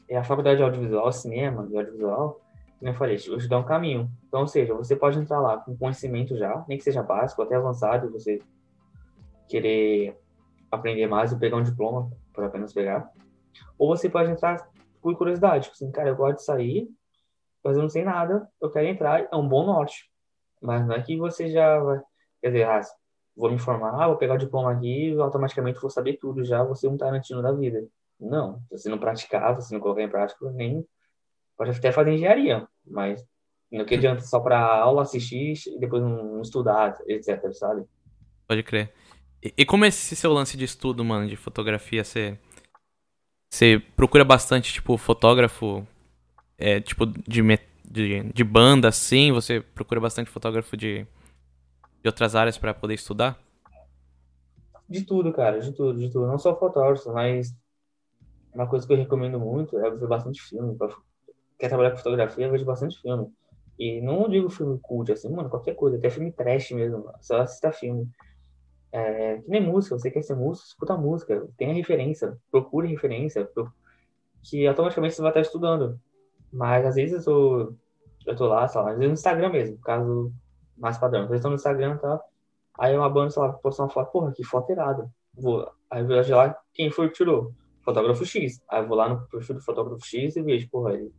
E 0.09 0.15
a 0.15 0.23
faculdade 0.23 0.57
de 0.57 0.63
audiovisual, 0.63 1.11
cinema 1.11 1.67
e 1.69 1.77
audiovisual, 1.77 2.41
como 2.79 2.91
eu 2.91 2.95
falei, 2.95 3.15
eu 3.27 3.37
te 3.37 3.47
dá 3.47 3.59
um 3.59 3.63
caminho. 3.63 4.09
Então, 4.27 4.41
ou 4.41 4.47
seja, 4.47 4.73
você 4.73 4.95
pode 4.95 5.19
entrar 5.19 5.39
lá 5.39 5.57
com 5.59 5.77
conhecimento 5.77 6.35
já, 6.35 6.65
nem 6.67 6.79
que 6.79 6.83
seja 6.83 7.03
básico, 7.03 7.43
até 7.43 7.55
avançado, 7.55 8.11
você 8.11 8.39
querer 9.47 10.19
aprender 10.71 11.05
mais 11.05 11.31
e 11.31 11.37
pegar 11.37 11.57
um 11.57 11.63
diploma 11.63 12.09
por 12.33 12.43
apenas 12.43 12.73
pegar. 12.73 13.07
Ou 13.77 13.95
você 13.95 14.09
pode 14.09 14.31
entrar 14.31 14.67
por 14.99 15.15
curiosidade, 15.15 15.65
tipo 15.65 15.75
assim, 15.75 15.91
cara, 15.91 16.09
eu 16.09 16.15
gosto 16.15 16.37
de 16.37 16.43
sair, 16.43 16.89
mas 17.63 17.77
eu 17.77 17.83
não 17.83 17.89
sei 17.89 18.03
nada, 18.03 18.49
eu 18.59 18.71
quero 18.71 18.87
entrar, 18.87 19.27
é 19.31 19.35
um 19.35 19.47
bom 19.47 19.63
norte. 19.63 20.09
Mas 20.59 20.83
não 20.87 20.95
é 20.95 21.03
que 21.03 21.15
você 21.17 21.49
já 21.49 21.77
vai, 21.77 22.01
quer 22.41 22.47
dizer, 22.47 22.63
ah, 22.63 22.81
vou 23.37 23.49
me 23.49 23.55
informar, 23.55 24.07
vou 24.07 24.17
pegar 24.17 24.33
o 24.33 24.39
diploma 24.39 24.71
aqui 24.71 25.11
e 25.11 25.19
automaticamente 25.19 25.79
vou 25.79 25.91
saber 25.91 26.17
tudo 26.17 26.43
já, 26.43 26.63
vou 26.63 26.75
ser 26.75 26.87
um 26.87 26.97
Tarantino 26.97 27.41
da 27.41 27.51
vida. 27.51 27.85
Não, 28.19 28.59
se 28.61 28.79
você 28.79 28.89
não 28.89 28.97
praticar, 28.97 29.55
se 29.55 29.67
você 29.67 29.75
não 29.75 29.81
colocar 29.81 30.01
em 30.01 30.09
prática, 30.09 30.51
nem 30.51 30.83
pode 31.55 31.71
até 31.71 31.91
fazer 31.91 32.13
engenharia, 32.13 32.67
mas 32.85 33.23
não 33.71 33.85
que 33.85 33.93
adianta 33.93 34.21
só 34.21 34.39
para 34.39 34.59
aula 34.59 35.03
assistir 35.03 35.53
e 35.67 35.79
depois 35.79 36.01
não 36.01 36.41
estudar, 36.41 36.97
etc, 37.07 37.53
sabe? 37.53 37.85
Pode 38.47 38.63
crer. 38.63 38.91
E, 39.43 39.53
e 39.55 39.65
como 39.65 39.85
é 39.85 39.89
esse 39.89 40.15
seu 40.15 40.33
lance 40.33 40.57
de 40.57 40.65
estudo, 40.65 41.05
mano, 41.05 41.27
de 41.27 41.35
fotografia, 41.35 42.03
você 42.03 42.39
você 43.49 43.81
procura 43.95 44.25
bastante, 44.25 44.73
tipo, 44.73 44.97
fotógrafo, 44.97 45.87
é, 46.57 46.81
tipo, 46.81 47.05
de, 47.05 47.41
de, 47.85 48.23
de 48.33 48.43
banda, 48.43 48.89
assim, 48.89 49.31
você 49.31 49.61
procura 49.61 50.01
bastante 50.01 50.29
fotógrafo 50.29 50.75
de 50.75 51.07
de 52.07 52.09
outras 52.09 52.35
áreas 52.35 52.57
para 52.57 52.73
poder 52.73 52.93
estudar? 52.93 53.37
De 54.87 55.03
tudo, 55.03 55.33
cara, 55.33 55.59
de 55.59 55.73
tudo, 55.73 55.99
de 55.99 56.09
tudo. 56.09 56.25
Não 56.25 56.39
só 56.39 56.57
fotógrafo, 56.57 57.11
mas 57.11 57.53
uma 58.53 58.65
coisa 58.65 58.87
que 58.87 58.93
eu 58.93 58.97
recomendo 58.97 59.37
muito 59.37 59.77
é 59.77 59.91
ver 59.91 60.07
bastante 60.07 60.41
filme. 60.41 60.77
Quer 61.59 61.67
trabalhar 61.67 61.91
com 61.91 61.97
fotografia, 61.97 62.49
vejo 62.49 62.63
bastante 62.63 63.01
filme. 63.01 63.29
E 63.77 63.99
não 64.01 64.29
digo 64.29 64.49
filme 64.49 64.79
cult, 64.81 65.11
assim, 65.11 65.29
mano, 65.29 65.49
qualquer 65.49 65.75
coisa, 65.75 65.97
até 65.97 66.09
filme 66.09 66.31
trash 66.31 66.71
mesmo, 66.71 67.11
só 67.19 67.41
assista 67.41 67.71
filme. 67.71 68.09
É, 68.91 69.37
que 69.39 69.49
nem 69.51 69.61
música, 69.61 69.99
você 69.99 70.09
quer 70.09 70.23
ser 70.23 70.35
músico, 70.35 70.65
escuta 70.65 70.97
música, 70.97 71.47
tenha 71.57 71.73
referência, 71.73 72.37
procure 72.49 72.87
referência, 72.87 73.47
que 74.41 74.65
automaticamente 74.65 75.13
você 75.13 75.21
vai 75.21 75.31
estar 75.31 75.41
estudando. 75.41 75.99
Mas 76.51 76.85
às 76.85 76.95
vezes 76.95 77.27
eu, 77.27 77.75
eu 78.25 78.35
tô 78.35 78.47
lá, 78.47 78.67
sei 78.67 78.81
lá, 78.81 78.91
às 78.91 78.97
vezes 78.97 79.09
no 79.09 79.13
Instagram 79.13 79.49
mesmo, 79.49 79.77
caso 79.79 80.33
mais 80.77 80.97
padrão. 80.97 81.23
Eles 81.23 81.35
estão 81.35 81.51
no 81.51 81.55
Instagram 81.55 81.95
e 81.95 81.99
tá? 81.99 82.21
Aí 82.77 82.95
uma 82.95 83.09
banda, 83.09 83.31
sei 83.31 83.41
lá, 83.41 83.53
postou 83.53 83.85
uma 83.85 83.91
foto, 83.91 84.11
porra, 84.11 84.31
que 84.31 84.43
foto 84.43 84.71
irada. 84.71 85.09
Vou, 85.33 85.67
aí 85.89 86.01
eu 86.01 86.07
vejo 86.07 86.35
lá, 86.35 86.55
quem 86.73 86.91
foi 86.91 87.07
que 87.09 87.15
tirou? 87.15 87.51
Fotógrafo 87.83 88.25
X. 88.25 88.61
Aí 88.69 88.81
eu 88.81 88.87
vou 88.87 88.97
lá 88.97 89.09
no 89.09 89.27
perfil 89.27 89.55
do 89.55 89.61
fotógrafo 89.61 90.05
X 90.05 90.35
e 90.35 90.41
vejo, 90.41 90.69
porra, 90.69 90.93
ele, 90.93 91.11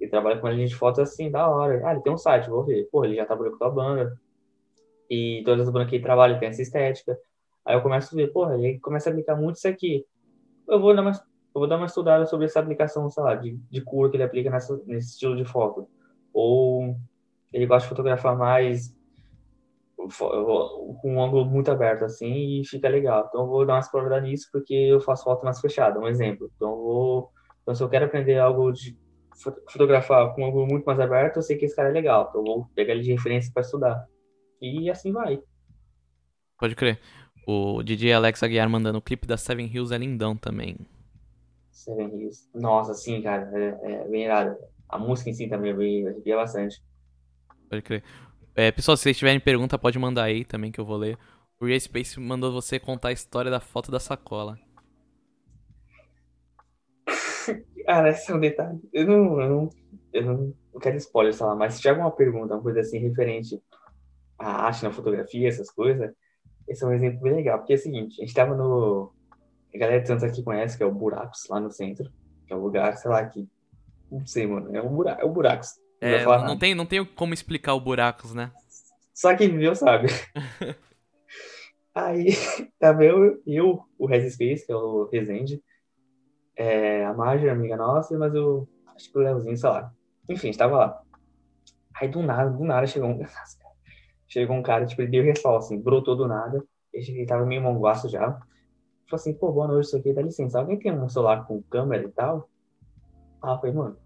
ele 0.00 0.10
trabalha 0.10 0.38
com 0.38 0.46
a 0.46 0.54
gente 0.54 0.70
de 0.70 0.76
foto 0.76 1.00
assim, 1.00 1.30
da 1.30 1.48
hora. 1.48 1.80
Ah, 1.86 1.92
ele 1.92 2.02
tem 2.02 2.12
um 2.12 2.18
site, 2.18 2.50
vou 2.50 2.64
ver. 2.64 2.88
Porra, 2.90 3.06
ele 3.06 3.16
já 3.16 3.24
trabalhou 3.24 3.56
com 3.56 3.64
a 3.64 3.70
banda. 3.70 4.20
E 5.08 5.42
todas 5.44 5.66
as 5.66 5.72
bandas 5.72 5.88
que 5.88 5.96
ele 5.96 6.02
trabalha 6.02 6.38
tem 6.38 6.48
essa 6.48 6.62
estética. 6.62 7.18
Aí 7.64 7.74
eu 7.76 7.82
começo 7.82 8.14
a 8.14 8.16
ver, 8.16 8.32
porra, 8.32 8.54
ele 8.54 8.78
começa 8.80 9.08
a 9.08 9.12
aplicar 9.12 9.36
muito 9.36 9.56
isso 9.56 9.68
aqui. 9.68 10.04
Eu 10.68 10.80
vou 10.80 10.94
dar 10.94 11.02
uma, 11.02 11.12
eu 11.12 11.60
vou 11.60 11.66
dar 11.66 11.76
uma 11.76 11.86
estudada 11.86 12.26
sobre 12.26 12.46
essa 12.46 12.60
aplicação, 12.60 13.08
sei 13.10 13.22
lá, 13.22 13.34
de, 13.34 13.56
de 13.70 13.80
cor 13.80 14.10
que 14.10 14.16
ele 14.16 14.24
aplica 14.24 14.50
nessa, 14.50 14.80
nesse 14.84 15.12
estilo 15.12 15.36
de 15.36 15.44
foto. 15.44 15.88
Ou 16.32 16.96
ele 17.52 17.66
gosta 17.66 17.84
de 17.84 17.88
fotografar 17.88 18.36
mais 18.36 18.95
com 19.96 20.98
um 21.04 21.22
ângulo 21.22 21.46
muito 21.46 21.70
aberto 21.70 22.04
assim 22.04 22.60
e 22.60 22.66
fica 22.66 22.88
legal. 22.88 23.26
Então 23.28 23.42
eu 23.42 23.48
vou 23.48 23.66
dar 23.66 23.74
uma 23.74 23.80
explorada 23.80 24.20
nisso 24.20 24.48
porque 24.52 24.74
eu 24.74 25.00
faço 25.00 25.24
foto 25.24 25.44
mais 25.44 25.60
fechada, 25.60 25.98
um 25.98 26.06
exemplo. 26.06 26.50
Então 26.54 26.70
eu 26.70 26.76
vou, 26.76 27.30
então 27.62 27.74
se 27.74 27.82
eu 27.82 27.88
quero 27.88 28.04
aprender 28.04 28.38
algo 28.38 28.70
de 28.72 28.96
fotografar 29.70 30.34
com 30.34 30.42
um 30.42 30.46
ângulo 30.46 30.66
muito 30.66 30.84
mais 30.84 31.00
aberto, 31.00 31.36
eu 31.36 31.42
sei 31.42 31.56
que 31.56 31.64
esse 31.64 31.74
cara 31.74 31.88
é 31.88 31.92
legal. 31.92 32.26
Então 32.28 32.40
eu 32.40 32.44
vou 32.44 32.66
pegar 32.74 32.92
ele 32.92 33.02
de 33.02 33.12
referência 33.12 33.50
para 33.52 33.62
estudar. 33.62 34.06
E 34.60 34.90
assim 34.90 35.12
vai. 35.12 35.40
Pode 36.58 36.74
crer. 36.74 37.00
O 37.46 37.82
DJ 37.82 38.12
Alex 38.12 38.42
Aguiar 38.42 38.68
mandando 38.68 38.98
o 38.98 39.02
clipe 39.02 39.26
da 39.26 39.36
Seven 39.36 39.66
Hills 39.66 39.94
é 39.94 39.98
lindão 39.98 40.36
também. 40.36 40.76
Seven 41.70 42.08
Hills. 42.08 42.48
Nossa, 42.54 42.94
sim, 42.94 43.22
cara. 43.22 43.50
É, 43.54 43.92
é 43.92 44.08
bem 44.08 44.24
irado. 44.24 44.56
A 44.88 44.98
música 44.98 45.30
em 45.30 45.34
si 45.34 45.48
também 45.48 45.72
é 45.72 45.74
bem, 45.74 46.34
bastante. 46.34 46.82
Pode 47.68 47.82
crer. 47.82 48.02
É, 48.58 48.72
pessoal, 48.72 48.96
se 48.96 49.02
vocês 49.02 49.18
tiverem 49.18 49.38
pergunta, 49.38 49.78
pode 49.78 49.98
mandar 49.98 50.24
aí 50.24 50.42
também 50.42 50.72
que 50.72 50.80
eu 50.80 50.84
vou 50.86 50.96
ler. 50.96 51.18
O 51.60 51.66
Ray 51.66 51.78
Space 51.78 52.18
mandou 52.18 52.50
você 52.50 52.80
contar 52.80 53.08
a 53.08 53.12
história 53.12 53.50
da 53.50 53.60
foto 53.60 53.90
da 53.90 54.00
sacola. 54.00 54.58
Cara, 57.84 58.08
esse 58.16 58.32
é 58.32 58.34
um 58.34 58.40
detalhe. 58.40 58.80
Eu 58.94 59.06
não, 59.06 59.40
eu 59.42 59.48
não, 59.50 59.70
eu 60.10 60.24
não 60.72 60.80
quero 60.80 60.96
spoiler, 60.96 61.34
sei 61.34 61.44
lá, 61.44 61.54
mas 61.54 61.74
se 61.74 61.82
tiver 61.82 61.90
alguma 61.90 62.10
pergunta, 62.10 62.54
uma 62.54 62.62
coisa 62.62 62.80
assim 62.80 62.98
referente 62.98 63.62
à 64.38 64.64
arte 64.64 64.84
na 64.84 64.90
fotografia, 64.90 65.46
essas 65.46 65.70
coisas, 65.70 66.10
esse 66.66 66.82
é 66.82 66.86
um 66.86 66.92
exemplo 66.92 67.20
bem 67.20 67.34
legal. 67.34 67.58
Porque 67.58 67.74
é 67.74 67.76
o 67.76 67.80
seguinte, 67.80 68.22
a 68.22 68.24
gente 68.24 68.34
tava 68.34 68.56
no. 68.56 69.12
A 69.74 69.76
galera 69.76 70.00
de 70.00 70.24
aqui 70.24 70.42
conhece, 70.42 70.78
que 70.78 70.82
é 70.82 70.86
o 70.86 70.94
Buracos, 70.94 71.46
lá 71.50 71.60
no 71.60 71.70
centro. 71.70 72.10
Que 72.46 72.54
é 72.54 72.56
um 72.56 72.60
lugar, 72.60 72.96
sei 72.96 73.10
lá, 73.10 73.22
que. 73.26 73.46
Não 74.10 74.24
sei, 74.24 74.46
mano. 74.46 74.74
É 74.74 74.80
um 74.80 74.96
buraco, 74.96 75.20
é 75.20 75.26
um 75.26 75.32
Buracos. 75.32 75.74
Não, 76.00 76.08
É, 76.08 76.24
não, 76.24 76.58
tem, 76.58 76.74
não 76.74 76.86
tem 76.86 77.04
como 77.04 77.34
explicar 77.34 77.74
o 77.74 77.80
buracos, 77.80 78.34
né? 78.34 78.52
Só 79.14 79.34
quem 79.34 79.48
viveu 79.48 79.74
sabe. 79.74 80.08
Aí, 81.94 82.26
tava 82.78 83.02
eu, 83.04 83.40
eu 83.46 83.82
o 83.98 84.06
Res 84.06 84.34
Space, 84.34 84.66
que 84.66 84.72
é 84.72 84.76
o 84.76 85.08
Resende, 85.10 85.62
é, 86.54 87.04
a 87.04 87.14
Marjorie, 87.14 87.50
amiga 87.50 87.76
nossa, 87.76 88.16
mas 88.18 88.34
eu 88.34 88.68
acho 88.94 89.10
que 89.10 89.18
o 89.18 89.22
Leozinho, 89.22 89.56
sei 89.56 89.70
lá. 89.70 89.92
Enfim, 90.28 90.50
estava 90.50 90.76
lá. 90.76 91.02
Aí 91.94 92.08
do 92.08 92.22
nada, 92.22 92.50
do 92.50 92.64
nada 92.64 92.86
chegou 92.86 93.08
um. 93.10 93.20
Chegou 94.28 94.56
um 94.56 94.62
cara, 94.62 94.84
tipo, 94.84 95.00
ele 95.02 95.10
deu 95.12 95.22
resol, 95.22 95.56
assim, 95.56 95.80
brotou 95.80 96.16
do 96.16 96.26
nada. 96.26 96.60
Ele 96.92 97.24
tava 97.26 97.46
meio 97.46 97.62
monguaço 97.62 98.08
já. 98.08 98.32
Falou 98.32 98.42
assim, 99.12 99.32
pô, 99.32 99.52
boa 99.52 99.68
noite, 99.68 99.86
isso 99.86 99.96
aqui, 99.96 100.12
dá 100.12 100.20
licença. 100.20 100.58
Alguém 100.58 100.76
tem 100.80 100.92
um 100.92 101.08
celular 101.08 101.46
com 101.46 101.62
câmera 101.62 102.02
e 102.02 102.10
tal? 102.10 102.50
Ah, 103.40 103.52
eu 103.52 103.58
falei, 103.58 103.72
mano. 103.72 103.96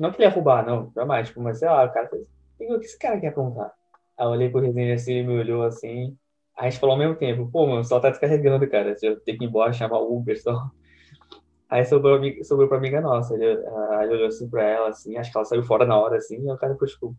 Não 0.00 0.10
que 0.10 0.18
ele 0.18 0.28
ia 0.28 0.34
roubar, 0.34 0.66
não, 0.66 0.92
jamais, 0.94 1.28
tipo, 1.28 1.40
mas 1.40 1.58
sei 1.58 1.68
lá, 1.68 1.84
o 1.84 1.92
cara 1.92 2.08
fez. 2.08 2.22
O 2.60 2.78
que 2.78 2.86
esse 2.86 2.98
cara 2.98 3.20
quer 3.20 3.28
apontar? 3.28 3.72
Aí 4.18 4.26
eu 4.26 4.30
olhei 4.30 4.50
pro 4.50 4.60
Resenha 4.60 4.94
assim, 4.94 5.12
ele 5.14 5.28
me 5.28 5.38
olhou 5.38 5.62
assim. 5.62 6.16
Aí 6.56 6.66
a 6.66 6.70
gente 6.70 6.80
falou 6.80 6.94
ao 6.94 6.98
mesmo 6.98 7.14
tempo, 7.14 7.48
pô, 7.50 7.66
mano, 7.66 7.84
só 7.84 8.00
tá 8.00 8.10
descarregando, 8.10 8.68
cara. 8.68 8.96
Se 8.96 9.06
eu 9.06 9.20
ter 9.20 9.36
que 9.36 9.44
ir 9.44 9.48
embora, 9.48 9.72
chamar 9.72 9.98
o 9.98 10.16
Uber 10.16 10.40
só. 10.40 10.70
Aí 11.70 11.84
sobrou, 11.84 12.20
sobrou 12.44 12.66
pra 12.66 12.78
amiga 12.78 13.00
nossa. 13.00 13.34
Ele, 13.34 13.44
aí 13.44 14.06
ele 14.06 14.14
olhou 14.14 14.28
assim 14.28 14.48
pra 14.48 14.64
ela, 14.64 14.88
assim, 14.88 15.18
acho 15.18 15.30
que 15.30 15.36
ela 15.36 15.44
saiu 15.44 15.62
fora 15.62 15.84
na 15.84 16.00
hora, 16.00 16.16
assim, 16.16 16.42
e 16.42 16.50
o 16.50 16.56
cara 16.56 16.72
ficou 16.72 16.88
tipo, 16.88 17.16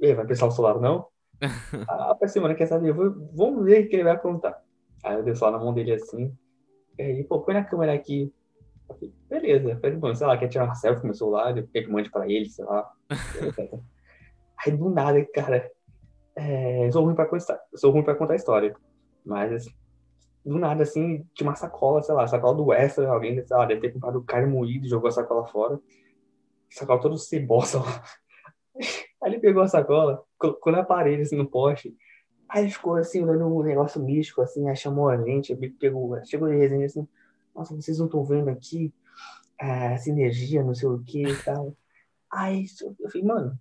e 0.00 0.14
vai 0.14 0.26
pensar 0.26 0.46
o 0.46 0.50
celular, 0.50 0.80
não? 0.80 1.06
ah, 1.88 2.14
pra 2.14 2.26
cima, 2.28 2.54
quer 2.54 2.66
saber? 2.66 2.92
Vou, 2.92 3.14
vamos 3.34 3.64
ver 3.64 3.84
o 3.84 3.88
que 3.88 3.96
ele 3.96 4.04
vai 4.04 4.14
apontar. 4.14 4.62
Aí 5.04 5.16
eu 5.16 5.22
dei 5.22 5.34
só 5.34 5.50
na 5.50 5.58
mão 5.58 5.74
dele 5.74 5.92
assim. 5.92 6.34
E 6.98 7.02
aí, 7.02 7.24
pô, 7.24 7.40
põe 7.40 7.54
na 7.54 7.64
câmera 7.64 7.92
aqui. 7.92 8.32
Falei, 8.86 9.14
Beleza. 9.28 9.70
Eu 9.70 9.80
falei, 9.80 9.96
bom, 9.96 10.14
sei 10.14 10.26
lá, 10.26 10.36
quer 10.36 10.48
tirar 10.48 10.64
uma 10.64 10.74
selfie 10.74 11.00
com 11.00 11.06
meu 11.08 11.14
celular? 11.14 11.54
Quer 11.72 11.82
que 11.82 11.90
mande 11.90 12.10
pra 12.10 12.28
ele, 12.28 12.48
sei 12.48 12.64
lá. 12.64 12.90
aí 14.58 14.72
do 14.72 14.90
nada, 14.90 15.24
cara. 15.32 15.70
É, 16.36 16.86
eu 16.86 16.92
sou 16.92 17.04
ruim 17.04 17.14
pra 17.14 17.26
contar, 17.26 17.58
sou 17.74 17.90
ruim 17.90 18.02
pra 18.02 18.14
contar 18.14 18.36
história. 18.36 18.74
Mas 19.24 19.66
do 20.44 20.58
nada, 20.58 20.84
assim, 20.84 21.26
tinha 21.34 21.48
uma 21.48 21.56
sacola, 21.56 22.02
sei 22.02 22.14
lá, 22.14 22.26
sacola 22.26 22.56
do 22.56 22.72
Extra, 22.72 23.08
alguém, 23.08 23.44
sei 23.44 23.56
lá, 23.56 23.66
deve 23.66 23.80
ter 23.80 23.92
comprado 23.92 24.22
carne 24.22 24.48
moída 24.48 24.86
e 24.86 24.88
jogou 24.88 25.08
a 25.08 25.12
sacola 25.12 25.44
fora. 25.46 25.80
Sacola 26.70 27.00
todo 27.00 27.18
cebosa 27.18 27.80
lá. 27.80 28.02
Aí 29.22 29.32
ele 29.32 29.40
pegou 29.40 29.62
a 29.62 29.68
sacola, 29.68 30.22
colocou 30.38 30.72
na 30.72 30.84
parede, 30.84 31.22
assim, 31.22 31.36
no 31.36 31.50
poste. 31.50 31.92
Aí 32.48 32.64
ele 32.64 32.70
ficou, 32.70 32.94
assim, 32.94 33.24
olhando 33.24 33.46
um 33.46 33.62
negócio 33.62 34.00
místico, 34.00 34.40
assim, 34.40 34.68
aí 34.68 34.76
chamou 34.76 35.08
a 35.08 35.16
gente, 35.16 35.56
pegou, 35.80 36.16
chegou 36.24 36.48
de 36.48 36.54
resenha, 36.54 36.86
assim, 36.86 37.08
nossa, 37.56 37.74
vocês 37.74 37.98
não 37.98 38.06
estão 38.06 38.24
vendo 38.24 38.48
aqui 38.50 38.92
é, 39.60 39.94
essa 39.94 40.10
energia, 40.10 40.62
não 40.62 40.74
sei 40.74 40.88
o 40.88 41.02
que 41.02 41.22
e 41.22 41.42
tal. 41.42 41.74
Aí 42.30 42.66
eu 43.00 43.10
falei, 43.10 43.26
mano, 43.26 43.58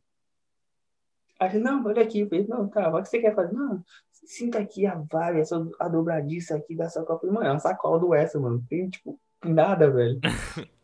aí 1.40 1.60
não, 1.60 1.86
olha 1.86 2.04
aqui, 2.04 2.22
eu 2.22 2.30
falei, 2.30 2.46
não, 2.48 2.68
tá, 2.68 2.90
o 2.90 3.02
que 3.02 3.10
você 3.10 3.20
quer 3.20 3.34
fazer? 3.34 3.54
Não, 3.54 3.84
sinta 4.12 4.60
aqui 4.60 4.86
a 4.86 4.96
vibe, 4.96 5.40
essa, 5.40 5.68
a 5.80 5.88
dobradiça 5.88 6.56
aqui 6.56 6.76
da 6.76 6.90
sacola. 6.90 7.18
Eu 7.18 7.20
falei, 7.22 7.36
mano, 7.36 7.48
é 7.48 7.52
uma 7.52 7.60
sacola 7.60 8.00
do 8.00 8.14
Essa, 8.14 8.40
mano, 8.40 8.64
tem, 8.70 8.90
tipo, 8.90 9.20
nada, 9.44 9.90
velho. 9.90 10.20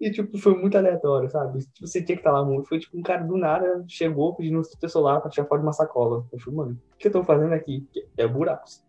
E, 0.00 0.10
tipo, 0.10 0.38
foi 0.38 0.56
muito 0.56 0.78
aleatório, 0.78 1.28
sabe? 1.28 1.58
Tipo, 1.58 1.86
você 1.86 2.02
tinha 2.02 2.16
que 2.16 2.22
estar 2.22 2.32
lá 2.32 2.42
muito. 2.42 2.66
Foi, 2.66 2.78
tipo, 2.78 2.96
um 2.96 3.02
cara 3.02 3.22
do 3.22 3.36
nada 3.36 3.84
chegou 3.86 4.34
pedindo 4.34 4.58
o 4.58 4.64
seu 4.64 4.88
celular 4.88 5.20
pra 5.20 5.30
tirar 5.30 5.46
foto 5.46 5.60
de 5.60 5.66
uma 5.66 5.74
sacola. 5.74 6.26
Eu 6.32 6.38
falei, 6.40 6.56
mano, 6.56 6.80
o 6.94 6.96
que 6.96 7.08
eu 7.08 7.12
tô 7.12 7.22
fazendo 7.22 7.52
aqui? 7.52 7.86
É 8.16 8.26
buracos. 8.26 8.82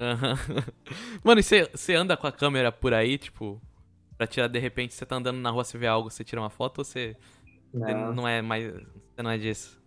Uhum. 0.00 0.64
Mano, 1.22 1.40
e 1.40 1.42
você, 1.42 1.94
anda 1.94 2.16
com 2.16 2.26
a 2.26 2.32
câmera 2.32 2.72
por 2.72 2.94
aí, 2.94 3.18
tipo, 3.18 3.60
pra 4.16 4.26
tirar, 4.26 4.48
de 4.48 4.58
repente, 4.58 4.94
você 4.94 5.04
tá 5.04 5.16
andando 5.16 5.38
na 5.38 5.50
rua, 5.50 5.64
você 5.64 5.76
vê 5.78 5.86
algo, 5.86 6.10
você 6.10 6.24
tira 6.24 6.40
uma 6.40 6.50
foto 6.50 6.78
ou 6.78 6.84
você 6.84 7.16
Não, 7.72 8.14
não 8.14 8.28
é 8.28 8.42
mais. 8.42 8.64
Você 8.72 9.22
não 9.22 9.30
é 9.30 9.38
disso? 9.38 9.78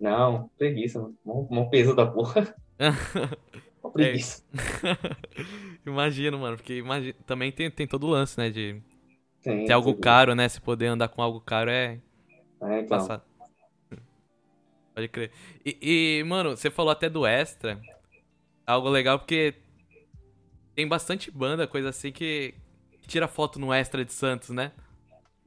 não, 0.00 0.48
preguiça, 0.56 1.00
mano. 1.00 1.16
Mó 1.50 1.64
peso 1.68 1.94
da 1.94 2.06
porra. 2.06 2.54
Preguiça. 3.92 4.42
Imagino, 5.86 6.38
mano, 6.38 6.56
porque 6.56 6.74
imagina, 6.74 7.14
também 7.26 7.50
tem, 7.50 7.70
tem 7.70 7.86
todo 7.86 8.06
o 8.06 8.10
lance, 8.10 8.38
né? 8.38 8.50
De 8.50 8.82
Tem, 9.42 9.64
ter 9.66 9.72
algo 9.72 9.94
caro, 9.94 10.34
né? 10.34 10.48
Se 10.48 10.60
poder 10.60 10.86
andar 10.86 11.08
com 11.08 11.22
algo 11.22 11.40
caro 11.40 11.70
é 11.70 12.00
É, 12.60 12.80
então. 12.80 12.98
passar. 12.98 13.22
Pode 14.94 15.08
crer. 15.08 15.30
E, 15.64 16.18
e, 16.20 16.24
mano, 16.24 16.56
você 16.56 16.70
falou 16.70 16.90
até 16.90 17.08
do 17.08 17.26
extra. 17.26 17.80
Algo 18.68 18.90
legal 18.90 19.18
porque 19.18 19.54
tem 20.74 20.86
bastante 20.86 21.30
banda, 21.30 21.66
coisa 21.66 21.88
assim, 21.88 22.12
que, 22.12 22.54
que 23.00 23.08
tira 23.08 23.26
foto 23.26 23.58
no 23.58 23.72
extra 23.72 24.04
de 24.04 24.12
Santos, 24.12 24.50
né? 24.50 24.72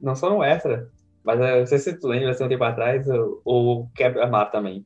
Não 0.00 0.16
só 0.16 0.28
no 0.28 0.42
extra, 0.42 0.90
mas 1.22 1.38
eu 1.38 1.60
não 1.60 1.66
sei 1.66 1.78
se 1.78 2.00
tu 2.00 2.08
lembra, 2.08 2.32
assim, 2.32 2.42
um 2.42 2.48
tempo 2.48 2.64
atrás, 2.64 3.06
o, 3.08 3.40
o 3.44 3.88
quebra-mar 3.94 4.50
também. 4.50 4.84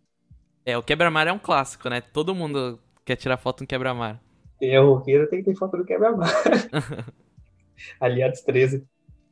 É, 0.66 0.76
o 0.76 0.82
quebra-mar 0.82 1.26
é 1.26 1.32
um 1.32 1.38
clássico, 1.38 1.88
né? 1.88 2.02
Todo 2.02 2.34
mundo 2.34 2.78
quer 3.06 3.16
tirar 3.16 3.38
foto 3.38 3.62
no 3.62 3.66
quebra-mar. 3.66 4.20
Quem 4.58 4.74
é 4.74 4.80
roqueiro 4.80 5.30
tem 5.30 5.42
que 5.42 5.50
ter 5.50 5.56
foto 5.56 5.78
do 5.78 5.84
quebra-mar. 5.86 6.28
Aliados 7.98 8.42
13. 8.42 8.86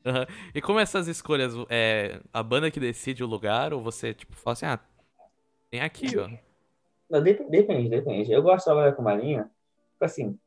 Aham. 0.07 0.27
E 0.55 0.63
como 0.63 0.79
essas 0.79 1.09
escolhas, 1.09 1.53
é 1.69 2.23
a 2.33 2.43
banda 2.43 2.71
que 2.71 2.81
decide 2.81 3.23
o 3.23 3.27
lugar 3.27 3.75
ou 3.75 3.83
você, 3.83 4.15
tipo, 4.15 4.35
fala 4.35 4.55
assim, 4.55 4.67
ah, 4.67 4.81
tem 5.71 5.83
aqui, 5.83 6.17
ó. 6.17 6.54
Não, 7.11 7.23
dep- 7.23 7.49
depende, 7.49 7.89
depende. 7.89 8.33
Eu 8.33 8.43
gosto 8.43 8.59
de 8.59 8.65
trabalhar 8.65 8.93
com 8.93 9.03
marinha, 9.03 9.45
tipo 9.93 10.05
assim, 10.05 10.39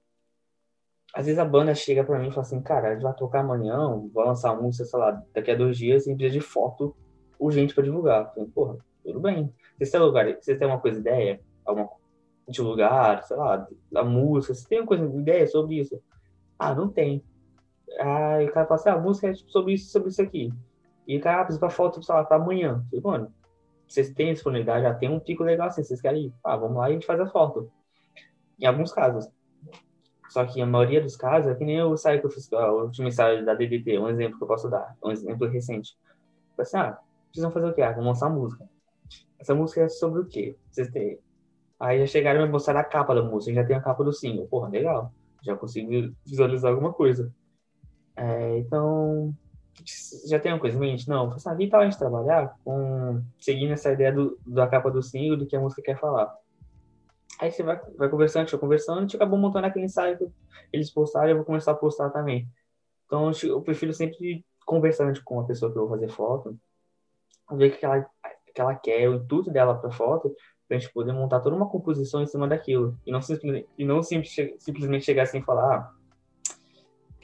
às 1.13 1.25
vezes 1.25 1.39
a 1.39 1.45
banda 1.45 1.73
chega 1.73 2.03
pra 2.03 2.19
mim 2.19 2.27
e 2.27 2.31
fala 2.31 2.41
assim, 2.41 2.61
cara, 2.61 2.89
a 2.89 2.93
gente 2.93 3.03
vai 3.03 3.13
tocar 3.15 3.39
amanhã, 3.39 3.77
vai 4.13 4.25
lançar 4.25 4.53
um, 4.59 4.71
sei 4.71 4.85
lá, 4.99 5.23
daqui 5.33 5.51
a 5.51 5.55
dois 5.55 5.77
dias, 5.77 6.05
e 6.05 6.15
precisa 6.15 6.39
de 6.39 6.41
foto 6.41 6.95
urgente 7.39 7.73
pra 7.73 7.83
divulgar. 7.83 8.33
Porra, 8.53 8.77
tudo 9.03 9.19
bem. 9.19 9.53
Vocês 9.77 9.91
têm 9.91 9.99
lugar, 10.01 10.25
vocês 10.39 10.57
têm 10.59 10.67
uma 10.67 10.79
coisa, 10.79 10.99
ideia? 10.99 11.41
Alguma 11.65 11.89
de 12.47 12.61
lugar, 12.61 13.23
sei 13.23 13.35
lá, 13.35 13.67
da 13.91 14.03
música, 14.03 14.53
vocês 14.53 14.67
têm 14.67 14.79
uma 14.79 14.87
coisa, 14.87 15.03
ideia 15.05 15.47
sobre 15.47 15.79
isso? 15.79 16.01
Ah, 16.57 16.73
não 16.73 16.87
tem. 16.89 17.23
Aí 17.99 18.47
o 18.47 18.53
cara 18.53 18.65
fala 18.67 18.79
assim, 18.79 18.89
ah, 18.89 18.93
a 18.93 18.99
música 18.99 19.27
é 19.27 19.33
tipo, 19.33 19.49
sobre 19.51 19.73
isso, 19.73 19.91
sobre 19.91 20.09
isso 20.09 20.21
aqui. 20.21 20.53
E 21.07 21.17
o 21.17 21.21
cara, 21.21 21.41
ah, 21.41 21.43
precisa 21.45 21.59
pra 21.59 21.69
foto, 21.69 22.01
sei 22.03 22.15
lá, 22.15 22.23
pra 22.23 22.37
amanhã. 22.37 22.83
Falei, 22.89 23.03
mano, 23.03 23.33
vocês 23.87 24.13
têm 24.13 24.33
disponibilidade, 24.33 24.83
já 24.83 24.93
tem 24.93 25.09
um 25.09 25.19
pico 25.19 25.43
legal 25.43 25.67
assim, 25.67 25.83
vocês 25.83 26.01
querem 26.01 26.25
ir? 26.25 26.33
Ah, 26.43 26.57
vamos 26.57 26.77
lá 26.77 26.89
e 26.89 26.91
a 26.91 26.93
gente 26.93 27.05
faz 27.05 27.19
a 27.19 27.27
foto. 27.27 27.71
Em 28.59 28.65
alguns 28.65 28.91
casos. 28.91 29.29
Só 30.29 30.45
que 30.45 30.61
a 30.61 30.65
maioria 30.65 31.01
dos 31.01 31.15
casos, 31.15 31.49
é 31.49 31.55
que 31.55 31.63
nem 31.63 31.77
eu 31.77 31.95
fiz, 32.29 32.51
ó, 32.51 32.71
o 32.71 32.83
último 32.85 33.07
ensaio 33.07 33.45
da 33.45 33.53
DDT, 33.53 33.97
um 33.97 34.09
exemplo 34.09 34.37
que 34.37 34.43
eu 34.43 34.47
posso 34.47 34.69
dar, 34.69 34.95
um 35.01 35.11
exemplo 35.11 35.47
recente. 35.47 35.97
Falei 36.55 36.67
assim, 36.67 36.77
ah, 36.77 36.99
precisam 37.27 37.51
fazer 37.51 37.67
o 37.67 37.73
quê? 37.73 37.81
Ah, 37.81 37.91
vamos 37.91 38.07
lançar 38.07 38.29
música. 38.29 38.67
Essa 39.39 39.55
música 39.55 39.81
é 39.81 39.89
sobre 39.89 40.21
o 40.21 40.25
quê? 40.25 40.57
Vocês 40.69 40.89
têm... 40.89 41.19
Aí 41.79 41.99
já 41.99 42.07
chegaram 42.07 42.41
e 42.41 42.45
me 42.45 42.51
mostraram 42.51 42.79
a 42.79 42.83
capa 42.83 43.13
da 43.13 43.21
música, 43.21 43.53
já 43.53 43.65
tem 43.65 43.75
a 43.75 43.81
capa 43.81 44.03
do 44.03 44.11
single. 44.11 44.47
Porra, 44.47 44.67
legal. 44.67 45.13
Já 45.43 45.55
consigo 45.55 46.13
visualizar 46.25 46.71
alguma 46.71 46.91
coisa. 46.91 47.31
É, 48.15 48.57
então, 48.57 49.33
já 50.27 50.39
tem 50.39 50.51
uma 50.51 50.59
coisa 50.59 50.75
em 50.75 50.79
mente? 50.79 51.07
Não, 51.07 51.31
ah, 51.45 51.55
que 51.55 51.67
tal 51.67 51.81
a 51.81 51.83
gente 51.85 51.97
trabalhar 51.97 52.55
com, 52.63 53.21
seguindo 53.39 53.73
essa 53.73 53.91
ideia 53.91 54.11
do, 54.11 54.37
da 54.45 54.67
capa 54.67 54.89
do 54.89 55.01
single, 55.01 55.37
do 55.37 55.45
que 55.45 55.55
a 55.55 55.59
música 55.59 55.81
quer 55.81 55.99
falar. 55.99 56.33
Aí 57.39 57.51
você 57.51 57.63
vai, 57.63 57.79
vai 57.95 58.09
conversando, 58.09 58.43
a 58.43 58.45
gente 58.45 58.57
conversando, 58.57 58.97
a 58.99 59.01
gente 59.01 59.15
acabou 59.15 59.37
montando 59.37 59.67
aquele 59.67 59.85
ensaio 59.85 60.17
que 60.17 60.27
eles 60.73 60.91
postaram 60.91 61.29
eu 61.29 61.35
vou 61.37 61.45
começar 61.45 61.71
a 61.71 61.75
postar 61.75 62.09
também. 62.09 62.47
Então, 63.05 63.31
eu 63.43 63.61
prefiro 63.61 63.93
sempre 63.93 64.43
conversar 64.65 65.07
antes 65.07 65.21
com 65.21 65.39
a 65.39 65.45
pessoa 65.45 65.71
que 65.71 65.77
eu 65.77 65.87
vou 65.87 65.91
fazer 65.97 66.09
foto, 66.09 66.57
ver 67.51 67.71
o 67.71 67.77
que 67.77 67.85
ela, 67.85 68.05
que 68.53 68.61
ela 68.61 68.75
quer, 68.75 69.07
o 69.07 69.15
intuito 69.15 69.51
dela 69.51 69.75
para 69.75 69.91
foto, 69.91 70.35
pra 70.67 70.77
gente 70.77 70.91
poder 70.91 71.13
montar 71.13 71.39
toda 71.39 71.55
uma 71.55 71.69
composição 71.69 72.21
em 72.21 72.27
cima 72.27 72.47
daquilo. 72.47 72.97
E 73.05 73.11
não, 73.11 73.21
simplesmente, 73.21 73.69
e 73.77 73.85
não 73.85 74.03
sim- 74.03 74.23
simplesmente 74.59 75.05
chegar 75.05 75.23
assim 75.23 75.39
e 75.39 75.43
falar, 75.43 75.75
ah, 75.75 75.96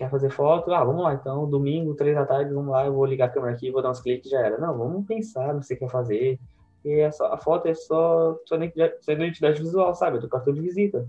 quer 0.04 0.10
fazer 0.10 0.30
foto? 0.30 0.72
Ah, 0.74 0.84
vamos 0.84 1.04
lá, 1.04 1.14
então, 1.14 1.50
domingo, 1.50 1.96
três 1.96 2.16
da 2.16 2.26
tarde, 2.26 2.54
vamos 2.54 2.72
lá, 2.72 2.86
eu 2.86 2.94
vou 2.94 3.06
ligar 3.06 3.26
a 3.26 3.30
câmera 3.30 3.54
aqui, 3.54 3.72
vou 3.72 3.82
dar 3.82 3.92
uns 3.92 4.02
cliques 4.02 4.30
já 4.30 4.40
era. 4.40 4.58
Não, 4.58 4.78
vamos 4.78 5.06
pensar 5.06 5.54
no 5.54 5.60
que 5.60 5.66
você 5.66 5.76
quer 5.76 5.90
fazer. 5.90 6.40
E 6.84 7.00
é 7.00 7.12
só, 7.12 7.34
a 7.34 7.38
foto 7.38 7.68
é 7.68 7.74
só 7.74 8.38
sua 8.46 8.58
identidade, 8.58 8.96
sua 9.02 9.14
identidade 9.14 9.62
visual, 9.62 9.94
sabe? 9.96 10.18
É 10.18 10.20
do 10.20 10.28
cartão 10.28 10.54
de 10.54 10.62
visita. 10.62 11.08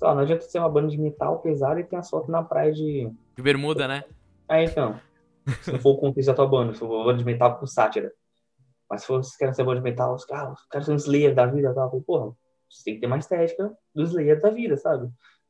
lá, 0.00 0.14
não 0.14 0.22
adianta 0.22 0.42
ser 0.42 0.58
uma 0.58 0.68
banda 0.68 0.88
de 0.88 0.98
metal 0.98 1.38
pesada 1.38 1.78
e 1.80 1.84
ter 1.84 1.96
as 1.96 2.10
fotos 2.10 2.28
na 2.28 2.42
praia 2.42 2.72
de. 2.72 3.10
De 3.36 3.42
bermuda, 3.42 3.86
né? 3.86 4.04
Ah, 4.48 4.62
então. 4.62 5.00
Se 5.62 5.72
não 5.72 5.78
for 5.78 5.92
o 5.92 5.98
contexto 5.98 6.28
da 6.28 6.34
tua 6.34 6.46
banda, 6.46 6.72
se 6.72 6.80
for 6.80 6.90
uma 6.90 7.04
banda 7.04 7.18
de 7.18 7.24
metal 7.24 7.58
com 7.58 7.66
sátira. 7.66 8.12
Mas 8.90 9.02
se 9.02 9.08
vocês 9.08 9.36
querem 9.36 9.54
ser 9.54 9.64
banda 9.64 9.78
de 9.78 9.84
metal, 9.84 10.14
os 10.14 10.24
caras, 10.24 10.58
os 10.58 10.66
caras 10.66 10.86
são 10.86 10.96
Slayer 10.96 11.34
da 11.34 11.46
vida, 11.46 11.72
tá? 11.72 11.88
Porra, 11.88 12.34
você 12.68 12.84
tem 12.84 12.94
que 12.94 13.00
ter 13.00 13.06
uma 13.06 13.18
estética 13.18 13.72
do 13.94 14.02
Slayer 14.02 14.40
da 14.40 14.50
vida, 14.50 14.76
sabe? 14.76 15.08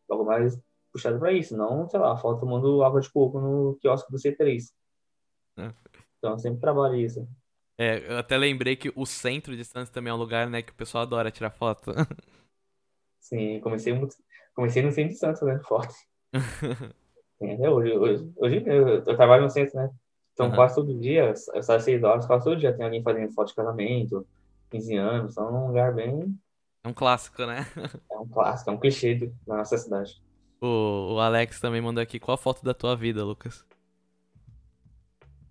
Algo 0.09 0.25
mais 0.25 0.59
puxado 0.93 1.19
pra 1.19 1.33
isso, 1.33 1.57
não, 1.57 1.89
sei 1.89 1.99
lá, 1.99 2.17
foto 2.17 2.41
tomando 2.41 2.85
água 2.85 3.01
de 3.01 3.11
coco 3.11 3.41
no 3.41 3.79
quiosque 3.81 4.11
do 4.13 4.19
C3. 4.19 4.73
É. 5.57 5.73
Então, 6.19 6.33
eu 6.33 6.39
sempre 6.39 6.61
trabalho 6.61 6.97
isso. 6.97 7.27
É, 7.79 8.13
eu 8.13 8.19
até 8.19 8.37
lembrei 8.37 8.77
que 8.77 8.93
o 8.95 9.07
centro 9.07 9.57
de 9.57 9.65
Santos 9.65 9.91
também 9.91 10.11
é 10.11 10.15
um 10.15 10.19
lugar, 10.19 10.49
né, 10.49 10.63
que 10.63 10.73
o 10.73 10.75
pessoal 10.77 11.03
adora 11.03 11.31
tirar 11.31 11.51
foto. 11.51 11.93
Sim, 13.21 13.61
comecei 13.61 13.93
muito, 13.93 14.17
comecei 14.55 14.83
no 14.83 14.93
centro 14.93 15.13
de 15.13 15.19
Santos, 15.19 15.43
né, 15.43 15.59
foto. 15.65 15.93
Sim, 17.39 17.55
até 17.55 17.71
hoje, 17.71 17.93
hoje, 17.97 18.33
hoje 18.37 18.63
eu, 18.67 18.89
eu 18.89 19.17
trabalho 19.17 19.45
no 19.45 19.51
centro, 19.51 19.77
né? 19.77 19.91
Então, 20.33 20.47
Aham. 20.47 20.57
quase 20.57 20.75
todo 20.75 20.99
dia, 20.99 21.35
eu 21.55 21.63
saio 21.63 21.79
às 21.79 21.85
6 21.85 22.03
horas, 22.03 22.27
quase 22.27 22.45
todo 22.45 22.59
dia 22.59 22.75
tem 22.75 22.85
alguém 22.85 23.03
fazendo 23.03 23.33
foto 23.33 23.49
de 23.49 23.55
casamento, 23.55 24.27
15 24.71 24.97
anos, 24.97 25.33
então 25.33 25.49
é 25.49 25.51
um 25.51 25.67
lugar 25.67 25.95
bem. 25.95 26.39
É 26.85 26.89
um 26.89 26.95
clássico, 26.95 27.45
né? 27.45 27.67
É 28.11 28.17
um 28.17 28.29
clássico, 28.29 28.71
é 28.71 28.73
um 28.73 28.79
clichê 28.79 29.15
da 29.47 29.57
nossa 29.57 29.77
cidade. 29.77 30.23
O, 30.63 31.15
o 31.15 31.19
Alex 31.19 31.61
também 31.61 31.81
mandou 31.81 32.01
aqui, 32.01 32.21
qual 32.21 32.37
a 32.37 32.39
foto 32.39 32.65
da 32.65 32.73
tua 32.73 32.95
vida, 32.95 33.25
Lucas? 33.25 33.67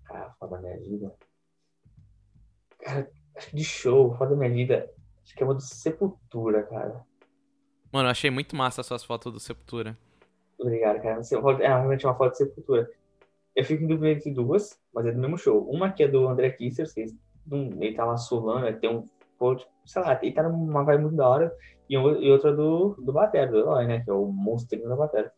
Cara, 0.04 0.34
foda 0.38 0.56
da 0.56 0.62
minha 0.62 0.78
vida. 0.78 1.14
Cara, 2.80 3.10
acho 3.36 3.50
que 3.50 3.56
de 3.56 3.64
show, 3.64 4.16
foda 4.16 4.30
da 4.30 4.36
minha 4.36 4.50
vida. 4.50 4.90
Acho 5.22 5.34
que 5.34 5.42
é 5.42 5.46
uma 5.46 5.54
do 5.54 5.60
Sepultura, 5.60 6.62
cara. 6.62 7.04
Mano, 7.92 8.08
eu 8.08 8.10
achei 8.10 8.30
muito 8.30 8.56
massa 8.56 8.80
as 8.80 8.86
suas 8.86 9.04
fotos 9.04 9.30
do 9.30 9.38
Sepultura. 9.38 9.98
Obrigado, 10.58 11.02
cara. 11.02 11.20
É 11.60 11.68
realmente 11.68 12.06
uma 12.06 12.16
foto 12.16 12.32
de 12.32 12.38
Sepultura. 12.38 12.90
Eu 13.54 13.64
fico 13.66 13.84
em 13.84 13.86
dúvida 13.86 14.12
entre 14.12 14.30
duas, 14.32 14.80
mas 14.94 15.04
é 15.04 15.12
do 15.12 15.18
mesmo 15.18 15.36
show. 15.36 15.68
Uma 15.68 15.92
que 15.92 16.02
é 16.04 16.08
do 16.08 16.26
André 16.26 16.50
Kisser, 16.52 16.86
ele 16.96 17.94
tá 17.94 18.06
lá 18.06 18.16
solando, 18.16 18.66
ele 18.66 18.78
tem 18.78 18.88
um. 18.88 19.06
Pô, 19.42 19.56
tipo, 19.56 19.70
Sei 19.84 20.00
lá, 20.00 20.16
ele 20.22 20.32
tá 20.32 20.44
numa 20.44 20.84
vibe 20.84 21.02
muito 21.02 21.16
da 21.16 21.28
hora. 21.28 21.52
E, 21.90 21.98
um- 21.98 22.16
e 22.22 22.30
outra 22.30 22.54
do, 22.54 22.94
do 23.04 23.12
Batera, 23.12 23.50
do 23.50 23.58
Eloy, 23.58 23.84
né? 23.86 24.00
Que 24.04 24.10
é 24.10 24.14
o 24.14 24.26
monstrinho 24.26 24.88
da 24.88 24.94
Batera. 24.94 25.32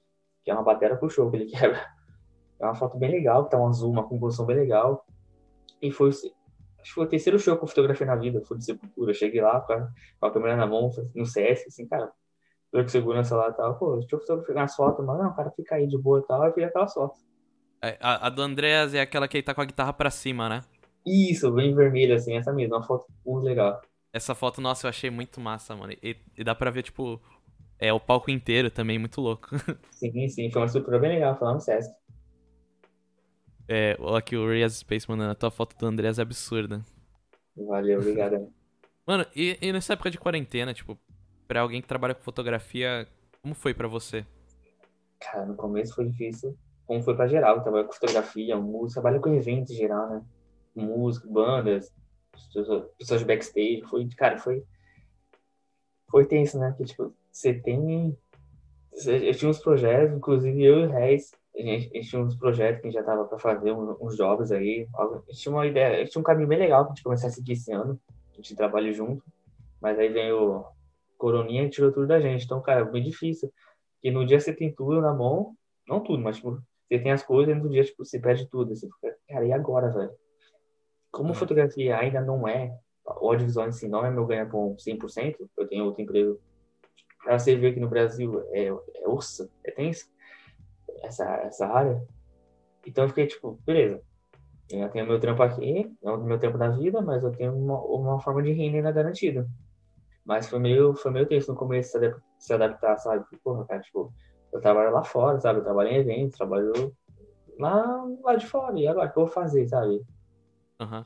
Que 0.44 0.50
é 0.50 0.55
uma 0.55 0.62
batera 0.62 0.96
pro 0.96 1.09
show 1.09 1.30
que 1.30 1.36
ele 1.38 1.46
quebra. 1.50 1.80
É 2.61 2.64
uma 2.66 2.74
foto 2.74 2.98
bem 2.98 3.11
legal, 3.11 3.44
que 3.44 3.50
tá 3.50 3.59
um 3.59 3.66
azul, 3.66 3.90
uma 3.90 4.07
composição 4.07 4.44
bem 4.44 4.57
legal. 4.57 5.07
E 5.80 5.90
foi, 5.90 6.11
acho 6.11 6.22
que 6.82 6.92
foi 6.94 7.05
o 7.05 7.09
terceiro 7.09 7.38
show 7.38 7.57
que 7.57 7.64
eu 7.64 7.68
fotografei 7.68 8.07
na 8.07 8.16
vida, 8.16 8.42
foi 8.44 8.59
de 8.59 8.64
Sepultura. 8.66 9.11
Eu 9.11 9.14
cheguei 9.14 9.40
lá 9.40 9.61
com 9.62 9.72
a, 9.72 9.88
com 10.20 10.26
a 10.26 10.30
câmera 10.30 10.57
na 10.57 10.66
mão, 10.66 10.90
no 11.14 11.24
CS, 11.26 11.66
assim, 11.68 11.88
cara, 11.88 12.12
eu 12.72 12.82
com 12.82 12.88
segurança 12.88 13.34
lá 13.36 13.48
e 13.48 13.52
tal, 13.55 13.78
pô, 13.78 13.96
deixa 13.96 14.16
eu 14.16 14.20
fotografar 14.20 14.64
as 14.64 14.76
fotos, 14.76 15.05
mas 15.07 15.18
não, 15.18 15.34
cara, 15.34 15.50
fica 15.52 15.76
aí 15.76 15.86
de 15.86 15.96
boa 15.96 16.20
e 16.20 16.26
tal, 16.26 16.44
eu 16.44 16.52
fiz 16.52 16.64
aquelas 16.64 16.92
fotos. 16.92 17.18
É, 17.82 17.96
A, 18.00 18.26
a 18.26 18.30
do 18.30 18.42
Andreas 18.42 18.92
é 18.94 19.00
aquela 19.00 19.26
que 19.26 19.38
ele 19.38 19.44
tá 19.44 19.55
com 19.55 19.62
a 19.62 19.64
guitarra 19.64 19.92
pra 19.92 20.11
cima, 20.11 20.48
né? 20.48 20.61
Isso, 21.07 21.50
bem 21.52 21.74
vermelho, 21.74 22.14
assim, 22.14 22.36
essa 22.36 22.52
mesma, 22.52 22.76
uma 22.78 22.82
foto 22.86 23.07
muito 23.24 23.44
legal. 23.44 23.80
Essa 24.14 24.32
foto, 24.32 24.60
nossa, 24.60 24.86
eu 24.86 24.90
achei 24.90 25.10
muito 25.10 25.40
massa, 25.40 25.74
mano. 25.74 25.92
E, 26.00 26.16
e 26.38 26.44
dá 26.44 26.54
pra 26.54 26.70
ver, 26.70 26.84
tipo, 26.84 27.20
é 27.80 27.92
o 27.92 27.98
palco 27.98 28.30
inteiro 28.30 28.70
também, 28.70 28.96
muito 28.96 29.20
louco. 29.20 29.48
Sim, 29.90 30.28
sim, 30.28 30.52
foi 30.52 30.62
uma 30.62 30.66
estrutura 30.66 31.00
bem 31.00 31.10
legal, 31.10 31.36
no 31.40 31.58
Sesc. 31.58 31.92
É, 33.66 33.96
ó, 33.98 34.14
aqui 34.14 34.36
o 34.36 34.48
Rias 34.48 34.74
Space 34.74 35.10
mandando, 35.10 35.32
a 35.32 35.34
tua 35.34 35.50
foto 35.50 35.76
do 35.76 35.84
Andreas 35.84 36.20
é 36.20 36.22
absurda. 36.22 36.80
Valeu, 37.56 37.98
obrigado. 37.98 38.52
Mano, 39.04 39.26
e, 39.34 39.58
e 39.60 39.72
nessa 39.72 39.94
época 39.94 40.12
de 40.12 40.18
quarentena, 40.18 40.72
tipo, 40.72 40.96
pra 41.48 41.62
alguém 41.62 41.82
que 41.82 41.88
trabalha 41.88 42.14
com 42.14 42.22
fotografia, 42.22 43.08
como 43.42 43.52
foi 43.52 43.74
pra 43.74 43.88
você? 43.88 44.24
Cara, 45.18 45.44
no 45.44 45.56
começo 45.56 45.92
foi 45.92 46.08
difícil, 46.08 46.56
como 46.86 47.02
foi 47.02 47.16
pra 47.16 47.26
geral, 47.26 47.62
trabalho 47.62 47.86
com 47.86 47.92
fotografia, 47.92 48.56
música, 48.56 49.00
trabalho 49.00 49.20
com 49.20 49.34
eventos 49.34 49.72
em 49.72 49.76
geral, 49.76 50.08
né? 50.08 50.22
Música, 50.76 51.26
bandas, 51.28 51.92
pessoas 52.99 53.22
backstage, 53.22 53.82
foi, 53.89 54.09
cara, 54.16 54.39
foi 54.39 54.64
foi 56.11 56.26
tenso, 56.26 56.59
né? 56.59 56.72
Que, 56.76 56.85
tipo, 56.85 57.12
você 57.30 57.55
tem 57.55 58.16
eu 59.07 59.35
tinha 59.35 59.51
uns 59.51 59.59
projetos, 59.59 60.16
inclusive 60.16 60.62
eu 60.62 60.80
e 60.80 60.87
o 60.87 60.91
Reis, 60.91 61.32
a 61.57 61.61
gente, 61.61 61.91
a 61.93 61.97
gente 61.97 62.09
tinha 62.09 62.22
uns 62.22 62.37
projetos 62.37 62.80
que 62.80 62.87
a 62.87 62.91
gente 62.91 63.01
já 63.01 63.05
tava 63.05 63.24
pra 63.24 63.39
fazer, 63.39 63.72
uns, 63.72 63.97
uns 64.01 64.16
jobs 64.16 64.53
aí, 64.53 64.87
a 64.95 65.20
gente 65.26 65.41
tinha 65.41 65.53
uma 65.53 65.66
ideia, 65.66 65.97
a 65.97 65.99
gente 66.01 66.12
tinha 66.12 66.20
um 66.20 66.24
caminho 66.24 66.49
bem 66.49 66.59
legal 66.59 66.85
pra 66.85 66.95
gente 66.95 67.03
começar 67.03 67.26
a 67.26 67.30
seguir 67.30 67.53
esse 67.53 67.72
ano, 67.72 67.99
a 68.32 68.37
gente 68.37 68.55
trabalha 68.55 68.93
junto, 68.93 69.24
mas 69.80 69.99
aí 69.99 70.09
vem 70.09 70.32
o 70.32 70.64
Coroninha 71.18 71.64
e 71.64 71.70
tirou 71.70 71.93
tudo 71.93 72.07
da 72.07 72.20
gente, 72.20 72.45
então, 72.45 72.61
cara, 72.62 72.82
é 72.82 72.85
bem 72.85 73.03
difícil, 73.03 73.53
porque 73.95 74.11
no 74.11 74.24
dia 74.24 74.39
você 74.39 74.53
tem 74.53 74.72
tudo 74.72 75.01
na 75.01 75.12
mão, 75.12 75.57
não 75.89 76.01
tudo, 76.01 76.22
mas, 76.22 76.37
tipo, 76.37 76.62
você 76.89 76.99
tem 76.99 77.11
as 77.11 77.22
coisas 77.22 77.55
e 77.55 77.59
no 77.59 77.68
dia, 77.68 77.82
tipo, 77.82 78.05
você 78.05 78.20
perde 78.20 78.49
tudo, 78.49 78.74
você 78.74 78.87
fica, 78.89 79.16
cara, 79.28 79.45
e 79.45 79.53
agora, 79.53 79.91
velho? 79.91 80.12
Como 81.14 81.28
Uhum. 81.28 81.34
fotografia 81.34 81.96
ainda 81.96 82.20
não 82.20 82.46
é, 82.48 82.76
o 83.06 83.30
audiovisual 83.30 83.68
em 83.68 83.72
si 83.72 83.86
não 83.86 84.04
é 84.04 84.10
meu 84.10 84.26
ganha-pão 84.26 84.76
100%, 84.76 85.48
eu 85.56 85.68
tenho 85.68 85.84
outro 85.84 86.02
emprego 86.02 86.40
pra 87.22 87.38
você 87.38 87.54
ver 87.54 87.72
que 87.72 87.78
no 87.78 87.88
Brasil 87.88 88.42
é, 88.52 88.66
é 88.66 89.08
osso, 89.08 89.48
é 89.64 89.70
tenso, 89.70 90.06
essa, 91.04 91.24
essa 91.36 91.66
área. 91.68 92.04
Então 92.84 93.04
eu 93.04 93.08
fiquei 93.08 93.28
tipo, 93.28 93.60
beleza, 93.64 94.02
eu 94.68 94.88
tenho 94.90 95.06
meu 95.06 95.20
trampo 95.20 95.40
aqui, 95.40 95.88
é 96.02 96.10
o 96.10 96.18
meu 96.18 96.38
tempo 96.38 96.58
da 96.58 96.68
vida, 96.68 97.00
mas 97.00 97.22
eu 97.22 97.30
tenho 97.30 97.56
uma, 97.56 97.80
uma 97.80 98.20
forma 98.20 98.42
de 98.42 98.52
renda 98.52 98.78
ainda 98.78 98.90
garantida. 98.90 99.48
Mas 100.24 100.48
foi 100.48 100.58
meio, 100.58 100.94
foi 100.96 101.12
meio 101.12 101.28
tenso 101.28 101.52
no 101.52 101.56
começo 101.56 101.96
se 102.38 102.52
adaptar, 102.52 102.98
sabe? 102.98 103.24
Porra, 103.44 103.64
cara, 103.66 103.80
tipo, 103.80 104.12
eu 104.52 104.60
trabalho 104.60 104.90
lá 104.90 105.04
fora, 105.04 105.38
sabe? 105.38 105.60
Eu 105.60 105.64
trabalho 105.64 105.90
em 105.90 105.96
eventos, 105.96 106.36
trabalho 106.36 106.92
lá, 107.56 108.04
lá 108.20 108.34
de 108.34 108.46
fora, 108.46 108.76
e 108.76 108.88
agora 108.88 109.08
o 109.08 109.12
que 109.12 109.18
eu 109.18 109.26
vou 109.26 109.32
fazer, 109.32 109.68
sabe? 109.68 110.02
Aham. 110.80 111.04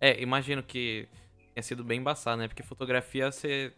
É, 0.00 0.20
imagino 0.22 0.62
que 0.62 1.08
tenha 1.54 1.62
sido 1.62 1.82
bem 1.84 2.00
embaçado, 2.00 2.40
né? 2.40 2.48
Porque 2.48 2.62
fotografia, 2.62 3.30
você 3.30 3.72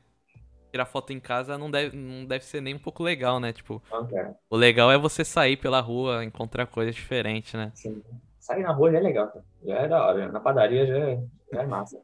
tirar 0.70 0.86
foto 0.86 1.12
em 1.12 1.20
casa 1.20 1.59
não 1.59 1.70
deve, 1.70 1.96
não 1.96 2.24
deve 2.24 2.44
ser 2.44 2.61
nem 2.61 2.74
um 2.74 2.78
pouco 2.78 3.03
legal, 3.03 3.40
né? 3.40 3.53
Tipo, 3.53 3.82
cara, 4.11 4.36
o 4.48 4.57
legal 4.57 4.90
é 4.90 4.98
você 4.98 5.24
sair 5.24 5.57
pela 5.57 5.80
rua, 5.80 6.24
encontrar 6.24 6.66
coisas 6.66 6.94
diferentes, 6.94 7.55
né? 7.55 7.72
assim, 7.72 8.03
sair 8.38 8.62
na 8.62 8.72
rua 8.72 8.92
já 8.92 8.98
é 8.98 9.01
legal, 9.01 9.28
cara. 9.28 9.44
Já 9.64 9.74
é 9.76 9.88
da 9.88 10.07
hora, 10.07 10.32
na 10.32 10.40
padaria 10.40 10.86
já 10.86 10.96
é, 10.98 11.22
já 11.53 11.62
é 11.62 11.66
massa. 11.66 12.01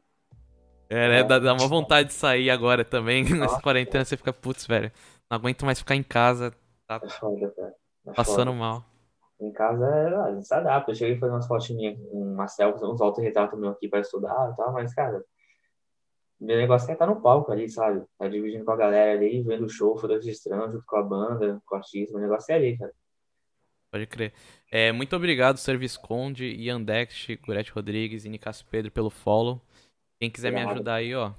É, 0.89 1.09
né? 1.09 1.23
Dá, 1.23 1.37
dá 1.39 1.53
uma 1.53 1.67
vontade 1.67 2.09
de 2.09 2.13
sair 2.13 2.49
agora 2.49 2.83
também. 2.83 3.23
Nessa 3.29 3.37
Nossa. 3.37 3.61
quarentena 3.61 4.05
você 4.05 4.17
fica, 4.17 4.33
putz, 4.33 4.65
velho, 4.65 4.91
não 5.29 5.37
aguento 5.37 5.65
mais 5.65 5.79
ficar 5.79 5.95
em 5.95 6.03
casa, 6.03 6.53
É 6.89 7.09
foda. 7.09 7.53
É 8.07 8.13
passando 8.13 8.51
foda. 8.51 8.59
mal. 8.59 8.85
Em 9.39 9.51
casa, 9.51 10.23
a 10.23 10.33
gente 10.33 10.47
se 10.47 10.53
adapta. 10.53 10.91
Eu 10.91 10.95
cheguei 10.95 11.15
a 11.15 11.19
fazer 11.19 11.31
umas 11.31 11.47
fotinhas, 11.47 11.97
umas 12.11 12.53
selfies, 12.53 12.81
uns 12.83 13.01
autorretratos 13.01 13.59
meu 13.59 13.69
aqui 13.69 13.87
pra 13.87 13.99
estudar 13.99 14.51
e 14.51 14.55
tal, 14.55 14.73
mas, 14.73 14.93
cara, 14.93 15.23
meu 16.39 16.57
negócio 16.57 16.89
é 16.89 16.93
estar 16.93 17.07
no 17.07 17.21
palco 17.21 17.51
ali, 17.51 17.69
sabe? 17.69 18.03
Tá 18.17 18.27
dividindo 18.27 18.65
com 18.65 18.71
a 18.71 18.75
galera 18.75 19.11
ali, 19.11 19.41
vendo 19.43 19.65
o 19.65 19.69
show, 19.69 19.95
registrando 19.95 20.73
junto 20.73 20.85
com 20.85 20.97
a 20.97 21.03
banda, 21.03 21.61
com 21.65 21.75
o 21.75 21.77
artista. 21.77 22.13
Meu 22.13 22.27
negócio 22.27 22.51
é 22.51 22.55
ali, 22.55 22.77
cara. 22.77 22.93
Pode 23.91 24.05
crer. 24.05 24.33
É, 24.71 24.91
muito 24.91 25.15
obrigado, 25.15 25.57
Service 25.57 25.97
Conde, 25.97 26.45
Ian 26.45 26.81
Dext, 26.81 27.35
Gorete 27.45 27.71
Rodrigues 27.71 28.25
e 28.25 28.29
Nicasso 28.29 28.65
Pedro 28.69 28.91
pelo 28.91 29.09
follow. 29.09 29.61
Quem 30.19 30.29
quiser 30.29 30.51
me 30.51 30.61
ajudar 30.61 30.95
aí, 30.95 31.15
ó, 31.15 31.31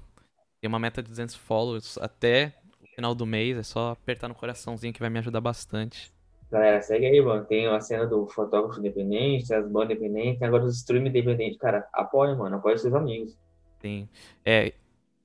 tem 0.59 0.67
uma 0.67 0.79
meta 0.79 1.01
de 1.01 1.09
200 1.09 1.35
follows 1.35 1.97
até 1.97 2.53
o 2.81 2.87
final 2.95 3.13
do 3.13 3.25
mês. 3.25 3.57
É 3.57 3.63
só 3.63 3.91
apertar 3.91 4.27
no 4.27 4.35
coraçãozinho 4.35 4.93
que 4.93 4.99
vai 4.99 5.09
me 5.09 5.19
ajudar 5.19 5.41
bastante. 5.41 6.11
Galera, 6.51 6.81
segue 6.81 7.05
aí, 7.05 7.21
mano. 7.21 7.45
Tem 7.45 7.67
a 7.67 7.79
cena 7.79 8.07
do 8.07 8.25
fotógrafo 8.27 8.79
independente, 8.79 9.53
as 9.53 9.67
bandas 9.69 9.91
independentes, 9.97 10.41
agora 10.41 10.63
os 10.65 10.77
stream 10.77 11.05
independentes. 11.05 11.57
Cara, 11.59 11.87
apoia, 11.93 12.35
mano. 12.35 12.55
Apoia 12.55 12.77
seus 12.77 12.93
amigos. 12.93 13.37
Tem, 13.79 14.09
é, 14.43 14.73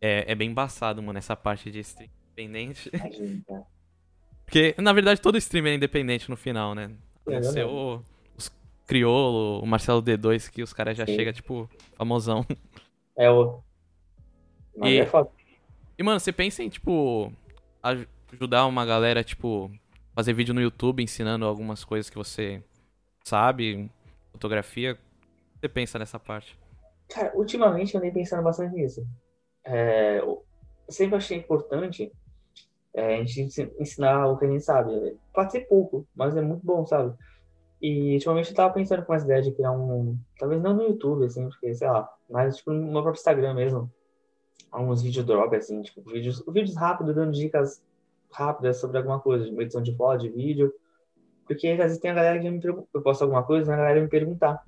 é, 0.01 0.31
é 0.33 0.35
bem 0.35 0.51
embaçado, 0.51 1.03
mano, 1.03 1.19
essa 1.19 1.35
parte 1.35 1.71
de 1.71 1.81
stream 1.81 2.11
independente. 2.37 2.91
Imagina. 2.93 3.43
Porque, 4.45 4.75
na 4.77 4.93
verdade, 4.93 5.21
todo 5.23 5.39
streamer 5.39 5.73
é 5.73 5.77
independente 5.77 6.29
no 6.29 6.37
final, 6.37 6.75
né? 6.75 6.91
É 7.27 7.43
ser 7.43 7.65
o, 7.65 8.03
os 8.37 8.53
Criolo, 8.87 9.61
o 9.63 9.67
Marcelo 9.67 10.03
D2, 10.03 10.51
que 10.51 10.63
os 10.63 10.75
caras 10.75 10.95
já 10.99 11.07
chegam, 11.07 11.33
tipo, 11.33 11.69
famosão. 11.95 12.45
É 13.17 13.31
o. 13.31 13.61
Mas 14.77 14.91
E- 14.93 14.99
é 14.99 15.07
foda. 15.07 15.31
E, 15.99 16.03
mano, 16.03 16.21
você 16.21 16.31
pensa 16.31 16.63
em, 16.63 16.69
tipo, 16.69 17.33
aj- 17.83 18.07
ajudar 18.35 18.67
uma 18.67 18.85
galera, 18.85 19.25
tipo, 19.25 19.71
fazer 20.15 20.33
vídeo 20.33 20.55
no 20.55 20.61
YouTube 20.61 21.03
ensinando 21.03 21.45
algumas 21.45 21.85
coisas 21.85 22.09
que 22.09 22.17
você 22.17 22.63
sabe, 23.23 23.91
fotografia? 24.33 24.99
Você 25.61 25.69
pensa 25.69 25.99
nessa 25.99 26.19
parte? 26.19 26.59
Cara, 27.09 27.33
ultimamente 27.35 27.95
eu 27.95 27.99
andei 27.99 28.11
pensando 28.13 28.43
bastante 28.43 28.75
nisso. 28.75 29.07
É, 29.65 30.19
eu 30.19 30.45
sempre 30.89 31.17
achei 31.17 31.39
importante 31.39 32.13
é, 32.95 33.17
a 33.17 33.19
gente 33.19 33.41
ensi- 33.43 33.73
ensinar 33.79 34.27
o 34.27 34.37
que 34.39 34.45
a 34.45 34.49
gente 34.51 34.65
sabe. 34.65 35.17
Pode 35.33 35.53
ser 35.53 35.61
pouco, 35.63 36.07
mas 36.15 36.37
é 36.37 36.41
muito 36.43 36.65
bom, 36.65 36.87
sabe? 36.87 37.15
E 37.83 38.15
ultimamente 38.15 38.51
eu 38.51 38.57
tava 38.57 38.73
pensando 38.73 39.05
com 39.05 39.13
essa 39.13 39.25
ideia 39.25 39.43
de 39.43 39.53
criar 39.53 39.73
um. 39.73 40.17
Talvez 40.39 40.63
não 40.63 40.75
no 40.75 40.85
YouTube, 40.85 41.25
assim, 41.27 41.49
porque, 41.49 41.75
sei 41.75 41.89
lá, 41.89 42.09
mas 42.31 42.57
tipo 42.57 42.73
no 42.73 42.83
meu 42.83 43.03
próprio 43.03 43.19
Instagram 43.19 43.55
mesmo. 43.55 43.91
Alguns 44.71 45.03
vídeo 45.03 45.25
drop, 45.25 45.55
assim, 45.55 45.83
tipo, 45.83 46.03
vídeos, 46.03 46.43
vídeos 46.49 46.77
rápidos 46.77 47.15
dando 47.15 47.33
dicas 47.33 47.83
rápidas 48.35 48.79
sobre 48.79 48.99
alguma 48.99 49.21
coisa, 49.21 49.47
edição 49.47 49.83
de 49.83 49.95
foto, 49.97 50.21
de 50.23 50.29
vídeo. 50.29 50.73
Porque 51.47 51.69
às 51.69 51.79
vezes 51.79 51.99
tem 51.99 52.11
a 52.11 52.15
galera 52.15 52.39
que 52.39 52.51
me 52.51 52.61
pergunta, 52.61 52.89
eu 52.93 53.03
posto 53.03 53.23
alguma 53.23 53.43
coisa, 53.43 53.73
a 53.73 53.77
galera 53.77 54.01
me 54.01 54.09
perguntar, 54.09 54.63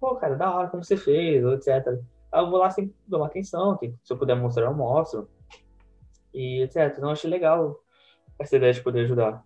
pô, 0.00 0.14
cara, 0.16 0.36
da 0.36 0.54
hora 0.54 0.68
como 0.68 0.84
você 0.84 0.96
fez, 0.96 1.44
ou 1.44 1.54
etc. 1.54 1.68
Aí 2.30 2.42
eu 2.42 2.50
vou 2.50 2.58
lá 2.58 2.70
sempre 2.70 2.94
dou 3.06 3.20
uma 3.20 3.26
atenção, 3.26 3.78
se 3.78 4.12
eu 4.12 4.16
puder 4.16 4.36
mostrar, 4.36 4.66
eu 4.66 4.74
mostro. 4.74 5.28
E 6.32 6.62
etc. 6.62 6.92
Então 6.96 7.08
eu 7.08 7.12
achei 7.12 7.28
legal 7.28 7.78
essa 8.38 8.56
ideia 8.56 8.72
de 8.72 8.82
poder 8.82 9.00
ajudar. 9.00 9.44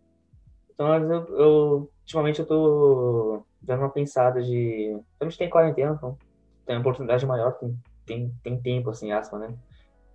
Então 0.72 0.94
eu, 0.94 1.26
eu 1.36 1.90
ultimamente 2.02 2.40
eu 2.40 2.46
tô 2.46 3.42
dando 3.60 3.80
uma 3.80 3.90
pensada 3.90 4.42
de. 4.42 5.00
A 5.18 5.24
gente 5.24 5.38
tem 5.38 5.50
quarentena, 5.50 5.94
então 5.96 6.16
tem 6.64 6.76
uma 6.76 6.80
oportunidade 6.80 7.24
maior, 7.24 7.52
tem, 7.52 7.78
tem, 8.04 8.34
tem 8.42 8.60
tempo, 8.60 8.90
assim, 8.90 9.12
aspa, 9.12 9.38
né? 9.38 9.54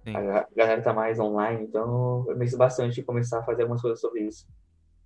Sim. 0.04 0.16
A 0.16 0.48
galera 0.56 0.82
tá 0.82 0.94
mais 0.94 1.20
online, 1.20 1.64
então 1.64 2.26
eu 2.28 2.38
penso 2.38 2.58
bastante 2.58 3.00
em 3.00 3.04
começar 3.04 3.40
a 3.40 3.44
fazer 3.44 3.64
algumas 3.64 3.82
coisas 3.82 4.00
sobre 4.00 4.22
isso. 4.22 4.48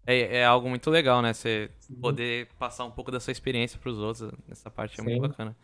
É, 0.07 0.37
é 0.37 0.45
algo 0.45 0.69
muito 0.69 0.89
legal, 0.89 1.21
né? 1.21 1.33
Você 1.33 1.69
Sim. 1.79 1.95
poder 1.95 2.47
passar 2.59 2.85
um 2.85 2.91
pouco 2.91 3.11
da 3.11 3.19
sua 3.19 3.31
experiência 3.31 3.79
para 3.79 3.89
os 3.89 3.97
outros. 3.97 4.31
Essa 4.49 4.69
parte 4.69 4.99
é 4.99 5.03
Sim. 5.03 5.09
muito 5.09 5.21
bacana. 5.27 5.55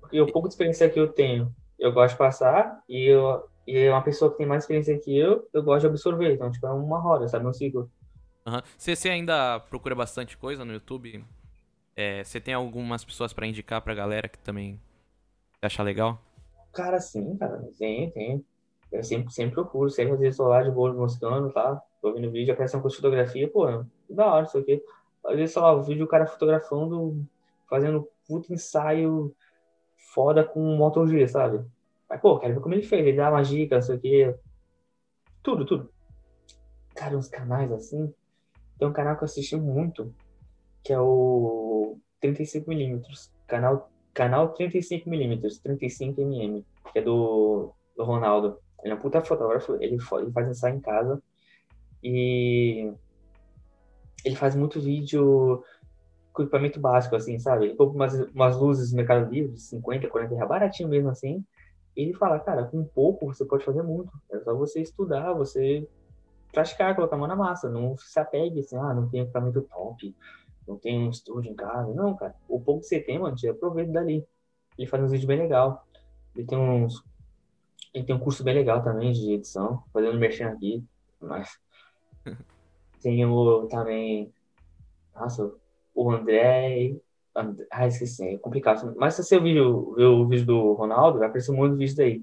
Porque 0.00 0.20
o 0.20 0.32
pouco 0.32 0.48
de 0.48 0.54
experiência 0.54 0.88
que 0.88 0.98
eu 0.98 1.08
tenho, 1.08 1.54
eu 1.78 1.92
gosto 1.92 2.12
de 2.12 2.18
passar, 2.18 2.82
e, 2.88 3.04
eu, 3.04 3.46
e 3.66 3.88
uma 3.88 4.02
pessoa 4.02 4.30
que 4.30 4.38
tem 4.38 4.46
mais 4.46 4.64
experiência 4.64 4.98
que 4.98 5.16
eu, 5.16 5.48
eu 5.52 5.62
gosto 5.62 5.82
de 5.82 5.88
absorver. 5.88 6.32
Então, 6.32 6.50
tipo, 6.50 6.66
é 6.66 6.72
uma 6.72 6.98
roda, 6.98 7.28
sabe? 7.28 7.46
Um 7.46 7.52
ciclo. 7.52 7.90
Uhum. 8.46 8.60
Você, 8.76 8.96
você 8.96 9.08
ainda 9.08 9.60
procura 9.60 9.94
bastante 9.94 10.36
coisa 10.36 10.64
no 10.64 10.72
YouTube? 10.72 11.24
É, 11.94 12.22
você 12.22 12.40
tem 12.40 12.54
algumas 12.54 13.04
pessoas 13.04 13.32
para 13.32 13.46
indicar 13.46 13.82
pra 13.82 13.94
galera 13.94 14.28
que 14.28 14.38
também 14.38 14.80
acha 15.60 15.82
legal? 15.82 16.22
Cara, 16.76 17.00
sim, 17.00 17.34
cara. 17.38 17.66
Tem, 17.78 18.10
tem. 18.10 18.44
Eu 18.92 19.02
sempre, 19.02 19.32
sempre 19.32 19.54
procuro, 19.54 19.88
sempre 19.88 20.30
tô 20.36 20.46
lá 20.46 20.62
de 20.62 20.70
boa 20.70 20.92
mostrando, 20.92 21.50
tá? 21.50 21.82
Tô 22.02 22.12
vendo 22.12 22.30
vídeo, 22.30 22.52
aparece 22.52 22.76
um 22.76 22.82
curso 22.82 22.98
de 22.98 23.02
fotografia, 23.02 23.50
pô, 23.50 23.66
da 24.10 24.26
hora 24.26 24.44
isso 24.44 24.58
aqui. 24.58 24.82
Às 25.24 25.36
vezes, 25.36 25.52
sei 25.54 25.62
lá, 25.62 25.72
o 25.72 25.82
vídeo 25.82 26.04
o 26.04 26.08
cara 26.08 26.26
fotografando, 26.26 27.26
fazendo 27.68 28.06
puto 28.28 28.52
ensaio 28.52 29.34
foda 30.12 30.44
com 30.44 30.60
Moto 30.76 31.06
G, 31.06 31.26
sabe? 31.26 31.64
Mas, 32.08 32.20
pô, 32.20 32.38
quero 32.38 32.54
ver 32.54 32.60
como 32.60 32.74
ele 32.74 32.82
fez, 32.82 33.06
ele 33.06 33.16
dá 33.16 33.30
uma 33.30 33.42
dica, 33.42 33.76
não 33.76 33.82
sei 33.82 33.96
o 33.96 34.00
quê. 34.00 34.34
Tudo, 35.42 35.64
tudo. 35.64 35.90
Cara, 36.94 37.16
uns 37.16 37.28
canais 37.28 37.72
assim. 37.72 38.12
Tem 38.78 38.86
um 38.86 38.92
canal 38.92 39.16
que 39.16 39.22
eu 39.22 39.26
assisti 39.26 39.56
muito, 39.56 40.14
que 40.84 40.92
é 40.92 41.00
o 41.00 41.98
35mm. 42.22 43.30
Canal 43.46 43.90
Canal 44.16 44.54
35mm, 44.54 45.60
35mm, 45.62 46.64
que 46.90 46.98
é 46.98 47.02
do, 47.02 47.70
do 47.94 48.02
Ronaldo. 48.02 48.58
Ele 48.82 48.94
é 48.94 48.96
um 48.96 48.98
puta 48.98 49.20
fotógrafo, 49.20 49.74
ele, 49.74 49.98
ele 50.12 50.32
faz 50.32 50.48
ensaio 50.48 50.76
em 50.76 50.80
casa 50.80 51.22
e 52.02 52.90
ele 54.24 54.34
faz 54.34 54.56
muito 54.56 54.80
vídeo 54.80 55.62
com 56.32 56.42
equipamento 56.42 56.80
básico, 56.80 57.14
assim, 57.14 57.38
sabe? 57.38 57.66
Ele 57.66 57.76
compra 57.76 57.94
umas, 57.94 58.14
umas 58.34 58.56
luzes 58.56 58.90
no 58.90 58.96
Mercado 58.96 59.30
Livre, 59.30 59.52
de 59.52 59.60
50, 59.60 60.08
40 60.08 60.34
reais, 60.34 60.48
baratinho 60.48 60.88
mesmo 60.88 61.10
assim. 61.10 61.44
E 61.94 62.00
ele 62.00 62.14
fala, 62.14 62.40
cara, 62.40 62.64
com 62.64 62.82
pouco 62.84 63.26
você 63.26 63.44
pode 63.44 63.66
fazer 63.66 63.82
muito. 63.82 64.10
É 64.30 64.40
só 64.40 64.54
você 64.54 64.80
estudar, 64.80 65.34
você 65.34 65.86
praticar, 66.50 66.96
colocar 66.96 67.16
a 67.16 67.18
mão 67.18 67.28
na 67.28 67.36
massa. 67.36 67.68
Não 67.68 67.98
se 67.98 68.18
apegue 68.18 68.60
assim, 68.60 68.78
ah, 68.78 68.94
não 68.94 69.10
tem 69.10 69.20
equipamento 69.20 69.60
top, 69.60 70.16
não 70.66 70.76
tem 70.76 70.98
um 70.98 71.10
estúdio 71.10 71.50
em 71.50 71.54
casa. 71.54 71.92
Não, 71.94 72.14
cara. 72.14 72.34
O 72.48 72.60
pouco 72.60 72.80
que 72.80 72.86
você 72.86 73.00
tem, 73.00 73.18
mano, 73.18 73.36
tira 73.36 73.54
proveito 73.54 73.92
dali. 73.92 74.26
Ele 74.76 74.86
faz 74.86 75.02
uns 75.02 75.10
vídeos 75.10 75.26
bem 75.26 75.38
legal. 75.38 75.86
Ele 76.34 76.46
tem 76.46 76.58
uns. 76.58 77.02
Ele 77.94 78.04
tem 78.04 78.14
um 78.14 78.18
curso 78.18 78.44
bem 78.44 78.54
legal 78.54 78.82
também 78.82 79.12
de 79.12 79.32
edição, 79.32 79.82
fazendo 79.92 80.18
mexer 80.18 80.44
aqui. 80.44 80.84
Mas. 81.20 81.58
tem 83.00 83.24
o 83.24 83.66
também. 83.68 84.32
Nossa, 85.14 85.52
o 85.94 86.10
André. 86.10 86.96
And... 87.34 87.56
Ah, 87.70 87.86
esqueci, 87.86 88.26
é 88.26 88.38
complicado. 88.38 88.94
Mas 88.96 89.14
se 89.14 89.22
você 89.22 89.38
ver 89.38 89.60
o, 89.60 90.26
vídeo 90.26 90.46
do 90.46 90.72
Ronaldo, 90.72 91.18
vai 91.18 91.28
aparecer 91.28 91.52
um 91.52 91.56
monte 91.56 91.72
de 91.72 91.78
vídeos 91.78 91.96
daí. 91.96 92.22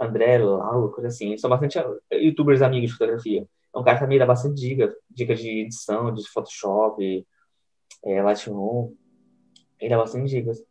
André, 0.00 0.38
Lauro, 0.38 0.90
coisa 0.90 1.08
assim. 1.08 1.36
São 1.36 1.50
bastante 1.50 1.78
youtubers 2.12 2.62
amigos 2.62 2.90
de 2.90 2.96
fotografia. 2.96 3.46
É 3.74 3.78
um 3.78 3.82
cara 3.82 3.96
que 3.96 4.04
também 4.04 4.18
dá 4.18 4.26
bastante 4.26 4.60
dicas, 4.60 4.92
dicas 5.10 5.38
de 5.38 5.62
edição, 5.62 6.12
de 6.12 6.28
Photoshop, 6.28 7.26
é, 8.04 8.22
Lightroom. 8.22 8.94
Ele 9.80 9.90
dá 9.90 9.98
bastante 9.98 10.30
dicas. 10.30 10.62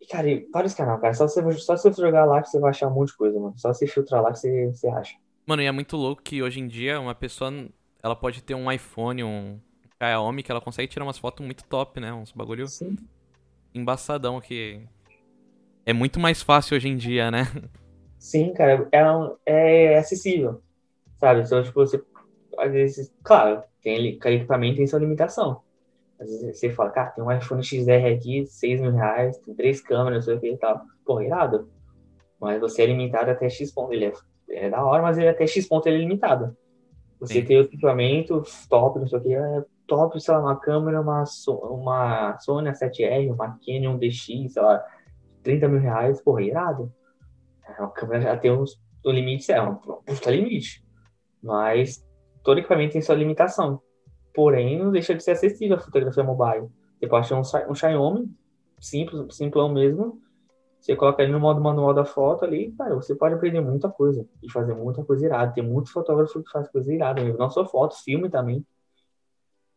E, 0.00 0.06
cara, 0.06 0.28
e 0.28 0.48
vários 0.52 0.74
canais, 0.74 1.00
cara. 1.00 1.14
Só 1.14 1.28
você, 1.28 1.52
só 1.52 1.76
você 1.76 1.92
jogar 1.92 2.24
lá 2.24 2.40
que 2.42 2.48
você 2.48 2.58
vai 2.58 2.70
achar 2.70 2.88
um 2.88 2.94
monte 2.94 3.08
de 3.08 3.16
coisa, 3.16 3.38
mano. 3.38 3.58
Só 3.58 3.72
você 3.72 3.86
filtrar 3.86 4.22
lá 4.22 4.32
que 4.32 4.38
você, 4.38 4.66
você 4.66 4.88
acha. 4.88 5.16
Mano, 5.46 5.62
e 5.62 5.66
é 5.66 5.72
muito 5.72 5.96
louco 5.96 6.22
que 6.22 6.42
hoje 6.42 6.60
em 6.60 6.68
dia 6.68 7.00
uma 7.00 7.14
pessoa, 7.14 7.52
ela 8.02 8.14
pode 8.14 8.42
ter 8.42 8.54
um 8.54 8.70
iPhone, 8.70 9.24
um 9.24 9.58
Xiaomi, 10.00 10.42
que 10.42 10.50
ela 10.50 10.60
consegue 10.60 10.88
tirar 10.88 11.04
umas 11.04 11.18
fotos 11.18 11.44
muito 11.44 11.64
top, 11.64 12.00
né? 12.00 12.12
Uns 12.12 12.32
bagulho 12.32 12.66
Sim. 12.68 12.96
embaçadão 13.74 14.40
que 14.40 14.86
é 15.84 15.92
muito 15.92 16.20
mais 16.20 16.42
fácil 16.42 16.76
hoje 16.76 16.88
em 16.88 16.96
dia, 16.96 17.30
né? 17.30 17.44
Sim, 18.18 18.52
cara, 18.52 18.88
é, 19.46 19.94
é 19.94 19.98
acessível, 19.98 20.60
sabe? 21.18 21.40
Então, 21.40 21.62
tipo, 21.62 21.80
você, 21.80 22.02
às 22.58 22.72
vezes, 22.72 23.14
claro, 23.22 23.62
tem, 23.80 24.18
cada 24.18 24.34
equipamento 24.34 24.76
tem 24.76 24.86
sua 24.86 24.98
limitação. 24.98 25.62
Às 26.20 26.30
vezes 26.30 26.58
você 26.58 26.70
fala, 26.70 26.90
cara, 26.90 27.10
tem 27.10 27.22
um 27.22 27.30
iPhone 27.30 27.62
XR 27.62 28.14
aqui, 28.16 28.44
6 28.46 28.80
mil 28.80 28.92
reais, 28.92 29.38
tem 29.38 29.54
três 29.54 29.80
câmeras, 29.80 30.18
não 30.18 30.22
sei 30.22 30.34
o 30.34 30.40
que 30.40 30.50
e 30.52 30.58
tal. 30.58 30.82
Pô, 31.04 31.20
irado. 31.20 31.70
Mas 32.40 32.60
você 32.60 32.82
é 32.82 32.86
limitado 32.86 33.30
até 33.30 33.48
X 33.48 33.72
ponto. 33.72 33.92
Ele 33.92 34.06
é, 34.06 34.12
é 34.50 34.70
da 34.70 34.84
hora, 34.84 35.02
mas 35.02 35.16
ele 35.16 35.26
é 35.26 35.30
até 35.30 35.46
X 35.46 35.66
ponto 35.68 35.86
ele 35.86 35.96
é 35.96 36.00
limitado. 36.00 36.56
Você 37.20 37.34
Sim. 37.34 37.44
tem 37.44 37.58
o 37.58 37.62
equipamento 37.62 38.42
top, 38.68 39.00
não 39.00 39.08
sei 39.08 39.18
o 39.18 39.22
que, 39.22 39.34
é 39.34 39.64
top, 39.86 40.20
sei 40.20 40.34
lá, 40.34 40.40
uma 40.40 40.56
câmera, 40.60 41.00
uma, 41.00 41.24
uma 41.70 42.38
Sony 42.38 42.70
A7R, 42.70 43.32
uma 43.32 43.58
Canon 43.64 43.98
DX, 43.98 44.52
sei 44.52 44.62
lá, 44.62 44.84
30 45.42 45.68
mil 45.68 45.80
reais, 45.80 46.20
porra, 46.20 46.42
irado. 46.42 46.92
É 47.66 47.80
uma 47.80 47.90
câmera 47.90 48.22
já 48.22 48.36
tem 48.36 48.52
uns, 48.52 48.80
o 49.04 49.10
limite, 49.10 49.50
é 49.50 49.60
um 49.60 49.74
puta 49.74 50.30
limite. 50.30 50.84
Mas 51.42 52.04
todo 52.44 52.58
equipamento 52.58 52.92
tem 52.92 53.02
sua 53.02 53.14
limitação. 53.14 53.80
Porém, 54.38 54.78
não 54.78 54.92
deixa 54.92 55.16
de 55.16 55.24
ser 55.24 55.32
acessível 55.32 55.76
a 55.76 55.80
fotografia 55.80 56.22
mobile. 56.22 56.68
Você 56.96 57.08
pode 57.08 57.28
ter 57.28 57.34
um, 57.34 57.40
um 57.40 57.74
Xiaomi, 57.74 58.32
simples, 58.78 59.34
simplão 59.34 59.68
mesmo. 59.68 60.22
Você 60.80 60.94
coloca 60.94 61.20
ele 61.24 61.32
no 61.32 61.40
modo 61.40 61.60
manual 61.60 61.92
da 61.92 62.04
foto 62.04 62.44
ali, 62.44 62.70
cara, 62.78 62.94
você 62.94 63.16
pode 63.16 63.34
aprender 63.34 63.60
muita 63.60 63.88
coisa 63.88 64.24
e 64.40 64.48
fazer 64.48 64.74
muita 64.74 65.04
coisa 65.04 65.26
irada. 65.26 65.52
Tem 65.52 65.64
muito 65.64 65.90
fotógrafo 65.90 66.40
que 66.40 66.52
faz 66.52 66.68
coisa 66.68 66.94
irada 66.94 67.20
mesmo. 67.20 67.36
Não 67.36 67.50
só 67.50 67.66
foto, 67.66 67.96
filme 68.04 68.30
também. 68.30 68.64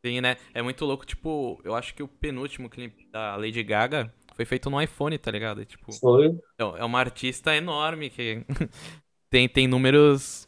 Sim, 0.05 0.21
né? 0.21 0.37
É 0.53 0.61
muito 0.61 0.85
louco, 0.85 1.07
tipo, 1.07 1.59
eu 1.63 1.73
acho 1.73 1.95
que 1.95 2.03
o 2.03 2.07
penúltimo 2.07 2.69
clipe 2.69 3.09
da 3.11 3.35
Lady 3.37 3.63
Gaga 3.63 4.13
foi 4.35 4.45
feito 4.45 4.69
no 4.69 4.79
iPhone, 4.79 5.17
tá 5.17 5.31
ligado? 5.31 5.65
tipo, 5.65 5.91
foi. 5.91 6.39
É, 6.59 6.61
é 6.61 6.85
uma 6.85 6.99
artista 6.99 7.55
enorme 7.55 8.11
que 8.11 8.45
tem, 9.27 9.49
tem 9.49 9.67
números 9.67 10.47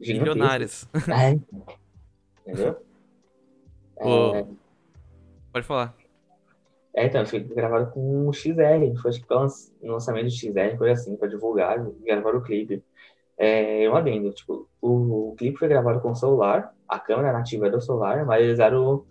milionários. 0.00 0.88
É. 1.10 1.38
Entendeu? 2.48 2.91
É... 4.08 4.46
Pode 5.52 5.66
falar. 5.66 5.94
É, 6.94 7.06
então, 7.06 7.24
foi 7.24 7.40
gravado 7.40 7.90
com 7.90 8.28
o 8.28 8.32
XR, 8.32 8.94
foi 9.00 9.10
acho 9.10 9.22
que 9.22 9.34
no 9.82 9.92
lançamento 9.92 10.24
do 10.24 10.30
XR, 10.30 10.76
foi 10.76 10.90
assim, 10.90 11.16
para 11.16 11.28
divulgar, 11.28 11.82
gravaram 12.04 12.38
o 12.38 12.42
clipe. 12.42 12.84
É 13.38 13.88
um 13.88 13.96
adendo, 13.96 14.30
tipo, 14.32 14.68
o, 14.80 15.30
o 15.30 15.34
clipe 15.36 15.58
foi 15.58 15.68
gravado 15.68 16.00
com 16.00 16.10
o 16.10 16.14
celular, 16.14 16.74
a 16.86 16.98
câmera 16.98 17.32
nativa 17.32 17.66
é 17.66 17.70
do 17.70 17.80
celular, 17.80 18.26
mas 18.26 18.42
eles 18.42 18.54
usaram 18.54 19.04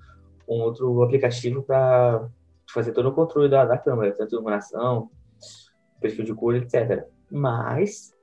um 0.48 0.62
outro 0.62 1.02
aplicativo 1.02 1.64
para 1.64 2.30
fazer 2.72 2.92
todo 2.92 3.10
o 3.10 3.14
controle 3.14 3.50
da, 3.50 3.66
da 3.66 3.78
câmera, 3.78 4.14
tanto 4.14 4.36
iluminação, 4.36 5.10
perfil 6.00 6.24
de 6.24 6.34
cor, 6.36 6.56
etc. 6.56 7.06
Mas 7.32 8.14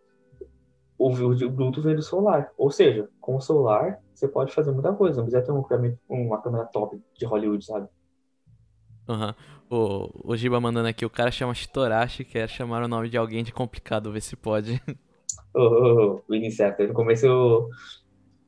o 0.96 1.12
vídeo 1.12 1.50
Bluetooth 1.50 1.84
vem 1.84 1.96
do 1.96 2.02
celular, 2.02 2.52
ou 2.56 2.70
seja, 2.70 3.08
com 3.20 3.36
o 3.36 3.40
celular 3.40 4.00
você 4.18 4.26
pode 4.26 4.52
fazer 4.52 4.72
muita 4.72 4.92
coisa. 4.92 5.18
Não 5.18 5.28
precisa 5.28 5.44
ter 5.44 5.52
um, 5.52 5.64
uma 6.08 6.42
câmera 6.42 6.64
top 6.66 7.00
de 7.16 7.24
Hollywood, 7.24 7.64
sabe? 7.64 7.88
Aham. 9.08 9.28
Uhum. 9.28 9.34
O, 9.70 10.32
o 10.32 10.36
Giba 10.36 10.58
mandando 10.58 10.88
aqui, 10.88 11.04
o 11.04 11.10
cara 11.10 11.30
chama 11.30 11.54
Shitorashi, 11.54 12.24
quer 12.24 12.48
chamar 12.48 12.82
o 12.82 12.88
nome 12.88 13.10
de 13.10 13.18
alguém 13.18 13.44
de 13.44 13.52
complicado, 13.52 14.10
ver 14.10 14.22
se 14.22 14.34
pode. 14.34 14.82
Ô, 15.54 15.60
oh, 15.60 16.22
oh, 16.26 16.34
incerto. 16.34 16.82
No 16.84 16.94
começo 16.94 17.26
eu, 17.26 17.68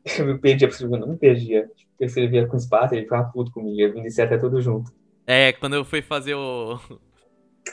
eu 0.19 0.27
me 0.27 0.39
perdia, 0.39 0.69
eu 0.81 0.89
não 0.89 1.09
me 1.09 1.17
perdia. 1.17 1.71
Eu 1.99 2.07
escrevia 2.07 2.47
com 2.47 2.57
espaço, 2.57 2.95
ele 2.95 3.03
ficava 3.03 3.31
puto 3.31 3.53
comigo. 3.53 3.99
O 3.99 4.07
incerto 4.07 4.33
é 4.33 4.39
tudo 4.39 4.63
junto. 4.63 4.91
É, 5.27 5.53
quando 5.53 5.75
eu 5.75 5.85
fui 5.85 6.01
fazer 6.01 6.35
o. 6.35 6.81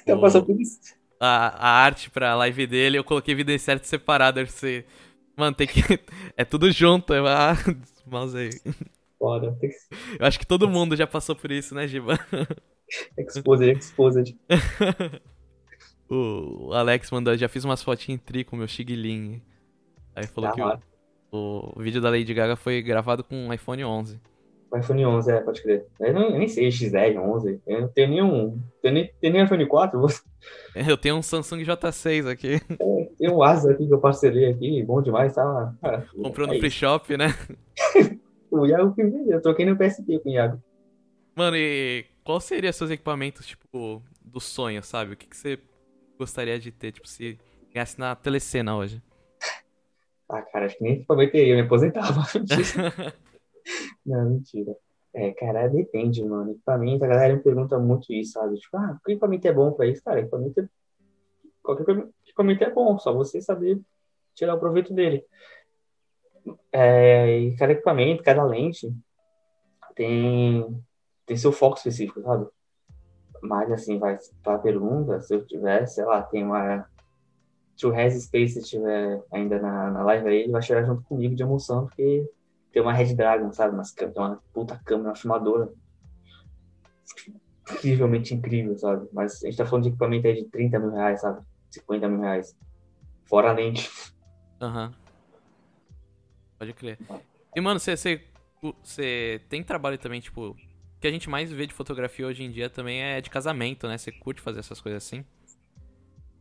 Então 0.03 0.17
o, 0.17 0.21
passou 0.21 0.43
por 0.43 0.59
isso. 0.59 0.79
A, 1.19 1.47
a 1.47 1.69
arte 1.85 2.11
pra 2.11 2.35
live 2.35 2.67
dele, 2.67 2.97
eu 2.97 3.03
coloquei 3.03 3.33
vida 3.33 3.53
incerto 3.53 3.87
separado. 3.87 4.45
Você 4.45 4.85
Mano, 5.38 5.55
tem 5.55 5.67
que. 5.67 5.81
É 6.35 6.43
tudo 6.43 6.71
junto. 6.71 7.13
Eu... 7.13 7.27
Ah, 7.27 7.53
aí. 8.35 8.49
Foda. 9.19 9.55
Que... 9.59 9.69
Eu 10.19 10.25
acho 10.25 10.39
que 10.39 10.45
todo 10.45 10.67
mundo 10.67 10.95
já 10.95 11.05
passou 11.05 11.35
por 11.35 11.51
isso, 11.51 11.75
né, 11.75 11.88
Giba? 11.88 12.19
Exposed, 13.17 13.77
exposed. 13.77 14.38
o 16.09 16.71
Alex 16.71 17.11
mandou, 17.11 17.35
já 17.35 17.49
fiz 17.49 17.65
umas 17.65 17.83
fotinhas 17.83 18.21
em 18.21 18.23
tri 18.23 18.45
com 18.45 18.55
o 18.55 18.59
meu 18.59 18.67
Xiguilin. 18.67 19.41
Aí 20.15 20.25
falou 20.25 20.49
tá 20.49 20.55
que 20.55 20.85
o, 21.29 21.73
O 21.75 21.81
vídeo 21.81 21.99
da 21.99 22.09
Lady 22.09 22.33
Gaga 22.33 22.55
foi 22.55 22.81
gravado 22.81 23.25
com 23.25 23.35
um 23.35 23.53
iPhone 23.53 23.83
11. 23.83 24.21
O 24.70 24.78
iPhone 24.78 25.05
11, 25.05 25.32
é, 25.32 25.41
pode 25.41 25.61
crer. 25.61 25.86
Eu, 25.99 26.13
não, 26.13 26.30
eu 26.30 26.38
nem 26.38 26.47
sei, 26.47 26.70
XR, 26.70 27.18
11. 27.18 27.61
Eu 27.65 27.82
não 27.82 27.88
tenho 27.88 28.09
nenhum. 28.09 28.61
Tenho 28.82 28.93
nem, 28.93 29.11
tenho 29.22 29.34
nem 29.34 29.43
iPhone 29.43 29.65
4. 29.65 29.99
Vou... 29.99 30.09
Eu 30.76 30.97
tenho 30.97 31.15
um 31.15 31.22
Samsung 31.22 31.63
J6 31.63 32.30
aqui. 32.30 32.61
É, 32.80 33.09
tem 33.18 33.30
um 33.30 33.41
Asa 33.41 33.72
aqui 33.72 33.88
que 33.88 33.93
eu 33.93 33.99
parcelei 33.99 34.51
aqui, 34.51 34.84
bom 34.84 35.01
demais, 35.01 35.34
tá? 35.34 35.74
Comprou 36.22 36.47
é 36.47 36.53
no 36.53 36.59
free 36.59 36.70
shop, 36.70 37.18
né? 37.18 37.28
o 38.51 38.65
Iago 38.65 38.93
que 38.93 39.03
veio, 39.03 39.32
eu 39.32 39.41
troquei 39.41 39.65
no 39.65 39.76
PSP 39.76 40.20
com 40.20 40.30
o 40.30 40.32
Iago. 40.32 40.61
Mano, 41.36 41.57
e 41.57 42.05
qual 42.24 42.39
seria 42.39 42.72
seus 42.72 42.91
equipamentos, 42.91 43.47
tipo, 43.47 44.01
do 44.24 44.39
sonho, 44.39 44.84
sabe? 44.84 45.13
O 45.13 45.18
que, 45.18 45.28
que 45.28 45.36
você 45.36 45.59
gostaria 46.18 46.59
de 46.59 46.72
ter, 46.72 46.91
tipo, 46.91 47.07
se 47.07 47.38
ganhasse 47.74 47.99
na 47.99 48.15
telecena 48.15 48.78
hoje? 48.78 49.01
Ah, 50.30 50.41
cara, 50.41 50.65
acho 50.65 50.78
que 50.78 50.84
nem 50.84 50.93
equipamento 50.93 51.38
eu 51.38 51.55
me 51.55 51.61
aposentava. 51.61 52.24
Não, 54.05 54.30
mentira. 54.30 54.76
É, 55.13 55.32
cara, 55.32 55.68
depende, 55.68 56.24
mano. 56.24 56.51
Equipamento, 56.51 57.03
a 57.03 57.07
galera 57.07 57.36
me 57.36 57.41
pergunta 57.41 57.80
muito 57.80 58.11
isso, 58.13 58.34
sabe? 58.34 58.55
Tipo, 58.57 58.78
ah, 58.78 58.99
que 59.03 59.13
equipamento 59.13 59.47
é 59.47 59.53
bom 59.53 59.72
pra 59.72 59.88
isso? 59.88 60.03
Cara, 60.03 60.20
equipamento 60.20 60.59
é... 60.61 60.70
Qualquer 61.63 62.07
equipamento 62.26 62.63
é 62.63 62.70
bom, 62.70 62.97
só 62.97 63.11
você 63.11 63.41
saber 63.41 63.82
tirar 64.34 64.55
o 64.55 64.59
proveito 64.59 64.93
dele. 64.93 65.26
É, 66.72 67.39
e 67.39 67.55
cada 67.57 67.74
equipamento, 67.74 68.24
cada 68.24 68.43
lente 68.43 68.93
tem, 69.95 70.82
tem 71.26 71.36
seu 71.36 71.51
foco 71.51 71.78
específico, 71.78 72.22
sabe? 72.22 72.47
Mas, 73.41 73.72
assim, 73.72 73.99
vai 73.99 74.18
pra 74.43 74.59
pergunta, 74.59 75.20
se 75.22 75.34
eu 75.34 75.45
tivesse, 75.45 75.95
sei 75.95 76.05
lá, 76.05 76.22
tem 76.22 76.43
uma... 76.43 76.88
Se 77.76 77.86
o 77.86 77.91
Res 77.91 78.24
Space 78.24 78.59
estiver 78.59 79.22
ainda 79.32 79.59
na, 79.59 79.91
na 79.91 80.03
live 80.03 80.28
aí, 80.28 80.38
ele 80.43 80.51
vai 80.51 80.61
chorar 80.61 80.84
junto 80.84 81.03
comigo 81.03 81.36
de 81.36 81.43
emoção, 81.43 81.86
porque 81.86 82.28
tem 82.78 82.82
uma 82.84 82.93
Red 82.93 83.15
Dragon, 83.15 83.51
sabe? 83.51 83.75
Mas 83.75 83.91
tem 83.91 84.07
uma 84.15 84.39
puta 84.53 84.80
câmera, 84.86 85.09
uma 85.09 85.15
filmadora. 85.15 85.73
Incrivelmente 87.71 88.36
incrível, 88.36 88.78
sabe? 88.78 89.09
Mas 89.11 89.43
a 89.43 89.47
gente 89.47 89.57
tá 89.57 89.65
falando 89.65 89.86
de 89.86 89.89
equipamento 89.89 90.28
aí 90.28 90.36
de 90.36 90.45
30 90.49 90.78
mil 90.78 90.91
reais, 90.91 91.21
sabe? 91.21 91.41
50 91.71 92.07
mil 92.07 92.21
reais. 92.21 92.55
Fora 93.25 93.49
a 93.49 93.53
lente. 93.53 93.89
Aham. 94.61 94.89
Uhum. 94.89 94.93
Pode 96.59 96.73
crer. 96.73 96.99
E, 97.55 97.61
mano, 97.61 97.80
você 97.80 99.41
tem 99.49 99.63
trabalho 99.63 99.97
também, 99.97 100.21
tipo. 100.21 100.49
O 100.49 100.99
que 100.99 101.07
a 101.07 101.11
gente 101.11 101.30
mais 101.30 101.51
vê 101.51 101.65
de 101.65 101.73
fotografia 101.73 102.28
hoje 102.28 102.43
em 102.43 102.51
dia 102.51 102.69
também 102.69 103.01
é 103.01 103.21
de 103.21 103.30
casamento, 103.30 103.88
né? 103.88 103.97
Você 103.97 104.11
curte 104.11 104.41
fazer 104.41 104.59
essas 104.59 104.80
coisas 104.80 105.03
assim? 105.03 105.25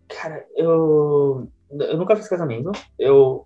Cara, 0.09 0.47
eu. 0.55 1.51
Eu 1.71 1.97
nunca 1.97 2.15
fiz 2.15 2.29
casamento. 2.29 2.73
Eu 2.99 3.43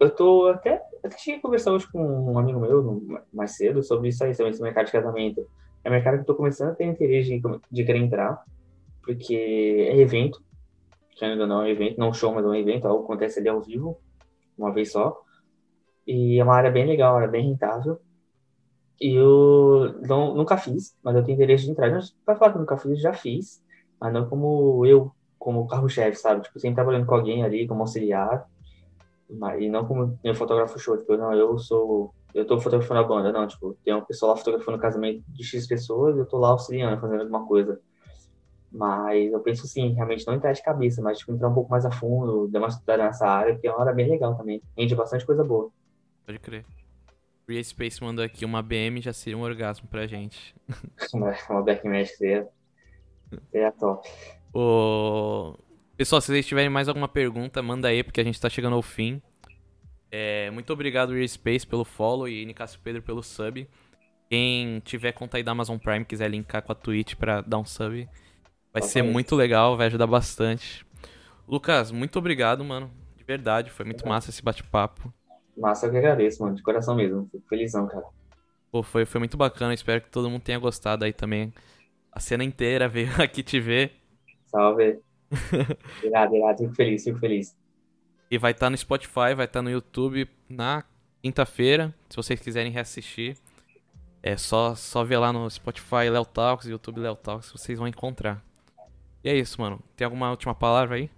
eu 0.00 0.10
tô 0.10 0.48
até. 0.48 0.82
Até 1.04 1.18
cheguei 1.18 1.38
a 1.38 1.42
conversar 1.42 1.72
hoje 1.72 1.90
com 1.90 2.32
um 2.32 2.38
amigo 2.38 2.60
meu, 2.60 3.02
mais 3.32 3.56
cedo, 3.56 3.82
sobre 3.82 4.08
isso 4.08 4.22
aí, 4.22 4.34
sobre 4.34 4.50
esse 4.52 4.62
mercado 4.62 4.86
de 4.86 4.92
casamento. 4.92 5.46
É 5.82 5.88
um 5.88 5.92
mercado 5.92 6.14
que 6.14 6.20
eu 6.20 6.26
tô 6.26 6.34
começando 6.36 6.70
a 6.70 6.74
ter 6.74 6.84
interesse 6.84 7.28
de, 7.28 7.42
de 7.70 7.84
querer 7.84 7.98
entrar, 7.98 8.44
porque 9.02 9.34
é 9.34 9.96
evento, 9.96 10.40
que 11.10 11.24
ainda 11.24 11.46
não 11.46 11.62
é 11.62 11.64
um 11.64 11.68
evento, 11.68 11.98
não 11.98 12.12
show, 12.12 12.32
mas 12.32 12.44
é 12.44 12.48
um 12.48 12.54
evento, 12.54 12.86
algo 12.86 13.02
acontece 13.04 13.40
ali 13.40 13.48
ao 13.48 13.60
vivo, 13.60 13.98
uma 14.56 14.72
vez 14.72 14.92
só. 14.92 15.20
E 16.06 16.38
é 16.38 16.44
uma 16.44 16.54
área 16.54 16.70
bem 16.70 16.86
legal, 16.86 17.16
área 17.16 17.28
bem 17.28 17.48
rentável. 17.48 18.00
E 19.00 19.14
eu 19.14 20.00
não, 20.02 20.34
nunca 20.36 20.56
fiz, 20.56 20.96
mas 21.02 21.16
eu 21.16 21.24
tenho 21.24 21.34
interesse 21.34 21.64
de 21.64 21.72
entrar. 21.72 21.90
Pra 22.24 22.36
falar 22.36 22.52
que 22.52 22.58
nunca 22.58 22.76
fiz, 22.76 23.00
já 23.00 23.12
fiz, 23.12 23.60
mas 24.00 24.12
não 24.12 24.28
como 24.28 24.86
eu, 24.86 25.10
como 25.36 25.66
carro-chefe, 25.66 26.16
sabe? 26.16 26.42
Tipo, 26.42 26.60
sempre 26.60 26.76
trabalhando 26.76 27.06
com 27.06 27.14
alguém 27.16 27.42
ali, 27.42 27.66
como 27.66 27.80
auxiliar 27.80 28.48
e 29.58 29.68
não 29.68 29.86
como 29.86 30.18
eu 30.22 30.34
fotógrafo 30.34 30.78
show, 30.78 30.96
tipo, 30.96 31.16
não, 31.16 31.32
eu 31.32 31.58
sou. 31.58 32.14
Eu 32.34 32.46
tô 32.46 32.58
fotografando 32.58 33.00
a 33.00 33.04
banda, 33.04 33.32
não, 33.32 33.46
tipo, 33.46 33.76
tem 33.84 33.92
uma 33.92 34.04
pessoa 34.04 34.32
lá 34.32 34.36
fotografando 34.38 34.78
o 34.78 34.80
casamento 34.80 35.22
de 35.28 35.44
X 35.44 35.66
pessoas, 35.66 36.16
eu 36.16 36.24
tô 36.24 36.38
lá 36.38 36.48
auxiliando, 36.48 37.00
fazendo 37.00 37.20
alguma 37.20 37.46
coisa. 37.46 37.80
Mas 38.70 39.30
eu 39.30 39.40
penso 39.40 39.66
assim, 39.66 39.92
realmente 39.92 40.26
não 40.26 40.34
entrar 40.34 40.52
de 40.52 40.62
cabeça, 40.62 41.02
mas 41.02 41.18
tipo, 41.18 41.32
entrar 41.32 41.48
um 41.48 41.54
pouco 41.54 41.70
mais 41.70 41.84
a 41.84 41.90
fundo, 41.90 42.48
dar 42.48 42.60
uma 42.60 42.68
estudada 42.68 43.04
nessa 43.04 43.26
área, 43.26 43.52
porque 43.52 43.66
é 43.66 43.70
uma 43.70 43.82
área 43.82 43.92
bem 43.92 44.08
legal 44.08 44.34
também. 44.34 44.62
Rende 44.76 44.94
bastante 44.94 45.26
coisa 45.26 45.44
boa. 45.44 45.70
Pode 46.24 46.38
crer. 46.38 46.64
Free 47.44 47.62
Space 47.62 48.02
mandou 48.02 48.24
aqui, 48.24 48.44
uma 48.44 48.62
BM 48.62 49.00
já 49.02 49.12
seria 49.12 49.36
um 49.36 49.42
orgasmo 49.42 49.86
pra 49.88 50.06
gente. 50.06 50.54
uma 51.12 51.62
Backmagic 51.62 52.16
seria, 52.16 52.48
seria 53.50 53.72
top. 53.72 54.08
O... 54.54 55.54
Pessoal, 55.96 56.20
se 56.20 56.28
vocês 56.28 56.46
tiverem 56.46 56.70
mais 56.70 56.88
alguma 56.88 57.06
pergunta, 57.06 57.62
manda 57.62 57.88
aí, 57.88 58.02
porque 58.02 58.20
a 58.20 58.24
gente 58.24 58.40
tá 58.40 58.48
chegando 58.48 58.74
ao 58.74 58.82
fim. 58.82 59.20
É, 60.10 60.50
muito 60.50 60.72
obrigado, 60.72 61.12
Real 61.12 61.28
Space, 61.28 61.66
pelo 61.66 61.84
follow 61.84 62.28
e 62.28 62.44
Nicásio 62.44 62.80
Pedro 62.82 63.02
pelo 63.02 63.22
sub. 63.22 63.68
Quem 64.28 64.80
tiver 64.80 65.12
conta 65.12 65.36
aí 65.36 65.42
da 65.42 65.52
Amazon 65.52 65.76
Prime, 65.78 66.04
quiser 66.04 66.30
linkar 66.30 66.62
com 66.62 66.72
a 66.72 66.74
Twitch 66.74 67.14
pra 67.14 67.42
dar 67.42 67.58
um 67.58 67.64
sub, 67.64 68.08
vai 68.72 68.82
ser 68.82 69.02
muito 69.02 69.36
legal, 69.36 69.76
vai 69.76 69.86
ajudar 69.88 70.06
bastante. 70.06 70.86
Lucas, 71.46 71.90
muito 71.90 72.18
obrigado, 72.18 72.64
mano. 72.64 72.90
De 73.16 73.24
verdade, 73.24 73.70
foi 73.70 73.84
muito 73.84 74.08
massa 74.08 74.30
esse 74.30 74.42
bate-papo. 74.42 75.12
Massa, 75.56 75.86
eu 75.86 75.90
que 75.90 75.98
agradeço, 75.98 76.42
mano. 76.42 76.56
De 76.56 76.62
coração 76.62 76.94
mesmo. 76.94 77.28
Fico 77.30 77.46
felizão, 77.48 77.86
cara. 77.86 78.04
Pô, 78.70 78.82
foi, 78.82 79.04
foi 79.04 79.18
muito 79.18 79.36
bacana. 79.36 79.74
Espero 79.74 80.00
que 80.00 80.08
todo 80.08 80.30
mundo 80.30 80.42
tenha 80.42 80.58
gostado 80.58 81.04
aí 81.04 81.12
também. 81.12 81.52
A 82.10 82.18
cena 82.18 82.42
inteira 82.42 82.88
veio 82.88 83.10
aqui 83.22 83.42
te 83.42 83.60
ver. 83.60 83.92
Salve. 84.46 84.98
irado, 86.02 86.36
irado, 86.36 86.58
fico 86.58 86.74
feliz, 86.74 87.04
fico 87.04 87.18
feliz. 87.18 87.56
E 88.30 88.38
vai 88.38 88.52
estar 88.52 88.66
tá 88.66 88.70
no 88.70 88.76
Spotify, 88.76 89.34
vai 89.36 89.44
estar 89.44 89.60
tá 89.60 89.62
no 89.62 89.70
YouTube 89.70 90.28
na 90.48 90.84
quinta-feira, 91.22 91.94
se 92.08 92.16
vocês 92.16 92.40
quiserem 92.40 92.72
reassistir. 92.72 93.36
É 94.22 94.36
só, 94.36 94.74
só 94.74 95.02
ver 95.02 95.18
lá 95.18 95.32
no 95.32 95.50
Spotify 95.50 96.08
Léo 96.10 96.24
Talks, 96.24 96.66
YouTube 96.66 97.00
Léo 97.00 97.16
Talks, 97.16 97.50
vocês 97.50 97.78
vão 97.78 97.88
encontrar. 97.88 98.42
E 99.24 99.28
é 99.28 99.36
isso, 99.36 99.60
mano. 99.60 99.80
Tem 99.96 100.04
alguma 100.04 100.30
última 100.30 100.54
palavra 100.54 100.96
aí? 100.96 101.10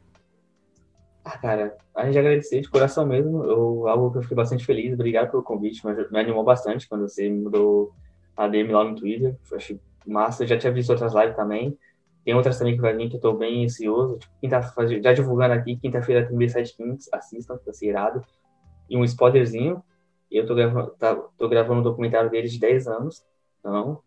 Ah, 1.25 1.39
cara, 1.39 1.77
a 1.95 2.05
gente 2.05 2.19
agradecer 2.19 2.61
de 2.61 2.69
coração 2.69 3.07
mesmo. 3.07 3.45
Eu, 3.45 3.89
algo 3.89 4.11
que 4.11 4.19
eu 4.19 4.23
fiquei 4.23 4.37
bastante 4.37 4.65
feliz. 4.65 4.93
Obrigado 4.93 5.31
pelo 5.31 5.43
convite. 5.43 5.83
Me 6.11 6.19
animou 6.21 6.45
bastante 6.45 6.87
quando 6.87 7.09
você 7.09 7.31
mudou 7.31 7.95
a 8.37 8.47
DM 8.47 8.71
lá 8.73 8.85
no 8.85 8.95
Twitter. 8.95 9.37
Eu 9.51 9.57
achei 9.57 9.81
massa. 10.07 10.45
Eu 10.45 10.49
já 10.49 10.59
tinha 10.59 10.73
visto 10.73 10.91
outras 10.91 11.15
lives 11.15 11.35
também. 11.35 11.79
Tem 12.25 12.35
outras 12.35 12.59
também 12.59 12.75
que 12.75 12.81
vai 12.81 12.97
vir 12.97 13.11
que 13.11 13.16
eu 13.16 13.20
tô 13.20 13.35
bem 13.35 13.64
ansioso. 13.64 14.16
Tipo, 14.16 14.33
quinta, 14.41 14.61
já 15.03 15.12
divulgando 15.12 15.53
aqui, 15.53 15.77
quinta-feira 15.77 16.27
tem 16.27 16.37
B7 16.37 16.75
Kings, 16.75 17.11
assistam, 17.12 17.59
tá 17.59 17.72
ser 17.72 17.89
irado. 17.89 18.25
E 18.89 18.97
um 18.97 19.05
spoilerzinho, 19.05 19.83
eu 20.31 20.47
tô 20.47 20.55
gravando, 20.55 20.91
tá, 20.93 21.14
tô 21.37 21.49
gravando 21.49 21.81
um 21.81 21.83
documentário 21.83 22.31
deles 22.31 22.53
de 22.53 22.59
10 22.59 22.89
anos, 22.89 23.25
então 23.61 24.01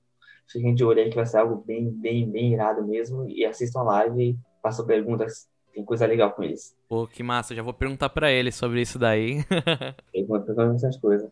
fiquem 0.47 0.73
de 0.73 0.83
olho 0.83 0.99
aí 0.99 1.09
que 1.09 1.15
vai 1.15 1.25
ser 1.25 1.37
algo 1.37 1.63
bem, 1.65 1.91
bem, 1.91 2.29
bem 2.29 2.53
irado 2.53 2.85
mesmo. 2.85 3.29
E 3.29 3.45
assistam 3.45 3.81
a 3.81 3.83
live, 3.83 4.37
façam 4.63 4.85
perguntas, 4.85 5.47
tem 5.71 5.85
coisa 5.85 6.07
legal 6.07 6.31
com 6.31 6.41
eles. 6.41 6.75
Pô, 6.89 7.05
que 7.05 7.21
massa, 7.21 7.53
já 7.53 7.61
vou 7.61 7.73
perguntar 7.73 8.09
para 8.09 8.31
eles 8.31 8.55
sobre 8.55 8.81
isso 8.81 8.97
daí. 8.97 9.43
Pergunta 10.11 10.53
bastante 10.55 10.99
coisa. 10.99 11.31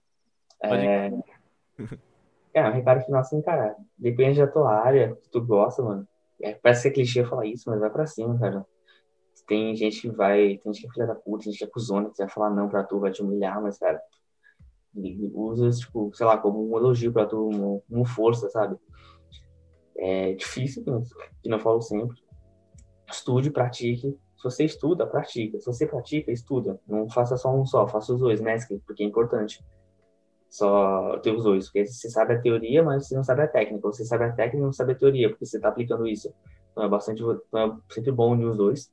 Pode... 0.61 0.85
É... 0.85 1.11
é, 2.53 2.67
um 2.67 2.71
recado 2.71 3.03
final 3.03 3.21
assim, 3.21 3.41
cara, 3.41 3.75
depende 3.97 4.39
da 4.39 4.47
tua 4.47 4.71
área, 4.71 5.15
que 5.15 5.29
tu 5.29 5.43
gosta, 5.43 5.81
mano 5.81 6.07
é, 6.45 6.53
parece 6.53 6.83
que 6.83 6.87
é 6.89 6.91
clichê 6.91 7.25
falar 7.25 7.47
isso, 7.47 7.67
mas 7.67 7.79
vai 7.79 7.89
pra 7.89 8.05
cima, 8.05 8.37
cara. 8.37 8.63
Tem 9.47 9.75
gente 9.75 10.01
que 10.01 10.09
vai, 10.09 10.57
tem 10.57 10.73
gente 10.73 10.81
que 10.81 10.87
é 10.87 10.91
filha 10.91 11.07
da 11.07 11.15
puta, 11.15 11.43
tem 11.43 11.51
gente 11.51 11.59
que 11.59 11.65
é 11.65 11.67
cuzona, 11.67 12.09
que 12.11 12.17
vai 12.19 12.29
falar 12.29 12.51
não 12.51 12.69
pra 12.69 12.83
tu, 12.83 12.99
vai 12.99 13.11
te 13.11 13.23
humilhar, 13.23 13.61
mas, 13.61 13.79
cara, 13.79 13.99
usa, 15.33 15.69
tipo, 15.71 16.11
sei 16.13 16.25
lá, 16.25 16.37
como 16.37 16.71
um 16.71 16.77
elogio 16.77 17.11
pra 17.11 17.25
tu, 17.25 17.35
como, 17.35 17.83
como 17.89 18.05
força, 18.05 18.47
sabe? 18.49 18.77
É 19.97 20.33
difícil, 20.33 20.83
que 21.41 21.49
não 21.49 21.59
falo 21.59 21.81
sempre. 21.81 22.17
Estude, 23.09 23.49
pratique. 23.49 24.17
Se 24.37 24.43
você 24.43 24.65
estuda, 24.65 25.07
pratica. 25.07 25.59
Se 25.59 25.65
você 25.65 25.87
pratica, 25.87 26.31
estuda. 26.31 26.79
Não 26.87 27.09
faça 27.09 27.37
só 27.37 27.55
um 27.55 27.65
só, 27.65 27.87
faça 27.87 28.13
os 28.13 28.19
dois, 28.19 28.39
mescle, 28.39 28.81
porque 28.85 29.03
é 29.03 29.05
importante 29.05 29.63
só 30.49 31.17
ter 31.19 31.31
os 31.31 31.43
dois, 31.43 31.65
porque 31.65 31.85
você 31.85 32.09
sabe 32.09 32.33
a 32.33 32.41
teoria, 32.41 32.83
mas 32.83 33.07
você 33.07 33.15
não 33.15 33.23
sabe 33.23 33.41
a 33.41 33.47
técnica. 33.47 33.87
Você 33.87 34.05
sabe 34.05 34.25
a 34.25 34.31
técnica 34.31 34.57
e 34.57 34.61
não 34.61 34.73
sabe 34.73 34.93
a 34.93 34.95
teoria, 34.95 35.29
porque 35.29 35.45
você 35.45 35.57
está 35.57 35.69
aplicando 35.69 36.07
isso. 36.07 36.33
Então 36.71 36.83
é 36.83 36.89
bastante, 36.89 37.21
então 37.21 37.79
é 37.89 37.93
sempre 37.93 38.11
bom 38.11 38.33
unir 38.33 38.45
os 38.45 38.57
dois. 38.57 38.91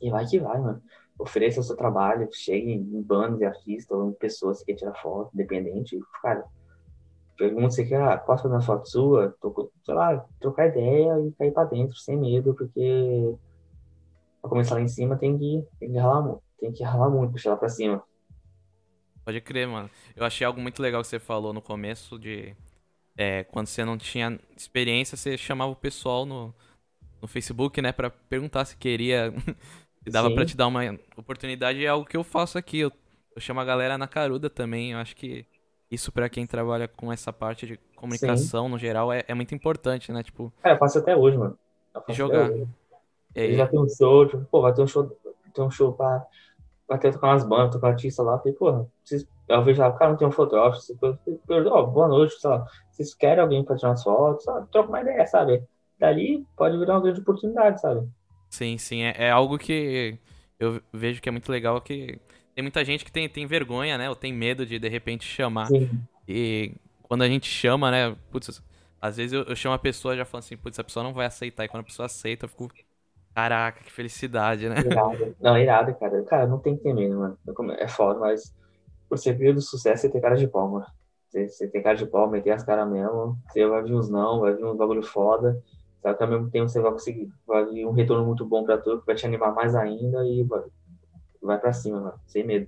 E 0.00 0.10
vai 0.10 0.26
que 0.26 0.38
vai, 0.38 0.60
mano. 0.60 0.82
Ofereça 1.18 1.60
o 1.60 1.62
seu 1.64 1.76
trabalho, 1.76 2.28
chegue 2.32 2.72
em 2.72 3.02
bandas 3.02 3.38
de 3.38 3.44
artistas 3.44 3.96
ou 3.96 4.10
em 4.10 4.12
pessoas 4.12 4.60
que 4.60 4.66
querem 4.66 4.78
tirar 4.78 4.94
foto, 5.02 5.30
independente. 5.34 5.98
Cara, 6.22 6.44
pergunta 7.36 7.70
se 7.70 7.84
quer, 7.86 8.00
ah, 8.00 8.16
posso 8.16 8.44
fazer 8.44 8.54
uma 8.54 8.62
foto 8.62 8.88
sua? 8.88 9.34
Tô, 9.40 9.70
sei 9.84 9.94
lá, 9.94 10.24
trocar 10.40 10.68
ideia 10.68 11.18
e 11.20 11.32
cair 11.32 11.52
pra 11.52 11.64
dentro, 11.64 11.96
sem 11.96 12.16
medo, 12.16 12.54
porque 12.54 13.34
pra 14.40 14.50
começar 14.50 14.74
lá 14.74 14.80
em 14.80 14.88
cima 14.88 15.16
tem 15.16 15.36
que, 15.36 15.66
tem 15.80 15.92
que 15.92 15.98
ralar 15.98 16.22
muito, 16.22 16.42
tem 16.60 16.72
que 16.72 16.84
ralar 16.84 17.10
muito 17.10 17.38
chegar 17.38 17.54
lá 17.54 17.58
pra 17.58 17.68
cima. 17.68 18.02
Pode 19.28 19.42
crer, 19.42 19.68
mano. 19.68 19.90
Eu 20.16 20.24
achei 20.24 20.46
algo 20.46 20.58
muito 20.58 20.80
legal 20.80 21.02
que 21.02 21.06
você 21.06 21.18
falou 21.18 21.52
no 21.52 21.60
começo 21.60 22.18
de. 22.18 22.56
É, 23.14 23.44
quando 23.44 23.66
você 23.66 23.84
não 23.84 23.98
tinha 23.98 24.40
experiência, 24.56 25.18
você 25.18 25.36
chamava 25.36 25.70
o 25.70 25.76
pessoal 25.76 26.24
no, 26.24 26.54
no 27.20 27.28
Facebook, 27.28 27.82
né, 27.82 27.92
pra 27.92 28.08
perguntar 28.08 28.64
se 28.64 28.74
queria. 28.74 29.30
se 30.02 30.10
dava 30.10 30.30
pra 30.30 30.46
te 30.46 30.56
dar 30.56 30.66
uma 30.66 30.80
oportunidade. 31.14 31.84
É 31.84 31.88
algo 31.88 32.06
que 32.06 32.16
eu 32.16 32.24
faço 32.24 32.56
aqui. 32.56 32.78
Eu, 32.78 32.90
eu 33.36 33.38
chamo 33.42 33.60
a 33.60 33.66
galera 33.66 33.98
na 33.98 34.08
caruda 34.08 34.48
também. 34.48 34.92
Eu 34.92 34.98
acho 34.98 35.14
que 35.14 35.44
isso 35.90 36.10
para 36.10 36.30
quem 36.30 36.46
trabalha 36.46 36.88
com 36.88 37.12
essa 37.12 37.30
parte 37.30 37.66
de 37.66 37.76
comunicação 37.96 38.64
Sim. 38.64 38.70
no 38.70 38.78
geral 38.78 39.12
é, 39.12 39.24
é, 39.28 39.34
muito 39.34 39.54
importante, 39.54 40.10
né? 40.10 40.22
Tipo. 40.22 40.50
É, 40.64 40.72
eu 40.72 40.78
faço 40.78 41.00
até 41.00 41.14
hoje, 41.14 41.36
mano. 41.36 41.58
jogar. 42.08 42.50
Hoje. 42.50 42.66
É, 43.34 43.52
já 43.52 43.66
tem 43.66 43.78
um 43.78 43.88
show, 43.90 44.26
tipo, 44.26 44.42
pô, 44.46 44.62
vai 44.62 44.72
ter 44.72 44.80
um 44.80 44.86
show, 44.86 45.06
tem 45.52 45.62
um 45.62 45.70
show 45.70 45.92
pra. 45.92 46.26
Ter 46.96 47.12
tocar 47.12 47.28
umas 47.28 47.44
bandas, 47.44 47.72
tocar 47.72 47.88
artista 47.88 48.22
lá. 48.22 48.38
Falei, 48.38 48.54
porra, 48.54 48.86
vocês, 49.04 49.28
eu 49.46 49.62
vejo 49.62 49.80
lá, 49.80 49.88
o 49.88 49.96
cara 49.96 50.10
não 50.12 50.18
tem 50.18 50.26
um 50.26 50.32
fotógrafo. 50.32 50.80
Ó, 51.48 51.86
boa 51.86 52.08
noite, 52.08 52.40
sei 52.40 52.48
lá. 52.48 52.64
Vocês 52.90 53.14
querem 53.14 53.42
alguém 53.42 53.62
pra 53.62 53.76
tirar 53.76 53.90
umas 53.90 54.02
fotos, 54.02 54.44
sabe? 54.44 54.66
Troca 54.72 54.88
uma 54.88 55.00
ideia, 55.00 55.26
sabe? 55.26 55.62
Dali 55.98 56.46
pode 56.56 56.78
virar 56.78 56.94
uma 56.94 57.02
grande 57.02 57.20
oportunidade, 57.20 57.80
sabe? 57.80 58.08
Sim, 58.48 58.78
sim. 58.78 59.02
É, 59.02 59.14
é 59.26 59.30
algo 59.30 59.58
que 59.58 60.18
eu 60.58 60.80
vejo 60.92 61.20
que 61.20 61.28
é 61.28 61.32
muito 61.32 61.52
legal 61.52 61.80
que 61.80 62.18
tem 62.54 62.62
muita 62.62 62.84
gente 62.84 63.04
que 63.04 63.12
tem, 63.12 63.28
tem 63.28 63.46
vergonha, 63.46 63.96
né? 63.98 64.08
Ou 64.08 64.16
tem 64.16 64.32
medo 64.32 64.66
de 64.66 64.78
de 64.78 64.88
repente 64.88 65.24
chamar. 65.24 65.66
Sim. 65.66 65.90
E 66.26 66.74
quando 67.02 67.22
a 67.22 67.28
gente 67.28 67.46
chama, 67.46 67.90
né? 67.90 68.16
Putz, 68.30 68.62
às 69.00 69.16
vezes 69.16 69.32
eu, 69.32 69.42
eu 69.44 69.54
chamo 69.54 69.74
a 69.74 69.78
pessoa 69.78 70.14
e 70.14 70.16
já 70.16 70.24
falo 70.24 70.40
assim, 70.40 70.56
putz, 70.56 70.78
a 70.78 70.84
pessoa 70.84 71.04
não 71.04 71.12
vai 71.12 71.26
aceitar. 71.26 71.64
E 71.64 71.68
quando 71.68 71.82
a 71.82 71.86
pessoa 71.86 72.06
aceita, 72.06 72.46
eu 72.46 72.48
fico. 72.48 72.68
Caraca, 73.38 73.84
que 73.84 73.92
felicidade, 73.92 74.68
né? 74.68 74.80
Irado. 74.80 75.36
Não, 75.40 75.56
irado, 75.56 75.94
cara. 75.94 76.24
Cara, 76.24 76.46
não 76.48 76.58
tem 76.58 76.76
que 76.76 76.82
ter 76.82 76.92
medo, 76.92 77.16
mano. 77.16 77.38
É 77.78 77.86
foda, 77.86 78.18
mas 78.18 78.52
você 79.08 79.32
veio 79.32 79.54
do 79.54 79.60
sucesso, 79.60 80.02
você 80.02 80.10
tem 80.10 80.20
cara 80.20 80.34
de 80.34 80.48
pau, 80.48 80.68
mano. 80.68 80.86
Você, 81.28 81.48
você 81.48 81.68
tem 81.68 81.80
cara 81.80 81.96
de 81.96 82.04
pau, 82.04 82.28
meter 82.28 82.50
as 82.50 82.64
caras 82.64 82.90
mesmo. 82.90 83.38
Você 83.46 83.64
vai 83.64 83.84
vir 83.84 83.94
uns 83.94 84.10
não, 84.10 84.40
vai 84.40 84.56
vir 84.56 84.64
um 84.64 84.76
bagulho 84.76 85.04
foda. 85.04 85.62
Sabe 86.02 86.18
que 86.18 86.24
ao 86.24 86.30
mesmo 86.30 86.50
tempo 86.50 86.68
você 86.68 86.80
vai 86.80 86.90
conseguir. 86.90 87.32
Vai 87.46 87.64
vir 87.66 87.86
um 87.86 87.92
retorno 87.92 88.26
muito 88.26 88.44
bom 88.44 88.64
pra 88.64 88.76
tu, 88.76 88.98
que 88.98 89.06
vai 89.06 89.14
te 89.14 89.24
animar 89.24 89.54
mais 89.54 89.72
ainda 89.76 90.26
e 90.26 90.42
vai, 90.42 90.64
vai 91.40 91.60
pra 91.60 91.72
cima, 91.72 92.00
mano, 92.00 92.20
sem 92.26 92.44
medo. 92.44 92.66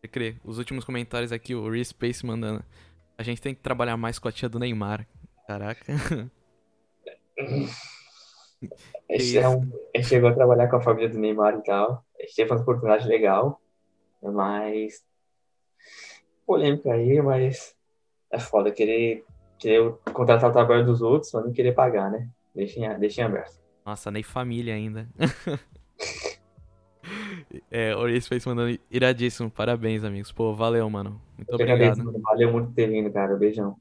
Você 0.00 0.08
crê? 0.08 0.34
Os 0.44 0.58
últimos 0.58 0.84
comentários 0.84 1.30
aqui, 1.30 1.54
o 1.54 1.70
Respace 1.70 2.26
mandando. 2.26 2.64
A 3.16 3.22
gente 3.22 3.40
tem 3.40 3.54
que 3.54 3.60
trabalhar 3.60 3.96
mais 3.96 4.18
com 4.18 4.26
a 4.26 4.32
tia 4.32 4.48
do 4.48 4.58
Neymar. 4.58 5.06
Caraca. 5.46 5.84
Esse 9.08 9.38
é 9.38 9.48
um, 9.48 9.70
ele 9.92 10.04
chegou 10.04 10.30
a 10.30 10.34
trabalhar 10.34 10.68
com 10.68 10.76
a 10.76 10.80
família 10.80 11.08
do 11.08 11.18
Neymar 11.18 11.58
e 11.58 11.62
tal. 11.62 12.04
A 12.18 12.22
gente 12.22 12.34
teve 12.34 12.50
uma 12.50 12.60
oportunidade 12.60 13.06
legal, 13.06 13.60
mas. 14.22 15.04
polêmica 16.46 16.92
aí, 16.92 17.20
mas. 17.20 17.74
É 18.30 18.38
foda 18.38 18.72
querer, 18.72 19.24
querer 19.58 19.92
contratar 20.12 20.50
o 20.50 20.52
trabalho 20.52 20.84
dos 20.84 21.00
outros, 21.00 21.32
mas 21.32 21.44
não 21.44 21.52
querer 21.52 21.72
pagar, 21.72 22.10
né? 22.10 22.28
Deixa 22.54 22.80
em, 22.80 22.98
deixa 22.98 23.20
em 23.20 23.24
aberto. 23.24 23.60
Nossa, 23.86 24.10
nem 24.10 24.22
família 24.22 24.74
ainda. 24.74 25.08
É, 27.70 27.94
Orice 27.94 28.28
fez 28.28 28.44
mandando 28.46 28.78
iradíssimo. 28.90 29.50
Parabéns, 29.50 30.04
amigos. 30.04 30.32
Pô, 30.32 30.54
valeu, 30.54 30.88
mano. 30.88 31.20
Muito 31.36 31.50
Eu 31.50 31.54
obrigado. 31.54 32.00
Agradeço. 32.00 32.22
Valeu 32.22 32.52
muito 32.52 32.72
ter 32.72 32.88
vindo, 32.88 33.12
cara. 33.12 33.36
Beijão. 33.36 33.76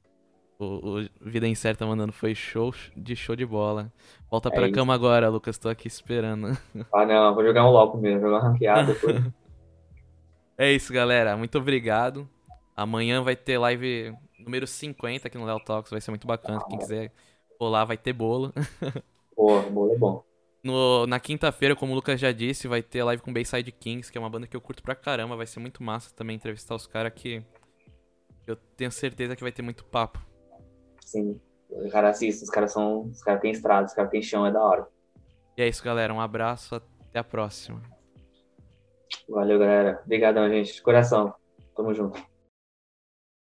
O, 0.64 1.01
o 1.01 1.09
Vida 1.22 1.47
Incerta 1.47 1.86
mandando 1.86 2.14
foi 2.14 2.34
show 2.34 2.74
de 2.95 3.16
show 3.16 3.36
de 3.36 3.45
bola. 3.45 3.91
Volta 4.30 4.49
é 4.49 4.51
pra 4.51 4.68
isso. 4.68 4.74
cama 4.74 4.93
agora, 4.93 5.30
Lucas. 5.30 5.57
Tô 5.57 5.70
aqui 5.70 5.88
esperando. 5.88 6.57
Ah, 6.93 7.05
não. 7.05 7.36
Vou 7.36 7.43
jogar 7.43 7.66
um 7.66 7.72
LOL 7.72 7.91
primeiro. 7.91 8.22
Jogar 8.22 8.39
uma 8.39 8.49
ranqueada 8.49 8.93
depois. 8.93 9.22
é 10.57 10.72
isso, 10.72 10.93
galera. 10.93 11.36
Muito 11.36 11.57
obrigado. 11.57 12.28
Amanhã 12.76 13.22
vai 13.22 13.36
ter 13.36 13.57
live 13.57 14.16
número 14.39 14.66
50 14.66 15.28
aqui 15.28 15.38
no 15.38 15.45
Léo 15.45 15.59
Talks. 15.59 15.91
Vai 15.91 16.01
ser 16.01 16.11
muito 16.11 16.26
bacana. 16.26 16.64
Quem 16.68 16.80
quiser 16.80 17.11
rolar, 17.59 17.86
vai 17.86 17.97
ter 17.97 18.14
bolo. 18.14 18.53
Pô, 19.36 19.61
bolo 19.64 19.93
é 19.93 19.97
bom. 19.97 20.24
No, 20.64 21.05
na 21.05 21.20
quinta-feira, 21.20 21.76
como 21.76 21.91
o 21.91 21.95
Lucas 21.95 22.20
já 22.20 22.32
disse, 22.32 22.70
vai 22.70 22.82
ter 22.82 23.03
live 23.03 23.22
com 23.22 23.34
Bayside 23.34 23.72
Kings, 23.72 24.09
que 24.09 24.18
é 24.18 24.22
uma 24.22 24.30
banda 24.30 24.47
que 24.47 24.55
eu 24.55 24.61
curto 24.61 24.82
pra 24.82 24.95
caramba. 24.95 25.36
Vai 25.36 25.45
ser 25.45 25.59
muito 25.59 25.84
massa 25.84 26.16
também 26.16 26.36
entrevistar 26.38 26.74
os 26.74 26.88
caras 26.88 27.11
que 27.14 27.43
eu 28.47 28.55
tenho 28.55 28.91
certeza 28.91 29.36
que 29.36 29.43
vai 29.43 29.51
ter 29.51 29.61
muito 29.61 29.84
papo. 29.84 30.20
Sim, 31.14 31.39
os 31.70 31.91
caras 31.91 32.16
assistem, 32.16 32.43
os 32.43 32.49
caras 32.49 32.72
são. 32.72 33.01
Os 33.03 33.22
caras 33.22 33.39
têm 33.39 33.51
estrada, 33.51 33.86
os 33.86 33.93
caras 33.93 34.09
têm 34.09 34.22
chão, 34.22 34.47
é 34.47 34.51
da 34.51 34.64
hora. 34.64 34.88
E 35.55 35.61
é 35.61 35.68
isso, 35.68 35.84
galera. 35.84 36.11
Um 36.11 36.20
abraço, 36.20 36.74
até 36.74 37.20
a 37.20 37.24
próxima. 37.24 37.80
Valeu, 39.30 39.59
galera. 39.59 40.01
Obrigadão, 40.03 40.49
gente. 40.49 40.74
De 40.74 40.82
coração. 40.82 41.32
Tamo 41.76 41.93
junto. 41.93 42.20